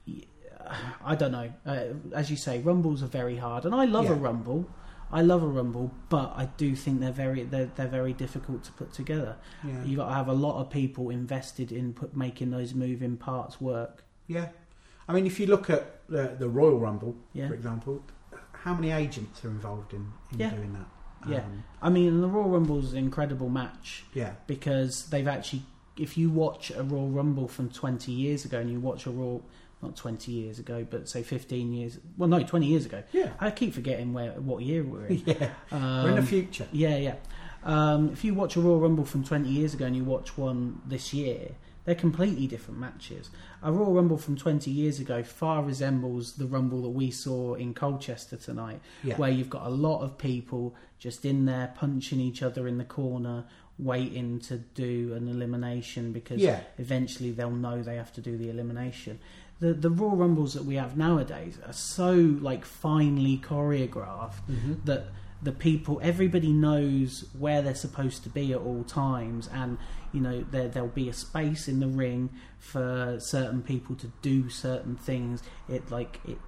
I 1.04 1.14
don't 1.14 1.32
know. 1.32 1.52
Uh, 1.64 1.84
as 2.12 2.30
you 2.30 2.36
say, 2.36 2.58
rumbles 2.60 3.02
are 3.02 3.06
very 3.08 3.36
hard, 3.36 3.64
and 3.64 3.74
I 3.74 3.84
love 3.84 4.10
a 4.10 4.14
rumble. 4.14 4.68
I 5.12 5.22
love 5.22 5.42
a 5.44 5.46
rumble, 5.46 5.92
but 6.08 6.32
I 6.36 6.46
do 6.56 6.74
think 6.74 6.98
they're 6.98 7.12
very 7.12 7.44
they're, 7.44 7.70
they're 7.76 7.86
very 7.86 8.12
difficult 8.12 8.64
to 8.64 8.72
put 8.72 8.92
together. 8.92 9.36
yeah. 9.62 9.84
You've 9.84 9.98
got 9.98 10.08
to 10.08 10.14
have 10.14 10.26
a 10.28 10.32
lot 10.32 10.60
of 10.60 10.68
people 10.70 11.10
invested 11.10 11.70
in 11.70 11.92
put, 11.92 12.16
making 12.16 12.50
those 12.50 12.74
moving 12.74 13.16
parts 13.16 13.60
work. 13.60 14.02
yeah. 14.26 14.48
I 15.08 15.12
mean, 15.12 15.26
if 15.26 15.38
you 15.40 15.46
look 15.46 15.70
at 15.70 16.06
the, 16.08 16.34
the 16.38 16.48
Royal 16.48 16.78
Rumble, 16.78 17.14
Yeah. 17.32 17.48
for 17.48 17.54
example, 17.54 18.02
how 18.52 18.74
many 18.74 18.90
agents 18.90 19.44
are 19.44 19.48
involved 19.48 19.92
in, 19.92 20.12
in 20.32 20.38
Yeah. 20.40 20.50
doing 20.50 20.72
that? 20.72 20.86
Yeah. 21.30 21.38
Um, 21.38 21.64
I 21.82 21.90
mean, 21.90 22.20
the 22.20 22.28
Royal 22.28 22.48
Rumble 22.50 22.78
is 22.78 22.92
an 22.92 22.98
incredible 22.98 23.48
match 23.48 24.04
yeah, 24.14 24.34
because 24.46 25.06
they've 25.10 25.26
actually, 25.26 25.62
if 25.96 26.16
you 26.16 26.30
watch 26.30 26.70
a 26.70 26.82
Royal 26.82 27.08
Rumble 27.08 27.48
from 27.48 27.68
20 27.70 28.12
years 28.12 28.44
ago 28.44 28.60
and 28.60 28.70
you 28.70 28.78
watch 28.80 29.06
a 29.06 29.10
Royal, 29.10 29.42
not 29.82 29.96
20 29.96 30.30
years 30.32 30.58
ago, 30.58 30.86
but 30.88 31.08
say 31.08 31.22
15 31.22 31.72
years, 31.72 31.98
well, 32.16 32.28
no, 32.28 32.42
20 32.42 32.66
years 32.66 32.86
ago. 32.86 33.02
yeah, 33.12 33.30
I 33.40 33.50
keep 33.50 33.74
forgetting 33.74 34.12
where 34.12 34.32
what 34.32 34.62
year 34.62 34.82
we're 34.84 35.06
in. 35.06 35.22
yeah. 35.26 35.50
Um, 35.72 36.02
We're 36.04 36.10
in 36.10 36.16
the 36.16 36.22
future. 36.22 36.66
Yeah, 36.72 36.96
yeah. 36.96 37.14
Um, 37.64 38.10
if 38.12 38.24
you 38.24 38.32
watch 38.34 38.54
a 38.56 38.60
Royal 38.60 38.78
Rumble 38.80 39.04
from 39.04 39.24
20 39.24 39.48
years 39.48 39.74
ago 39.74 39.86
and 39.86 39.96
you 39.96 40.04
watch 40.04 40.36
one 40.38 40.80
this 40.86 41.12
year, 41.12 41.50
they're 41.86 41.94
completely 41.94 42.46
different 42.46 42.78
matches. 42.78 43.30
A 43.62 43.72
Royal 43.72 43.94
Rumble 43.94 44.18
from 44.18 44.36
20 44.36 44.70
years 44.70 45.00
ago 45.00 45.22
far 45.22 45.62
resembles 45.62 46.34
the 46.34 46.44
Rumble 46.46 46.82
that 46.82 46.90
we 46.90 47.10
saw 47.10 47.54
in 47.54 47.72
Colchester 47.72 48.36
tonight, 48.36 48.80
Yeah, 49.02 49.16
where 49.16 49.30
you've 49.30 49.48
got 49.48 49.66
a 49.66 49.70
lot 49.70 50.02
of 50.02 50.18
people 50.18 50.74
just 50.98 51.24
in 51.24 51.46
there 51.46 51.72
punching 51.76 52.20
each 52.20 52.42
other 52.42 52.66
in 52.66 52.76
the 52.76 52.84
corner, 52.84 53.44
waiting 53.78 54.40
to 54.40 54.58
do 54.58 55.14
an 55.14 55.28
elimination 55.28 56.12
because 56.12 56.40
yeah, 56.40 56.60
eventually 56.78 57.30
they'll 57.30 57.50
know 57.50 57.82
they 57.82 57.96
have 57.96 58.12
to 58.14 58.20
do 58.20 58.36
the 58.36 58.50
elimination. 58.50 59.18
The 59.60 59.72
the 59.72 59.90
Royal 59.90 60.16
Rumbles 60.16 60.54
that 60.54 60.64
we 60.64 60.74
have 60.74 60.96
nowadays 60.96 61.58
are 61.66 61.72
so 61.72 62.12
like 62.12 62.64
finely 62.64 63.38
choreographed 63.38 64.40
hmm 64.46 64.74
that 64.84 65.06
the 65.42 65.52
people 65.52 66.00
everybody 66.02 66.50
knows 66.52 67.26
where 67.38 67.60
they're 67.62 67.74
supposed 67.74 68.22
to 68.22 68.30
be 68.30 68.52
at 68.52 68.58
all 68.58 68.82
times 68.84 69.48
and 69.52 69.76
you 70.16 70.22
know 70.26 70.36
there 70.50 70.68
there'll 70.72 70.88
be 71.04 71.08
a 71.10 71.12
space 71.12 71.68
in 71.68 71.78
the 71.84 71.86
ring 72.04 72.30
for 72.58 73.16
certain 73.20 73.60
people 73.62 73.94
to 73.96 74.08
do 74.22 74.48
certain 74.48 74.96
things 74.96 75.42
it 75.68 75.82
like 75.90 76.14
it 76.32 76.38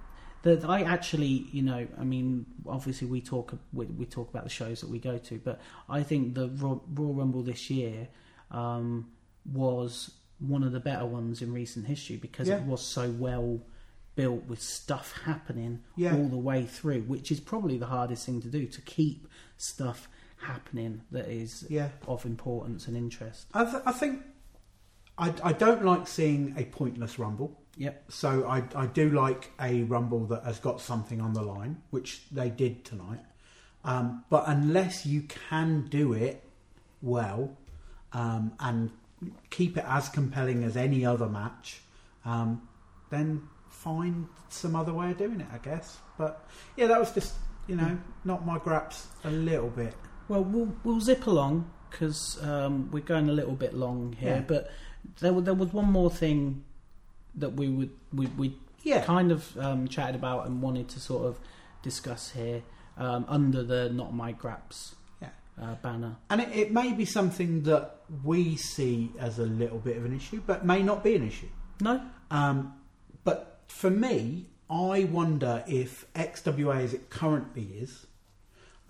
that 0.41 0.65
I 0.65 0.81
actually 0.95 1.33
you 1.57 1.61
know 1.69 1.81
I 1.99 2.03
mean 2.13 2.45
obviously 2.67 3.07
we 3.15 3.21
talk 3.21 3.53
we, 3.71 3.85
we 4.01 4.05
talk 4.05 4.27
about 4.33 4.43
the 4.49 4.49
shows 4.61 4.81
that 4.81 4.89
we 4.89 4.99
go 5.11 5.17
to 5.29 5.37
but 5.49 5.59
I 5.87 6.01
think 6.09 6.33
the 6.33 6.47
Raw, 6.61 6.79
Raw 6.95 7.11
Rumble 7.19 7.43
this 7.43 7.69
year 7.69 8.07
um, 8.49 9.11
was 9.45 10.11
one 10.39 10.63
of 10.63 10.71
the 10.71 10.79
better 10.79 11.05
ones 11.05 11.41
in 11.41 11.53
recent 11.53 11.85
history 11.85 12.15
because 12.15 12.47
Yeah. 12.47 12.57
it 12.57 12.63
was 12.63 12.81
so 12.81 13.11
well 13.11 13.59
built 14.15 14.45
with 14.47 14.61
stuff 14.61 15.07
happening 15.25 15.81
Yeah. 15.95 16.15
all 16.15 16.27
the 16.27 16.37
way 16.37 16.65
through, 16.65 17.01
which 17.03 17.31
is 17.31 17.39
probably 17.39 17.77
the 17.77 17.85
hardest 17.85 18.25
thing 18.25 18.41
to 18.41 18.47
do 18.47 18.65
to 18.65 18.81
keep 18.81 19.27
stuff 19.57 20.07
happening 20.41 21.01
that 21.11 21.27
is 21.27 21.65
yeah. 21.69 21.89
of 22.07 22.25
importance 22.25 22.87
and 22.87 22.95
interest. 22.95 23.47
I, 23.53 23.65
th- 23.65 23.83
I 23.85 23.91
think 23.91 24.23
I, 25.17 25.33
I 25.43 25.53
don't 25.53 25.83
like 25.83 26.07
seeing 26.07 26.53
a 26.57 26.63
pointless 26.63 27.19
rumble. 27.19 27.59
Yep. 27.77 28.05
So 28.09 28.47
I, 28.47 28.63
I 28.75 28.87
do 28.87 29.09
like 29.09 29.51
a 29.61 29.83
rumble 29.83 30.25
that 30.27 30.43
has 30.43 30.59
got 30.59 30.81
something 30.81 31.21
on 31.21 31.33
the 31.33 31.41
line, 31.41 31.81
which 31.91 32.23
they 32.31 32.49
did 32.49 32.83
tonight. 32.83 33.19
Um, 33.83 34.25
but 34.29 34.43
unless 34.47 35.05
you 35.05 35.21
can 35.49 35.87
do 35.87 36.13
it 36.13 36.43
well 37.01 37.57
um, 38.11 38.53
and 38.59 38.91
keep 39.49 39.77
it 39.77 39.85
as 39.87 40.09
compelling 40.09 40.63
as 40.63 40.75
any 40.75 41.05
other 41.05 41.27
match, 41.27 41.81
um, 42.25 42.67
then 43.09 43.47
find 43.69 44.27
some 44.49 44.75
other 44.75 44.93
way 44.93 45.11
of 45.11 45.17
doing 45.17 45.39
it, 45.39 45.47
I 45.53 45.57
guess. 45.57 45.99
But 46.17 46.45
yeah, 46.75 46.87
that 46.87 46.99
was 46.99 47.13
just 47.13 47.35
you 47.67 47.75
know 47.75 47.97
not 48.25 48.45
my 48.45 48.57
graps 48.57 49.07
a 49.23 49.31
little 49.31 49.69
bit. 49.69 49.93
Well, 50.29 50.43
we'll, 50.43 50.73
we'll 50.83 51.01
zip 51.01 51.27
along 51.27 51.69
because 51.89 52.37
um, 52.43 52.89
we're 52.91 53.03
going 53.03 53.29
a 53.29 53.33
little 53.33 53.55
bit 53.55 53.73
long 53.73 54.15
here. 54.19 54.35
Yeah. 54.35 54.41
But 54.41 54.71
there, 55.19 55.33
there 55.41 55.53
was 55.55 55.73
one 55.73 55.91
more 55.91 56.09
thing 56.11 56.63
that 57.35 57.53
we 57.53 57.67
would 57.69 57.89
we 58.13 58.27
we 58.27 58.55
Yeah, 58.83 59.03
kind 59.03 59.31
of 59.31 59.57
um, 59.57 59.87
chatted 59.87 60.15
about 60.15 60.45
and 60.47 60.61
wanted 60.61 60.87
to 60.89 60.99
sort 60.99 61.25
of 61.25 61.39
discuss 61.81 62.31
here 62.31 62.61
um, 62.97 63.25
under 63.27 63.63
the 63.63 63.89
not 63.89 64.13
my 64.13 64.31
graps 64.31 64.95
Yeah. 65.21 65.29
uh, 65.61 65.75
banner. 65.75 66.15
And 66.29 66.41
it, 66.41 66.49
it 66.53 66.71
may 66.71 66.93
be 66.93 67.05
something 67.05 67.63
that 67.63 67.97
we 68.23 68.55
see 68.55 69.11
as 69.19 69.39
a 69.39 69.45
little 69.45 69.79
bit 69.79 69.97
of 69.97 70.05
an 70.05 70.15
issue, 70.15 70.41
but 70.45 70.65
may 70.65 70.81
not 70.83 71.03
be 71.03 71.15
an 71.15 71.25
issue. 71.27 71.49
No, 71.81 72.01
Um, 72.29 72.73
but 73.23 73.61
for 73.67 73.89
me, 73.89 74.47
I 74.69 75.05
wonder 75.05 75.63
if 75.67 76.05
XWA 76.13 76.83
as 76.83 76.93
it 76.93 77.09
currently 77.09 77.63
is, 77.79 78.05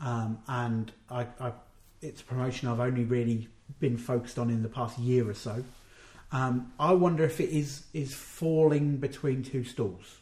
um, 0.02 0.40
and 0.48 0.92
I, 1.10 1.28
I, 1.40 1.52
it's 2.02 2.22
a 2.22 2.24
promotion 2.24 2.68
I've 2.68 2.80
only 2.80 3.04
really 3.04 3.48
been 3.80 3.98
focused 3.98 4.40
on 4.40 4.50
in 4.50 4.64
the 4.64 4.70
past 4.70 4.98
year 4.98 5.30
or 5.30 5.34
so. 5.34 5.64
Um, 6.32 6.72
I 6.80 6.94
wonder 6.94 7.24
if 7.24 7.40
it 7.40 7.50
is 7.50 7.84
is 7.94 8.14
falling 8.14 8.98
between 8.98 9.44
two 9.44 9.64
stools, 9.64 10.18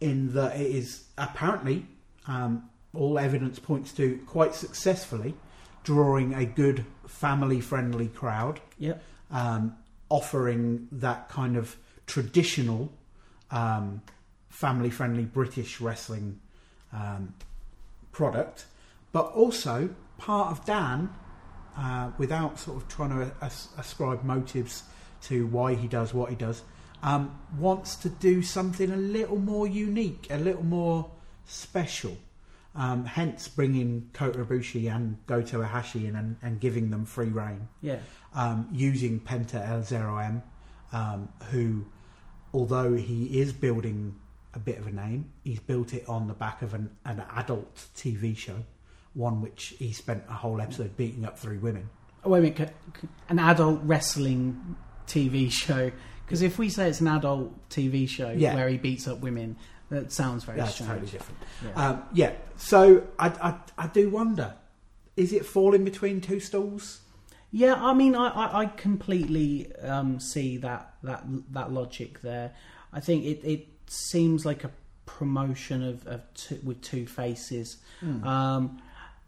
in 0.00 0.34
that 0.34 0.60
it 0.60 0.70
is 0.70 1.04
apparently 1.16 1.86
um, 2.26 2.68
all 2.94 3.18
evidence 3.18 3.58
points 3.58 3.92
to 3.92 4.20
quite 4.26 4.54
successfully 4.54 5.34
drawing 5.84 6.34
a 6.34 6.44
good 6.44 6.84
family 7.06 7.60
friendly 7.60 8.08
crowd 8.08 8.60
yep, 8.78 9.02
um, 9.30 9.74
offering 10.10 10.86
that 10.92 11.28
kind 11.30 11.56
of 11.56 11.76
traditional 12.06 12.92
um, 13.50 14.02
family 14.50 14.90
friendly 14.90 15.24
British 15.24 15.80
wrestling 15.80 16.38
um, 16.92 17.32
product, 18.12 18.66
but 19.12 19.26
also 19.32 19.90
part 20.18 20.50
of 20.50 20.64
Dann, 20.64 21.10
uh, 21.76 22.10
without 22.18 22.58
sort 22.58 22.76
of 22.76 22.88
trying 22.88 23.10
to 23.10 23.32
as- 23.40 23.68
ascribe 23.78 24.24
motives 24.24 24.82
to 25.22 25.46
why 25.46 25.74
he 25.74 25.86
does 25.88 26.12
what 26.14 26.30
he 26.30 26.36
does, 26.36 26.62
um, 27.02 27.38
wants 27.56 27.94
to 27.96 28.08
do 28.08 28.42
something 28.42 28.90
a 28.90 28.96
little 28.96 29.38
more 29.38 29.66
unique, 29.66 30.26
a 30.30 30.36
little 30.38 30.64
more 30.64 31.10
special. 31.46 32.16
Um, 32.74 33.04
hence, 33.06 33.48
bringing 33.48 34.10
Kota 34.12 34.44
Ibushi 34.44 34.94
and 34.94 35.16
Gota 35.26 35.66
Ihashi 35.66 36.06
in 36.08 36.14
and, 36.14 36.36
and 36.42 36.60
giving 36.60 36.90
them 36.90 37.04
free 37.06 37.28
reign 37.28 37.68
Yeah. 37.80 37.98
um, 38.34 38.68
using 38.72 39.18
Penta 39.20 39.66
El 39.68 39.82
Zero 39.82 40.18
M, 40.18 40.42
um, 40.92 41.28
who, 41.50 41.86
although 42.52 42.94
he 42.94 43.40
is 43.40 43.52
building 43.52 44.14
a 44.54 44.58
bit 44.58 44.78
of 44.78 44.86
a 44.86 44.92
name, 44.92 45.30
he's 45.44 45.60
built 45.60 45.92
it 45.94 46.08
on 46.08 46.26
the 46.28 46.34
back 46.34 46.62
of 46.62 46.74
an, 46.74 46.90
an 47.04 47.22
adult 47.34 47.74
TV 47.96 48.36
show, 48.36 48.56
one 49.14 49.40
which 49.42 49.74
he 49.78 49.92
spent 49.92 50.24
a 50.28 50.32
whole 50.34 50.60
episode 50.60 50.96
beating 50.96 51.24
up 51.24 51.38
three 51.38 51.58
women. 51.58 51.88
Oh, 52.24 52.30
wait 52.30 52.38
a 52.38 52.42
minute. 52.42 52.74
An 53.28 53.38
adult 53.38 53.80
wrestling 53.84 54.76
TV 55.06 55.50
show. 55.50 55.90
Because 56.24 56.42
if 56.42 56.58
we 56.58 56.68
say 56.68 56.88
it's 56.88 57.00
an 57.00 57.08
adult 57.08 57.68
TV 57.70 58.08
show 58.08 58.30
Yeah. 58.30 58.54
where 58.54 58.68
he 58.68 58.76
beats 58.76 59.06
up 59.08 59.20
women, 59.20 59.56
that 59.90 60.12
sounds 60.12 60.44
very 60.44 60.58
That's 60.58 60.74
strange. 60.74 60.90
totally 60.90 61.10
different. 61.10 61.40
Yeah. 61.64 61.88
Um, 61.88 62.02
yeah, 62.12 62.32
so 62.56 63.06
I, 63.18 63.28
I, 63.28 63.54
I 63.84 63.86
do 63.86 64.10
wonder, 64.10 64.54
is 65.16 65.32
it 65.32 65.46
falling 65.46 65.84
between 65.84 66.20
two 66.20 66.40
stools? 66.40 67.00
Yeah, 67.50 67.74
I 67.82 67.94
mean, 67.94 68.14
I, 68.14 68.28
I, 68.28 68.60
I 68.62 68.66
completely 68.66 69.74
um, 69.76 70.20
see 70.20 70.58
that, 70.58 70.94
that 71.02 71.24
that 71.52 71.72
logic 71.72 72.20
there. 72.20 72.52
I 72.92 73.00
think 73.00 73.24
it, 73.24 73.40
it 73.42 73.68
seems 73.88 74.44
like 74.46 74.64
a 74.64 74.70
promotion 75.06 75.82
of, 75.82 76.06
of 76.06 76.20
two, 76.34 76.60
with 76.62 76.80
two 76.82 77.06
faces, 77.06 77.78
um, 78.22 78.80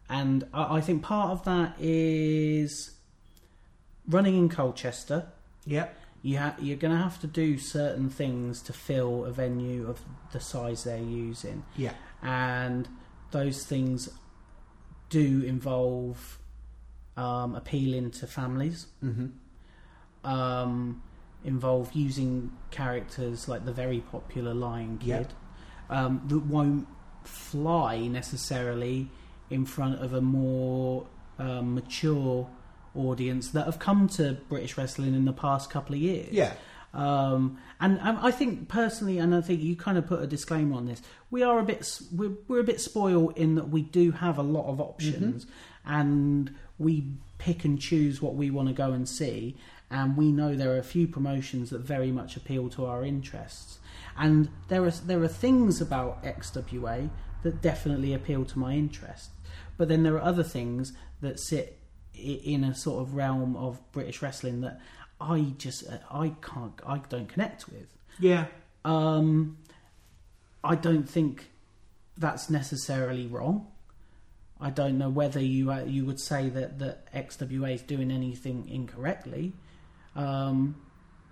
and 0.09 0.45
I, 0.55 0.77
I 0.77 0.81
think 0.81 1.03
part 1.03 1.31
of 1.31 1.45
that 1.45 1.75
is 1.79 2.93
running 4.09 4.37
in 4.37 4.49
Colchester. 4.49 5.27
Yeah, 5.67 5.89
You 6.23 6.39
ha- 6.39 6.57
you're 6.59 6.77
going 6.77 6.95
to 6.97 7.03
have 7.03 7.21
to 7.21 7.27
do 7.27 7.59
certain 7.59 8.11
things 8.11 8.63
to 8.63 8.73
fill 8.73 9.25
a 9.25 9.33
venue 9.33 9.89
of 9.89 10.01
the 10.33 10.41
size 10.41 10.85
they're 10.85 10.99
using, 10.99 11.65
yeah, 11.77 11.95
and 12.23 12.89
those 13.31 13.65
things 13.65 14.09
do 15.09 15.43
involve 15.43 16.39
um, 17.17 17.55
appealing 17.55 18.11
to 18.13 18.27
families. 18.27 18.87
Hmm 19.01 19.27
um, 20.23 21.03
involve 21.45 21.93
using 21.93 22.53
characters 22.71 23.49
like 23.49 23.65
the 23.65 23.73
very 23.73 24.01
popular 24.01 24.53
Lion 24.55 24.99
Kid 24.99 25.07
Yep. 25.09 25.33
um, 25.89 26.23
that 26.29 26.41
won't 26.41 26.87
fly 27.25 28.07
necessarily 28.07 29.09
in 29.49 29.65
front 29.67 30.01
of 30.03 30.13
a 30.13 30.21
more 30.21 31.07
um, 31.39 31.75
mature 31.75 32.49
audience 32.95 33.51
that 33.51 33.67
have 33.67 33.79
come 33.79 34.09
to 34.09 34.35
British 34.49 34.77
wrestling 34.77 35.15
in 35.15 35.25
the 35.25 35.33
past 35.33 35.71
couple 35.71 35.95
of 35.95 36.01
years. 36.01 36.33
yeah, 36.33 36.53
Um, 36.93 37.59
and, 37.81 37.99
I 38.01 38.31
think 38.31 38.69
personally, 38.69 39.19
and 39.19 39.35
I 39.35 39.41
think 39.41 39.63
you 39.63 39.77
kind 39.77 39.97
of 39.97 40.07
put 40.07 40.21
a 40.23 40.27
disclaimer 40.27 40.77
on 40.77 40.87
this. 40.87 41.01
We 41.31 41.43
are 41.43 41.59
a 41.59 41.63
bit 41.63 42.01
we're, 42.13 42.33
we're 42.49 42.61
a 42.61 42.65
bit 42.65 42.81
spoiled 42.81 43.37
in 43.39 43.55
that 43.55 43.69
we 43.69 43.83
do 43.83 44.11
have 44.13 44.39
a 44.39 44.43
lot 44.43 44.67
of 44.67 44.81
options, 44.81 45.47
and 45.85 46.53
we 46.79 47.05
pick 47.39 47.65
and 47.65 47.81
choose 47.81 48.21
what 48.21 48.35
we 48.35 48.51
want 48.51 48.69
to 48.69 48.75
go 48.75 48.93
and 48.93 49.09
see. 49.09 49.57
And 49.91 50.17
we 50.17 50.31
know 50.31 50.55
there 50.55 50.73
are 50.73 50.79
a 50.79 50.85
few 50.85 51.09
promotions 51.09 51.71
that 51.71 51.81
very 51.81 52.13
much 52.13 52.37
appeal 52.37 52.69
to 52.71 52.87
our 52.87 53.05
interests, 53.05 53.79
and 54.17 54.49
there 54.69 54.85
are 54.85 54.91
there 54.91 55.23
are 55.23 55.29
things 55.29 55.81
about 55.81 56.23
XWA 56.23 57.11
that 57.43 57.61
definitely 57.61 58.15
appeal 58.15 58.45
to 58.45 58.59
my 58.59 58.75
interest. 58.75 59.31
But 59.77 59.89
then 59.89 60.03
there 60.03 60.15
are 60.15 60.23
other 60.23 60.45
things 60.45 60.93
that 61.23 61.41
sit 61.41 61.79
in 62.15 62.65
a 62.65 62.75
sort 62.75 63.03
of 63.03 63.15
realm 63.15 63.57
of 63.57 63.81
British 63.93 64.21
wrestling 64.23 64.61
that 64.61 64.81
I 65.21 65.55
just 65.59 65.85
I 66.11 66.35
can't 66.43 66.75
I 66.87 66.99
don't 67.09 67.29
connect 67.29 67.69
with. 67.69 67.89
yeah, 68.19 68.47
Um, 68.85 69.57
I 70.63 70.75
don't 70.77 71.09
think 71.09 71.51
that's 72.17 72.51
necessarily 72.51 73.27
wrong. 73.27 73.67
I 74.61 74.71
don't 74.71 74.99
know 74.99 75.09
whether 75.09 75.41
you 75.41 75.73
uh, 75.73 75.85
you 75.85 76.05
would 76.05 76.21
say 76.21 76.49
that 76.51 76.79
that 76.79 77.13
XWA 77.13 77.75
is 77.75 77.83
doing 77.83 78.11
anything 78.11 78.69
incorrectly, 78.69 79.55
um, 80.17 80.77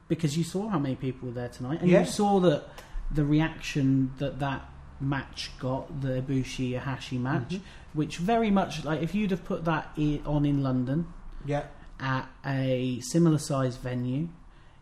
because 0.09 0.37
you 0.39 0.45
saw 0.45 0.69
how 0.69 0.79
many 0.79 0.97
people 0.97 1.29
were 1.29 1.35
there 1.35 1.49
tonight, 1.49 1.81
and 1.81 1.91
Yeah. 1.91 2.01
you 2.01 2.07
saw 2.07 2.41
that 2.41 2.69
the 3.11 3.25
reaction 3.25 4.13
that 4.19 4.39
that 4.41 4.69
match 5.01 5.51
got, 5.61 6.01
the 6.01 6.21
Ibushi 6.23 6.79
Ihashi 6.81 7.21
match, 7.21 7.55
Mhm. 7.55 7.61
which 7.95 8.19
very 8.19 8.51
much 8.51 8.85
like 8.85 9.03
if 9.03 9.15
you'd 9.15 9.31
have 9.31 9.45
put 9.45 9.65
that 9.65 9.97
on 10.27 10.45
in 10.45 10.63
London, 10.63 11.07
yeah, 11.45 11.65
at 12.01 12.29
a 12.45 13.01
similar 13.01 13.39
sized 13.39 13.81
venue, 13.81 14.29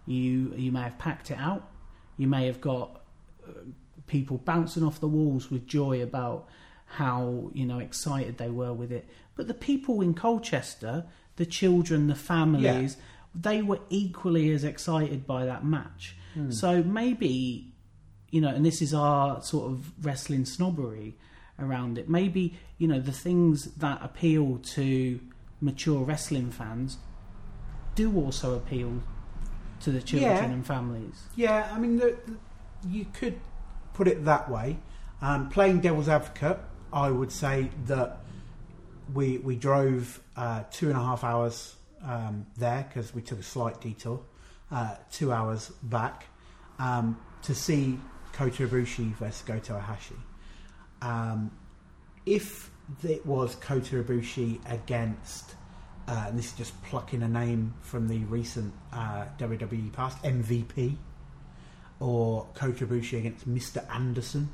you 0.07 0.53
you 0.57 0.73
may 0.73 0.83
have 0.83 0.99
packed 0.99 1.31
it 1.31 1.39
out. 1.39 1.69
You 2.17 2.27
may 2.29 2.47
have 2.47 2.61
got 2.61 3.03
uh, 3.47 3.53
people 4.07 4.39
bouncing 4.39 4.83
off 4.85 5.01
the 5.01 5.09
walls 5.09 5.51
with 5.51 5.67
joy 5.67 6.03
about 6.03 6.49
how 6.87 7.51
you 7.53 7.67
know 7.67 7.79
excited 7.79 8.39
they 8.39 8.49
were 8.51 8.73
with 8.73 8.93
it. 8.93 9.09
But 9.35 9.49
the 9.49 9.55
people 9.55 10.01
in 10.01 10.15
Colchester, 10.15 11.05
the 11.37 11.45
children, 11.47 12.07
the 12.07 12.15
families, 12.15 12.97
they 13.39 13.63
were 13.63 13.81
equally 13.91 14.51
as 14.53 14.65
excited 14.65 15.27
by 15.27 15.45
that 15.47 15.65
match. 15.65 16.17
Hmm. 16.35 16.51
So 16.51 16.83
maybe 16.83 17.73
you 18.31 18.41
know, 18.41 18.49
and 18.49 18.65
this 18.67 18.83
is 18.83 18.93
our 18.93 19.41
sort 19.43 19.71
of 19.71 19.93
wrestling 20.05 20.45
snobbery 20.45 21.17
around 21.59 21.97
it. 21.99 22.09
Maybe 22.09 22.59
you 22.79 22.89
know 22.89 23.01
the 23.01 23.13
things 23.13 23.67
that 23.77 23.99
appeal 24.03 24.59
to 24.75 25.21
mature 25.61 26.03
wrestling 26.05 26.51
fans 26.51 26.99
do 27.95 28.15
also 28.17 28.55
appeal 28.57 29.03
to 29.81 29.91
the 29.91 30.03
children 30.03 30.31
Yeah. 30.33 30.45
and 30.45 30.67
families. 30.67 31.23
Yeah, 31.35 31.71
I 31.73 31.79
mean, 31.79 31.97
the, 31.97 32.17
the- 32.27 32.37
you 32.89 33.07
could 33.13 33.41
put 33.95 34.07
it 34.07 34.25
that 34.27 34.51
way. 34.51 34.79
Um, 35.23 35.49
playing 35.49 35.81
devil's 35.81 36.09
advocate, 36.09 36.59
I 36.93 37.11
would 37.11 37.33
say 37.33 37.71
that 37.87 38.19
we 39.15 39.39
we 39.39 39.57
drove 39.57 40.21
uh, 40.37 40.65
two 40.71 40.89
and 40.89 40.97
a 40.97 41.01
half 41.03 41.25
hours 41.25 41.77
um, 42.03 42.47
there 42.57 42.87
because 42.89 43.15
we 43.15 43.23
took 43.23 43.39
a 43.39 43.43
slight 43.43 43.81
detour, 43.81 44.21
uh, 44.71 44.97
two 45.11 45.33
hours 45.33 45.71
back 45.83 46.27
um, 46.79 47.19
to 47.43 47.55
see 47.55 47.99
Kota 48.33 48.67
Ibushi 48.67 49.15
versus 49.17 49.43
Gota 49.47 49.83
Ihashi. 49.83 50.17
Um, 51.03 51.51
if 52.25 52.71
it 53.03 53.25
was 53.25 53.55
Kota 53.57 54.03
Ibushi 54.03 54.61
against, 54.71 55.55
uh, 56.09 56.27
and 56.29 56.39
this 56.39 56.47
is 56.47 56.53
just 56.53 56.83
plucking 56.85 57.23
a 57.23 57.29
name 57.29 57.75
from 57.81 58.09
the 58.09 58.19
recent 58.25 58.73
uh, 58.93 59.27
WWE 59.39 59.93
past, 59.93 60.23
MVP, 60.23 60.97
or 62.01 62.47
Kota 62.55 62.87
Ibushi 62.87 63.19
against 63.19 63.49
Mr. 63.49 63.85
Anderson, 63.95 64.51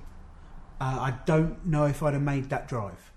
uh, 0.80 0.98
I 1.00 1.14
don't 1.26 1.64
know 1.66 1.86
if 1.86 2.02
I'd 2.02 2.14
have 2.14 2.22
made 2.22 2.50
that 2.50 2.68
drive. 2.68 3.11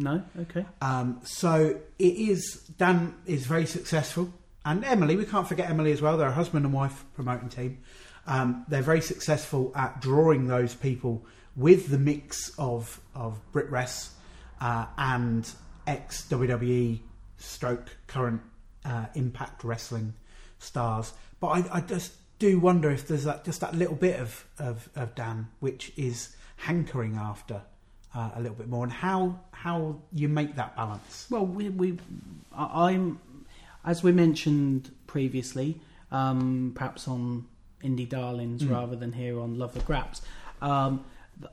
No, 0.00 0.22
okay. 0.40 0.64
Um, 0.80 1.20
so 1.24 1.78
it 1.98 2.14
is. 2.14 2.62
Dann 2.78 3.14
is 3.26 3.46
very 3.46 3.66
successful, 3.66 4.32
and 4.64 4.82
Emily. 4.82 5.14
We 5.14 5.26
can't 5.26 5.46
forget 5.46 5.68
Emily 5.68 5.92
as 5.92 6.00
well. 6.00 6.16
They're 6.16 6.28
a 6.28 6.32
husband 6.32 6.64
and 6.64 6.72
wife 6.72 7.04
promoting 7.14 7.50
team. 7.50 7.78
Um, 8.26 8.64
they're 8.68 8.80
very 8.80 9.02
successful 9.02 9.72
at 9.74 10.00
drawing 10.00 10.46
those 10.46 10.74
people 10.74 11.26
with 11.54 11.88
the 11.90 11.98
mix 11.98 12.50
of 12.58 12.98
of 13.14 13.38
Brit 13.52 13.68
uh, 14.60 14.86
and 14.96 15.50
ex 15.86 16.26
WWE 16.30 17.00
stroke 17.36 17.94
current 18.06 18.40
uh, 18.86 19.06
Impact 19.14 19.64
Wrestling 19.64 20.14
stars. 20.58 21.12
But 21.40 21.48
I, 21.48 21.76
I 21.76 21.80
just 21.82 22.12
do 22.38 22.58
wonder 22.58 22.90
if 22.90 23.06
there's 23.06 23.24
that 23.24 23.44
just 23.44 23.60
that 23.60 23.74
little 23.74 23.96
bit 23.96 24.18
of 24.18 24.46
of, 24.58 24.88
of 24.96 25.14
Dann 25.14 25.48
which 25.60 25.92
is 25.98 26.34
hankering 26.56 27.16
after 27.16 27.62
uh, 28.14 28.30
a 28.34 28.40
little 28.40 28.56
bit 28.56 28.68
more, 28.68 28.84
and 28.84 28.92
how 28.92 29.38
how 29.52 29.96
you 30.12 30.28
make 30.28 30.56
that 30.56 30.74
balance. 30.76 31.26
Well, 31.30 31.44
we, 31.46 31.68
we, 31.68 31.98
I'm, 32.56 33.20
as 33.84 34.02
we 34.02 34.10
mentioned 34.12 34.90
previously, 35.06 35.80
um, 36.10 36.72
perhaps 36.74 37.06
on 37.06 37.46
Indie 37.84 38.08
Darlings 38.08 38.62
Mm. 38.62 38.70
rather 38.70 38.96
than 38.96 39.12
here 39.12 39.38
on 39.40 39.58
Love 39.58 39.74
the 39.74 39.80
Graps. 39.80 40.22
Um, 40.62 41.04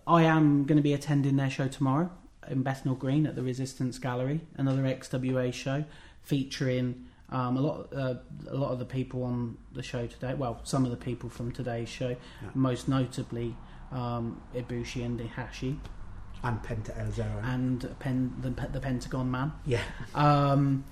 I 0.05 0.23
am 0.23 0.63
going 0.65 0.77
to 0.77 0.81
be 0.83 0.93
attending 0.93 1.35
their 1.35 1.49
show 1.49 1.67
tomorrow 1.67 2.09
in 2.49 2.63
Bethnal 2.63 2.95
Green 2.95 3.25
at 3.27 3.35
the 3.35 3.43
Resistance 3.43 3.97
Gallery, 3.99 4.39
another 4.55 4.83
XWA 4.83 5.53
show 5.53 5.83
featuring 6.23 7.05
um, 7.29 7.57
a 7.57 7.61
lot, 7.61 7.93
uh, 7.93 8.15
a 8.49 8.55
lot 8.55 8.71
of 8.71 8.79
the 8.79 8.85
people 8.85 9.23
on 9.23 9.57
the 9.73 9.83
show 9.83 10.07
today. 10.07 10.33
Well, 10.33 10.61
some 10.63 10.85
of 10.85 10.91
the 10.91 10.97
people 10.97 11.29
from 11.29 11.51
today's 11.51 11.89
show, 11.89 12.09
Yeah. 12.41 12.49
most 12.53 12.87
notably 12.87 13.53
um, 13.91 14.41
Ibushi 14.55 15.05
and 15.05 15.19
Ihashi 15.19 15.77
And 16.43 16.61
Penta 16.63 16.97
El 16.99 17.11
Zero. 17.11 17.41
and 17.43 17.95
Pen, 17.99 18.33
the, 18.41 18.49
the 18.71 18.79
Pentagon 18.79 19.29
Man. 19.31 19.51
yeah, 19.65 19.81
Um, 20.15 20.85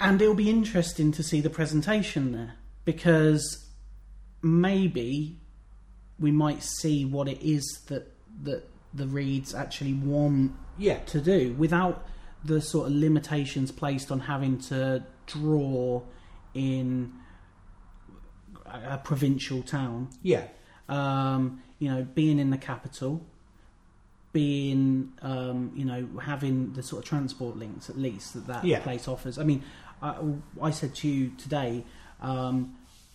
and 0.00 0.20
it'll 0.20 0.34
be 0.34 0.50
interesting 0.50 1.12
to 1.12 1.22
see 1.22 1.40
the 1.40 1.48
presentation 1.50 2.32
there 2.32 2.54
because 2.84 3.66
maybe 4.42 5.38
we 6.18 6.30
might 6.30 6.62
see 6.62 7.04
what 7.04 7.28
it 7.28 7.40
is 7.42 7.64
that 7.88 8.12
that 8.42 8.68
the 8.92 9.06
Reads 9.06 9.54
actually 9.54 9.94
want 9.94 10.52
Yeah, 10.78 10.98
to 11.00 11.20
do 11.20 11.54
without 11.58 12.06
the 12.44 12.60
sort 12.60 12.86
of 12.88 12.92
limitations 12.94 13.72
placed 13.72 14.10
on 14.12 14.20
having 14.20 14.58
to 14.68 15.04
draw 15.26 16.02
in 16.54 17.12
a 18.66 18.94
a 18.94 19.00
provincial 19.02 19.62
town. 19.62 20.08
yeah, 20.22 20.48
Um, 20.88 21.62
you 21.78 21.88
know, 21.88 22.02
being 22.14 22.38
in 22.38 22.50
the 22.50 22.58
capital, 22.58 23.24
being 24.40 25.12
um, 25.22 25.72
you 25.74 25.84
know 25.90 26.06
having 26.32 26.72
the 26.74 26.82
sort 26.82 27.02
of 27.02 27.08
transport 27.08 27.56
links 27.56 27.88
at 27.88 27.96
least 27.96 28.34
that 28.34 28.46
that 28.52 28.64
Yeah. 28.64 28.80
place 28.80 29.08
offers. 29.08 29.38
I 29.38 29.44
mean, 29.44 29.62
I, 30.02 30.10
I 30.68 30.70
said 30.72 30.94
to 30.96 31.08
you 31.08 31.30
today, 31.44 31.84
um, 32.20 32.56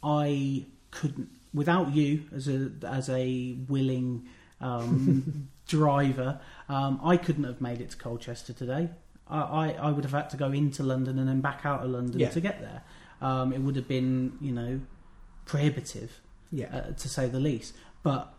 I 0.04 0.66
couldn't 0.90 1.30
without 1.54 1.94
you 1.94 2.24
as 2.36 2.48
a 2.48 2.72
as 3.00 3.08
a 3.10 3.56
willing 3.70 4.28
um, 4.62 5.48
driver, 5.68 6.40
um, 6.70 7.00
I 7.04 7.18
couldn't 7.18 7.44
have 7.52 7.62
made 7.62 7.82
it 7.82 7.92
to 7.92 7.98
Colchester 7.98 8.54
today. 8.54 8.90
I, 9.28 9.40
I, 9.64 9.66
I 9.88 9.92
would 9.92 10.04
have 10.04 10.14
had 10.14 10.30
to 10.32 10.38
go 10.38 10.52
into 10.52 10.82
London 10.84 11.20
and 11.20 11.28
then 11.30 11.40
back 11.42 11.62
out 11.66 11.84
of 11.84 11.90
London 11.92 12.20
Yeah. 12.20 12.30
to 12.30 12.42
get 12.42 12.62
there. 12.62 12.82
Um, 13.22 13.54
it 13.54 13.62
would 13.62 13.76
have 13.76 13.88
been, 13.88 14.34
you 14.42 14.52
know, 14.52 14.82
prohibitive 15.46 16.20
yeah, 16.52 16.76
uh, 16.76 16.92
to 16.94 17.08
say 17.08 17.28
the 17.28 17.40
least. 17.40 17.74
But 18.04 18.34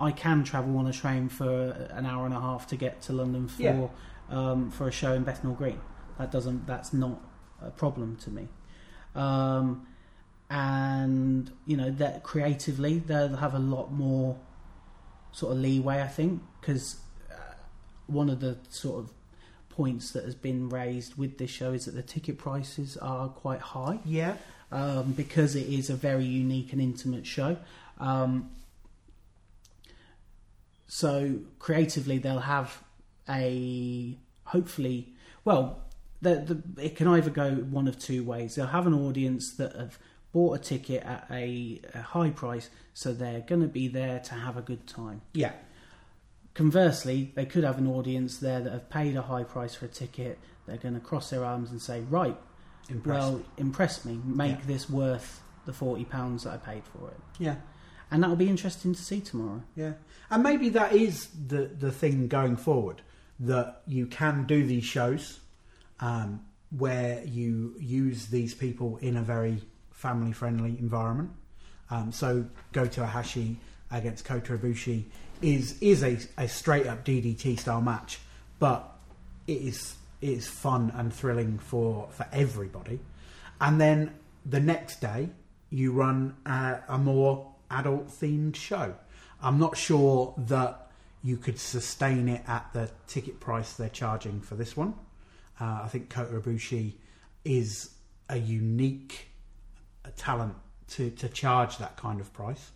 I 0.00 0.12
can 0.12 0.44
travel 0.44 0.78
on 0.78 0.86
a 0.86 0.92
train 0.92 1.28
for 1.28 1.70
an 1.90 2.06
hour 2.06 2.24
and 2.24 2.34
a 2.34 2.40
half 2.40 2.66
to 2.68 2.76
get 2.76 3.02
to 3.02 3.12
London 3.12 3.48
for 3.48 3.62
Yeah. 3.62 3.88
um, 4.30 4.70
for 4.70 4.88
a 4.88 4.92
show 4.92 5.12
in 5.12 5.24
Bethnal 5.24 5.54
Green. 5.54 5.80
That 6.18 6.30
doesn't. 6.32 6.66
That's 6.66 6.92
not 6.92 7.20
a 7.62 7.70
problem 7.70 8.16
to 8.24 8.30
me. 8.30 8.48
Um, 9.14 9.86
and 10.48 11.50
you 11.66 11.76
know 11.76 11.90
that 11.90 12.22
creatively 12.22 12.98
they'll 12.98 13.36
have 13.36 13.54
a 13.54 13.58
lot 13.58 13.92
more 13.92 14.38
sort 15.32 15.52
of 15.52 15.58
leeway. 15.58 16.02
I 16.02 16.08
think 16.08 16.42
because 16.60 16.96
uh, 17.30 17.34
one 18.06 18.28
of 18.30 18.40
the 18.40 18.58
sort 18.68 19.04
of 19.04 19.12
points 19.68 20.10
that 20.12 20.24
has 20.24 20.34
been 20.34 20.68
raised 20.68 21.16
with 21.16 21.38
this 21.38 21.50
show 21.50 21.72
is 21.72 21.84
that 21.84 21.94
the 21.94 22.02
ticket 22.02 22.36
prices 22.38 22.96
are 22.96 23.28
quite 23.28 23.60
high 23.60 23.98
yeah, 24.04 24.34
um, 24.72 25.12
because 25.12 25.54
it 25.54 25.68
is 25.68 25.88
a 25.88 25.94
very 25.94 26.24
unique 26.24 26.72
and 26.72 26.82
intimate 26.82 27.26
show. 27.26 27.56
Um, 27.98 28.50
so 30.92 31.38
creatively, 31.60 32.18
they'll 32.18 32.40
have 32.40 32.82
a 33.28 34.18
hopefully 34.44 35.14
well. 35.44 35.82
The, 36.22 36.34
the, 36.76 36.82
it 36.84 36.96
can 36.96 37.08
either 37.08 37.30
go 37.30 37.54
one 37.54 37.88
of 37.88 37.98
two 37.98 38.24
ways. 38.24 38.54
They'll 38.56 38.66
have 38.66 38.86
an 38.86 38.92
audience 38.92 39.52
that 39.56 39.74
have 39.76 39.98
bought 40.32 40.58
a 40.58 40.58
ticket 40.58 41.02
at 41.04 41.26
a, 41.30 41.80
a 41.94 42.02
high 42.02 42.30
price, 42.30 42.68
so 42.92 43.12
they're 43.14 43.40
going 43.40 43.62
to 43.62 43.68
be 43.68 43.88
there 43.88 44.18
to 44.20 44.34
have 44.34 44.56
a 44.58 44.62
good 44.62 44.86
time. 44.86 45.22
yeah, 45.32 45.52
Conversely, 46.54 47.32
they 47.36 47.46
could 47.46 47.64
have 47.64 47.78
an 47.78 47.86
audience 47.86 48.38
there 48.38 48.60
that 48.60 48.72
have 48.72 48.90
paid 48.90 49.16
a 49.16 49.22
high 49.22 49.44
price 49.44 49.74
for 49.74 49.84
a 49.86 49.88
ticket. 49.88 50.38
They're 50.66 50.76
going 50.76 50.94
to 50.94 51.00
cross 51.00 51.30
their 51.30 51.44
arms 51.44 51.70
and 51.70 51.80
say, 51.80 52.00
"Right, 52.10 52.36
impressive. 52.88 53.32
well, 53.34 53.42
impress 53.56 54.04
me. 54.04 54.20
Make 54.24 54.58
Yeah. 54.58 54.64
this 54.66 54.90
worth 54.90 55.42
the 55.64 55.72
forty 55.72 56.04
pounds 56.04 56.42
that 56.44 56.52
I 56.52 56.56
paid 56.58 56.82
for 56.84 57.08
it, 57.08 57.20
yeah. 57.38 57.56
And 58.10 58.22
that'll 58.22 58.36
be 58.36 58.48
interesting 58.48 58.94
to 58.94 59.02
see 59.02 59.20
tomorrow. 59.20 59.62
Yeah, 59.76 59.92
and 60.30 60.42
maybe 60.42 60.68
that 60.70 60.92
is 60.92 61.28
the 61.46 61.66
the 61.66 61.92
thing 61.92 62.28
going 62.28 62.56
forward 62.56 63.02
that 63.40 63.82
you 63.86 64.06
can 64.06 64.44
do 64.44 64.66
these 64.66 64.84
shows 64.84 65.40
um, 66.00 66.44
where 66.76 67.22
you 67.24 67.74
use 67.78 68.26
these 68.26 68.54
people 68.54 68.98
in 68.98 69.16
a 69.16 69.22
very 69.22 69.62
family 69.92 70.32
friendly 70.32 70.76
environment. 70.78 71.30
Um, 71.90 72.12
so 72.12 72.44
Gota 72.72 73.08
Ihashi 73.08 73.56
against 73.90 74.24
Kota 74.24 74.56
Ibushi 74.56 75.04
is 75.42 75.80
is 75.80 76.02
a, 76.02 76.18
a 76.38 76.48
straight 76.48 76.86
up 76.86 77.04
DDT 77.04 77.58
style 77.58 77.80
match, 77.80 78.20
but 78.58 78.88
it 79.46 79.62
is 79.62 79.96
it 80.20 80.30
is 80.30 80.48
fun 80.48 80.92
and 80.94 81.12
thrilling 81.12 81.58
for 81.58 82.08
for 82.10 82.26
everybody. 82.32 83.00
And 83.60 83.80
then 83.80 84.14
the 84.46 84.60
next 84.60 85.00
day 85.00 85.30
you 85.70 85.92
run 85.92 86.36
a, 86.46 86.78
a 86.88 86.98
more 86.98 87.49
adult 87.70 88.08
themed 88.08 88.56
show. 88.56 88.94
I'm 89.42 89.58
not 89.58 89.76
sure 89.76 90.34
that 90.36 90.90
you 91.22 91.36
could 91.36 91.58
sustain 91.58 92.28
it 92.28 92.42
at 92.48 92.72
the 92.72 92.90
ticket 93.06 93.40
price 93.40 93.74
they're 93.74 93.88
charging 93.88 94.40
for 94.40 94.54
this 94.54 94.76
one. 94.76 94.94
Uh, 95.60 95.82
I 95.84 95.88
think 95.88 96.08
Kota 96.08 96.40
Ibushi 96.40 96.94
is 97.44 97.90
a 98.28 98.38
unique 98.38 99.28
uh, 100.04 100.10
talent 100.16 100.54
to, 100.88 101.10
to 101.10 101.28
charge 101.28 101.78
that 101.78 101.96
kind 101.96 102.20
of 102.20 102.32
price. 102.32 102.70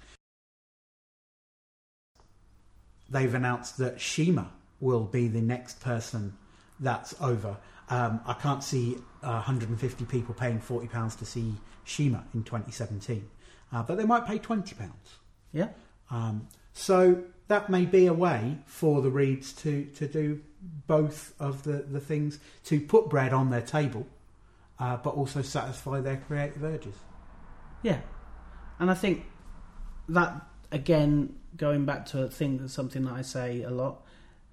They've 3.09 3.35
announced 3.35 3.79
that 3.79 4.01
Shima 4.01 4.51
will 4.81 5.05
be 5.05 5.29
the 5.29 5.41
next 5.41 5.81
person 5.81 6.35
that's 6.81 7.15
over. 7.21 7.57
Um, 7.89 8.21
I 8.27 8.35
can't 8.35 8.63
see 8.63 8.97
uh, 9.23 9.33
150 9.33 10.05
people 10.07 10.35
paying 10.35 10.61
£40 10.61 11.19
to 11.19 11.25
see 11.25 11.55
Shima 11.85 12.25
in 12.35 12.43
2017, 12.43 13.29
uh, 13.75 13.83
but 13.83 13.97
they 13.99 14.05
might 14.05 14.25
pay 14.27 14.39
£20. 14.39 14.72
Yeah, 15.53 15.68
Um, 16.11 16.49
so 16.72 17.22
that 17.49 17.68
may 17.68 17.85
be 17.85 18.07
a 18.07 18.12
way 18.14 18.59
for 18.66 19.03
the 19.03 19.11
Reads 19.11 19.53
to, 19.62 19.85
to 19.97 20.07
do 20.09 20.41
both 20.87 21.35
of 21.39 21.62
the, 21.64 21.79
the 21.97 22.01
things 22.01 22.39
to 22.64 22.81
put 22.81 23.11
bread 23.11 23.33
on 23.33 23.51
their 23.51 23.61
table, 23.62 24.07
uh, 24.79 24.97
but 24.97 25.11
also 25.11 25.43
satisfy 25.43 26.01
their 26.01 26.16
creative 26.16 26.62
urges. 26.64 26.95
yeah, 27.83 28.01
and 28.79 28.91
I 28.91 28.95
think 28.95 29.25
that 30.09 30.35
again, 30.72 31.35
going 31.57 31.85
back 31.85 32.07
to 32.07 32.22
a 32.22 32.29
thing 32.29 32.59
that's 32.59 32.72
something 32.72 33.05
that 33.05 33.12
I 33.12 33.22
say 33.22 33.62
a 33.62 33.70
lot. 33.70 34.03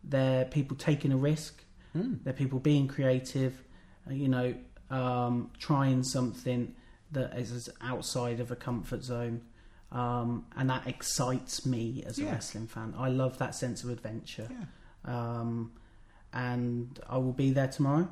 They're 0.03 0.45
people 0.45 0.78
taking 0.78 1.11
a 1.11 1.17
risk. 1.17 1.63
They're 1.93 2.34
people 2.34 2.59
being 2.59 2.88
creative. 2.88 3.53
uh, 4.09 4.13
You 4.13 4.28
know, 4.30 4.53
um, 4.89 5.49
trying 5.59 6.03
something 6.03 6.76
that 7.12 7.38
is 7.38 7.70
outside 7.82 8.39
of 8.39 8.51
a 8.51 8.55
comfort 8.55 9.03
zone. 9.03 9.41
Um, 9.91 10.45
and 10.55 10.70
that 10.70 10.88
excites 10.88 11.66
me 11.66 12.01
as 12.05 12.18
a 12.18 12.24
Yeah. 12.24 12.32
wrestling 12.32 12.68
fan. 12.68 12.93
I 12.97 13.09
love 13.09 13.38
that 13.39 13.53
sense 13.55 13.84
of 13.84 13.89
adventure. 13.89 14.47
Yeah. 14.49 14.66
um, 15.03 15.72
and 16.34 16.99
I 17.09 17.18
will 17.18 17.34
be 17.34 17.51
there 17.51 17.68
tomorrow. 17.68 18.07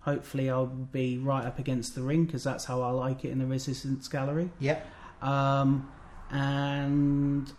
Hopefully, 0.00 0.48
I'll 0.48 0.66
be 0.66 1.18
right 1.18 1.44
up 1.44 1.58
against 1.58 1.94
the 1.94 2.02
ring 2.02 2.24
because 2.24 2.42
that's 2.44 2.64
how 2.64 2.80
I 2.80 2.90
like 2.90 3.24
it 3.24 3.30
in 3.30 3.38
the 3.40 3.46
Resistance 3.46 4.08
Gallery. 4.08 4.50
Yeah. 4.58 4.80
Um, 5.20 5.88
and 6.30 7.52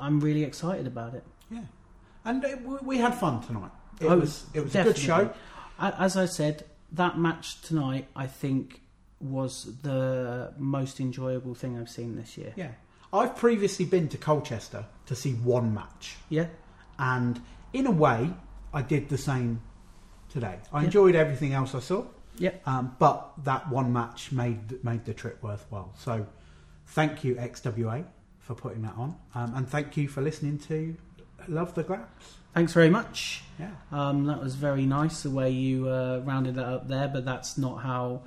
I'm 0.00 0.20
really 0.20 0.44
excited 0.44 0.86
about 0.86 1.14
it. 1.14 1.24
Yeah. 1.50 1.62
And 2.24 2.44
it, 2.44 2.62
we- 2.64 2.78
we 2.82 2.98
had 2.98 3.14
fun 3.14 3.40
tonight. 3.42 3.70
It 4.00 4.06
Oh, 4.06 4.18
was 4.18 4.46
it 4.54 4.60
was 4.62 4.74
a 4.76 4.84
good 4.84 4.98
show. 4.98 5.32
As 5.78 6.16
I 6.16 6.26
said, 6.26 6.64
that 6.92 7.18
match 7.18 7.60
tonight, 7.62 8.08
I 8.14 8.26
think, 8.26 8.81
was 9.22 9.68
the 9.82 10.52
most 10.58 11.00
enjoyable 11.00 11.54
thing 11.54 11.78
I've 11.78 11.88
seen 11.88 12.16
this 12.16 12.36
year. 12.36 12.52
Yeah. 12.56 12.72
I've 13.12 13.36
previously 13.36 13.84
been 13.84 14.08
to 14.08 14.18
Colchester 14.18 14.84
to 15.06 15.14
see 15.14 15.34
one 15.34 15.74
match, 15.74 16.16
Yeah, 16.30 16.46
and 16.98 17.40
in 17.72 17.86
a 17.86 17.90
way, 17.90 18.30
I 18.72 18.82
did 18.82 19.08
the 19.10 19.18
same 19.18 19.60
today. 20.30 20.58
I 20.72 20.80
Yeah. 20.80 20.84
enjoyed 20.86 21.14
everything 21.14 21.52
else 21.52 21.74
I 21.74 21.80
saw, 21.80 22.04
yeah. 22.38 22.52
um, 22.64 22.96
but 22.98 23.32
that 23.44 23.68
one 23.68 23.92
match 23.92 24.32
made 24.32 24.82
made 24.82 25.04
the 25.04 25.12
trip 25.14 25.42
worthwhile. 25.42 25.92
So, 25.98 26.26
thank 26.86 27.22
you 27.22 27.34
XWA 27.36 28.04
for 28.40 28.54
putting 28.54 28.82
that 28.82 28.94
on, 28.96 29.16
um, 29.34 29.54
and 29.54 29.68
thank 29.68 29.96
you 29.96 30.08
for 30.08 30.22
listening 30.22 30.58
to 30.60 30.96
Love 31.48 31.74
the 31.74 31.82
Graps. 31.82 32.36
Thanks 32.54 32.72
very 32.72 32.90
much. 32.90 33.42
Yeah. 33.58 33.70
Um, 33.90 34.24
that 34.26 34.40
was 34.42 34.54
very 34.54 34.86
nice 34.86 35.22
the 35.22 35.30
way 35.30 35.50
you 35.50 35.88
uh, 35.88 36.22
rounded 36.24 36.54
that 36.56 36.66
up 36.66 36.88
there, 36.88 37.08
but 37.08 37.24
that's 37.24 37.56
not 37.58 37.82
how 37.82 38.22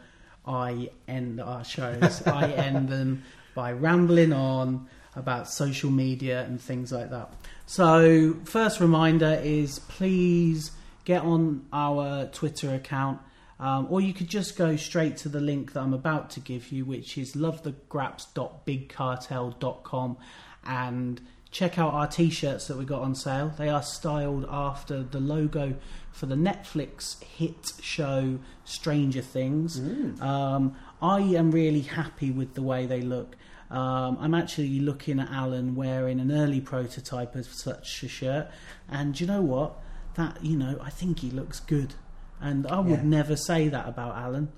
I 0.48 0.92
end 1.08 1.42
our 1.42 1.64
shows. 1.64 2.22
I 2.28 2.52
end 2.52 2.90
them 2.90 3.24
by 3.54 3.72
rambling 3.72 4.34
on 4.34 4.88
about 5.16 5.50
social 5.50 5.90
media 5.90 6.44
and 6.44 6.62
things 6.62 6.92
like 6.92 7.10
that. 7.10 7.34
So, 7.66 8.36
first 8.44 8.80
reminder 8.80 9.42
is 9.44 9.80
please 9.80 10.70
get 11.06 11.24
on 11.24 11.66
our 11.72 12.28
Twitter 12.28 12.76
account, 12.76 13.22
um, 13.60 13.88
or 13.90 14.02
you 14.02 14.14
could 14.14 14.28
just 14.28 14.56
go 14.58 14.76
straight 14.76 15.18
to 15.18 15.30
the 15.30 15.40
link 15.40 15.74
that 15.74 15.82
I'm 15.82 15.94
about 15.94 16.32
to 16.32 16.40
give 16.40 16.72
you, 16.72 16.86
which 16.86 17.16
is 17.18 17.34
lovethegraps.bigcartel.com, 17.34 20.18
and 20.66 21.22
check 21.56 21.80
out 21.80 21.94
our 21.94 22.06
t-shirts 22.06 22.68
that 22.68 22.76
we 22.78 22.84
got 22.84 23.02
on 23.02 23.16
sale. 23.16 23.54
They 23.58 23.70
are 23.70 23.82
styled 23.82 24.46
after 24.50 25.04
the 25.04 25.22
logo 25.22 25.76
for 26.12 26.26
the 26.26 26.36
Netflix 26.36 27.24
hit 27.24 27.72
show 27.82 28.40
Stranger 28.66 29.22
Things. 29.22 29.80
Um, 30.22 30.76
I 31.02 31.20
am 31.22 31.52
really 31.52 31.80
happy 31.82 32.30
with 32.30 32.56
the 32.56 32.62
way 32.62 32.86
they 32.86 33.00
look. 33.02 33.38
Um, 33.72 34.18
I'm 34.20 34.34
actually 34.36 34.80
looking 34.82 35.18
at 35.20 35.32
Alan 35.32 35.76
wearing 35.76 36.20
an 36.20 36.30
early 36.30 36.60
prototype 36.60 37.36
of 37.36 37.46
such 37.46 38.04
a 38.04 38.10
shirt, 38.10 38.50
and 38.90 39.18
you 39.20 39.26
know 39.26 39.42
what? 39.42 39.78
That 40.16 40.44
you 40.44 40.58
know, 40.58 40.78
I 40.82 40.90
think 40.90 41.20
he 41.20 41.32
looks 41.32 41.62
good, 41.62 41.94
and 42.42 42.68
I 42.68 42.80
would 42.82 43.00
Yeah. 43.00 43.04
never 43.04 43.38
say 43.38 43.70
that 43.70 43.88
about 43.88 44.18
Alan. 44.18 44.50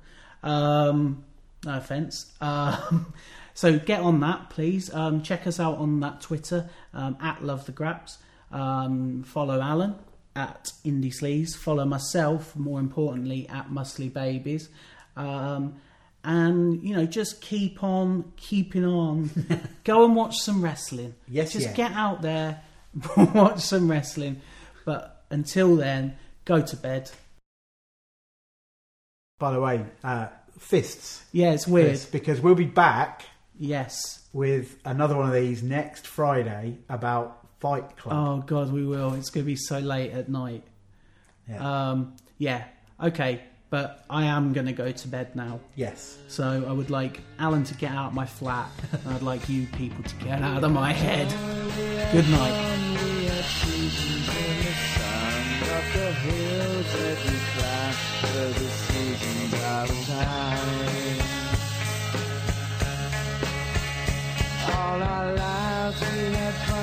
Um, 0.42 1.24
No 1.66 1.78
offence. 1.78 2.34
So 3.58 3.80
get 3.80 4.02
on 4.02 4.20
that, 4.20 4.52
please. 4.52 4.94
Um, 4.94 5.24
check 5.24 5.48
us 5.48 5.60
out 5.60 5.80
on 5.80 6.00
that 6.02 6.22
Twitter 6.22 6.70
um, 6.94 7.18
at 7.20 7.44
Love 7.44 7.66
the 7.66 7.72
Graps. 7.72 8.20
Um, 8.52 9.24
follow 9.24 9.60
Alan 9.60 9.96
at 10.36 10.72
Indie 10.86 11.12
Sleaze. 11.12 11.58
Follow 11.58 11.84
myself, 11.84 12.56
more 12.56 12.80
importantly, 12.80 13.50
at 13.50 13.72
Muscly 13.72 14.14
Babies. 14.14 14.70
Um, 15.16 15.78
and 16.24 16.84
you 16.84 16.96
know, 16.96 17.08
just 17.08 17.42
keep 17.42 17.84
on 17.84 18.32
keeping 18.36 18.86
on. 18.86 19.32
Go 19.84 20.06
and 20.06 20.16
watch 20.16 20.38
some 20.38 20.64
wrestling. 20.64 21.16
Yes, 21.28 21.54
just 21.54 21.70
yeah. 21.70 21.74
get 21.74 21.92
out 21.94 22.22
there, 22.22 22.62
watch 23.18 23.62
some 23.62 23.90
wrestling. 23.90 24.40
But 24.86 25.24
until 25.32 25.76
then, 25.76 26.16
go 26.46 26.62
to 26.62 26.76
bed. 26.76 27.10
By 29.40 29.52
the 29.52 29.60
way, 29.60 29.84
uh, 30.04 30.28
fists. 30.60 31.24
Yeah, 31.32 31.54
it's 31.54 31.68
weird. 31.68 31.90
Fists, 31.90 32.06
because 32.06 32.40
we'll 32.40 32.54
be 32.54 32.66
back 32.66 33.26
Yes. 33.60 34.28
with 34.34 34.78
another 34.86 35.16
one 35.16 35.28
of 35.28 35.34
these 35.34 35.64
next 35.64 36.06
Friday 36.08 36.78
about 36.90 37.48
Fight 37.60 37.98
Club. 37.98 38.16
Oh 38.16 38.42
God, 38.46 38.72
we 38.72 38.86
will. 38.86 39.14
It's 39.16 39.30
going 39.30 39.44
to 39.46 39.48
be 39.48 39.56
so 39.56 39.80
late 39.80 40.12
at 40.12 40.30
night. 40.30 40.64
Yeah. 41.50 41.90
Um, 41.90 42.16
yeah. 42.38 42.66
Okay, 43.02 43.42
but 43.70 44.04
I 44.10 44.26
am 44.26 44.54
going 44.54 44.68
to 44.68 44.74
go 44.74 44.92
to 44.92 45.08
bed 45.08 45.36
now. 45.36 45.60
yes. 45.76 46.18
So 46.28 46.66
I 46.68 46.72
would 46.72 46.90
like 46.90 47.22
Alan 47.40 47.64
to 47.66 47.74
get 47.74 47.92
out 47.92 48.08
of 48.08 48.14
my 48.14 48.26
flat, 48.26 48.70
and 48.92 49.14
I'd 49.16 49.22
like 49.22 49.48
you 49.50 49.66
people 49.68 50.04
to 50.04 50.16
get 50.18 50.42
out 50.42 50.64
of 50.64 50.72
my 50.72 50.94
head. 50.94 51.28
Good 52.12 52.30
night. 52.30 53.68
all 64.88 65.04
our 65.04 65.34
lives 65.34 66.00
we 66.00 66.34
have 66.36 66.77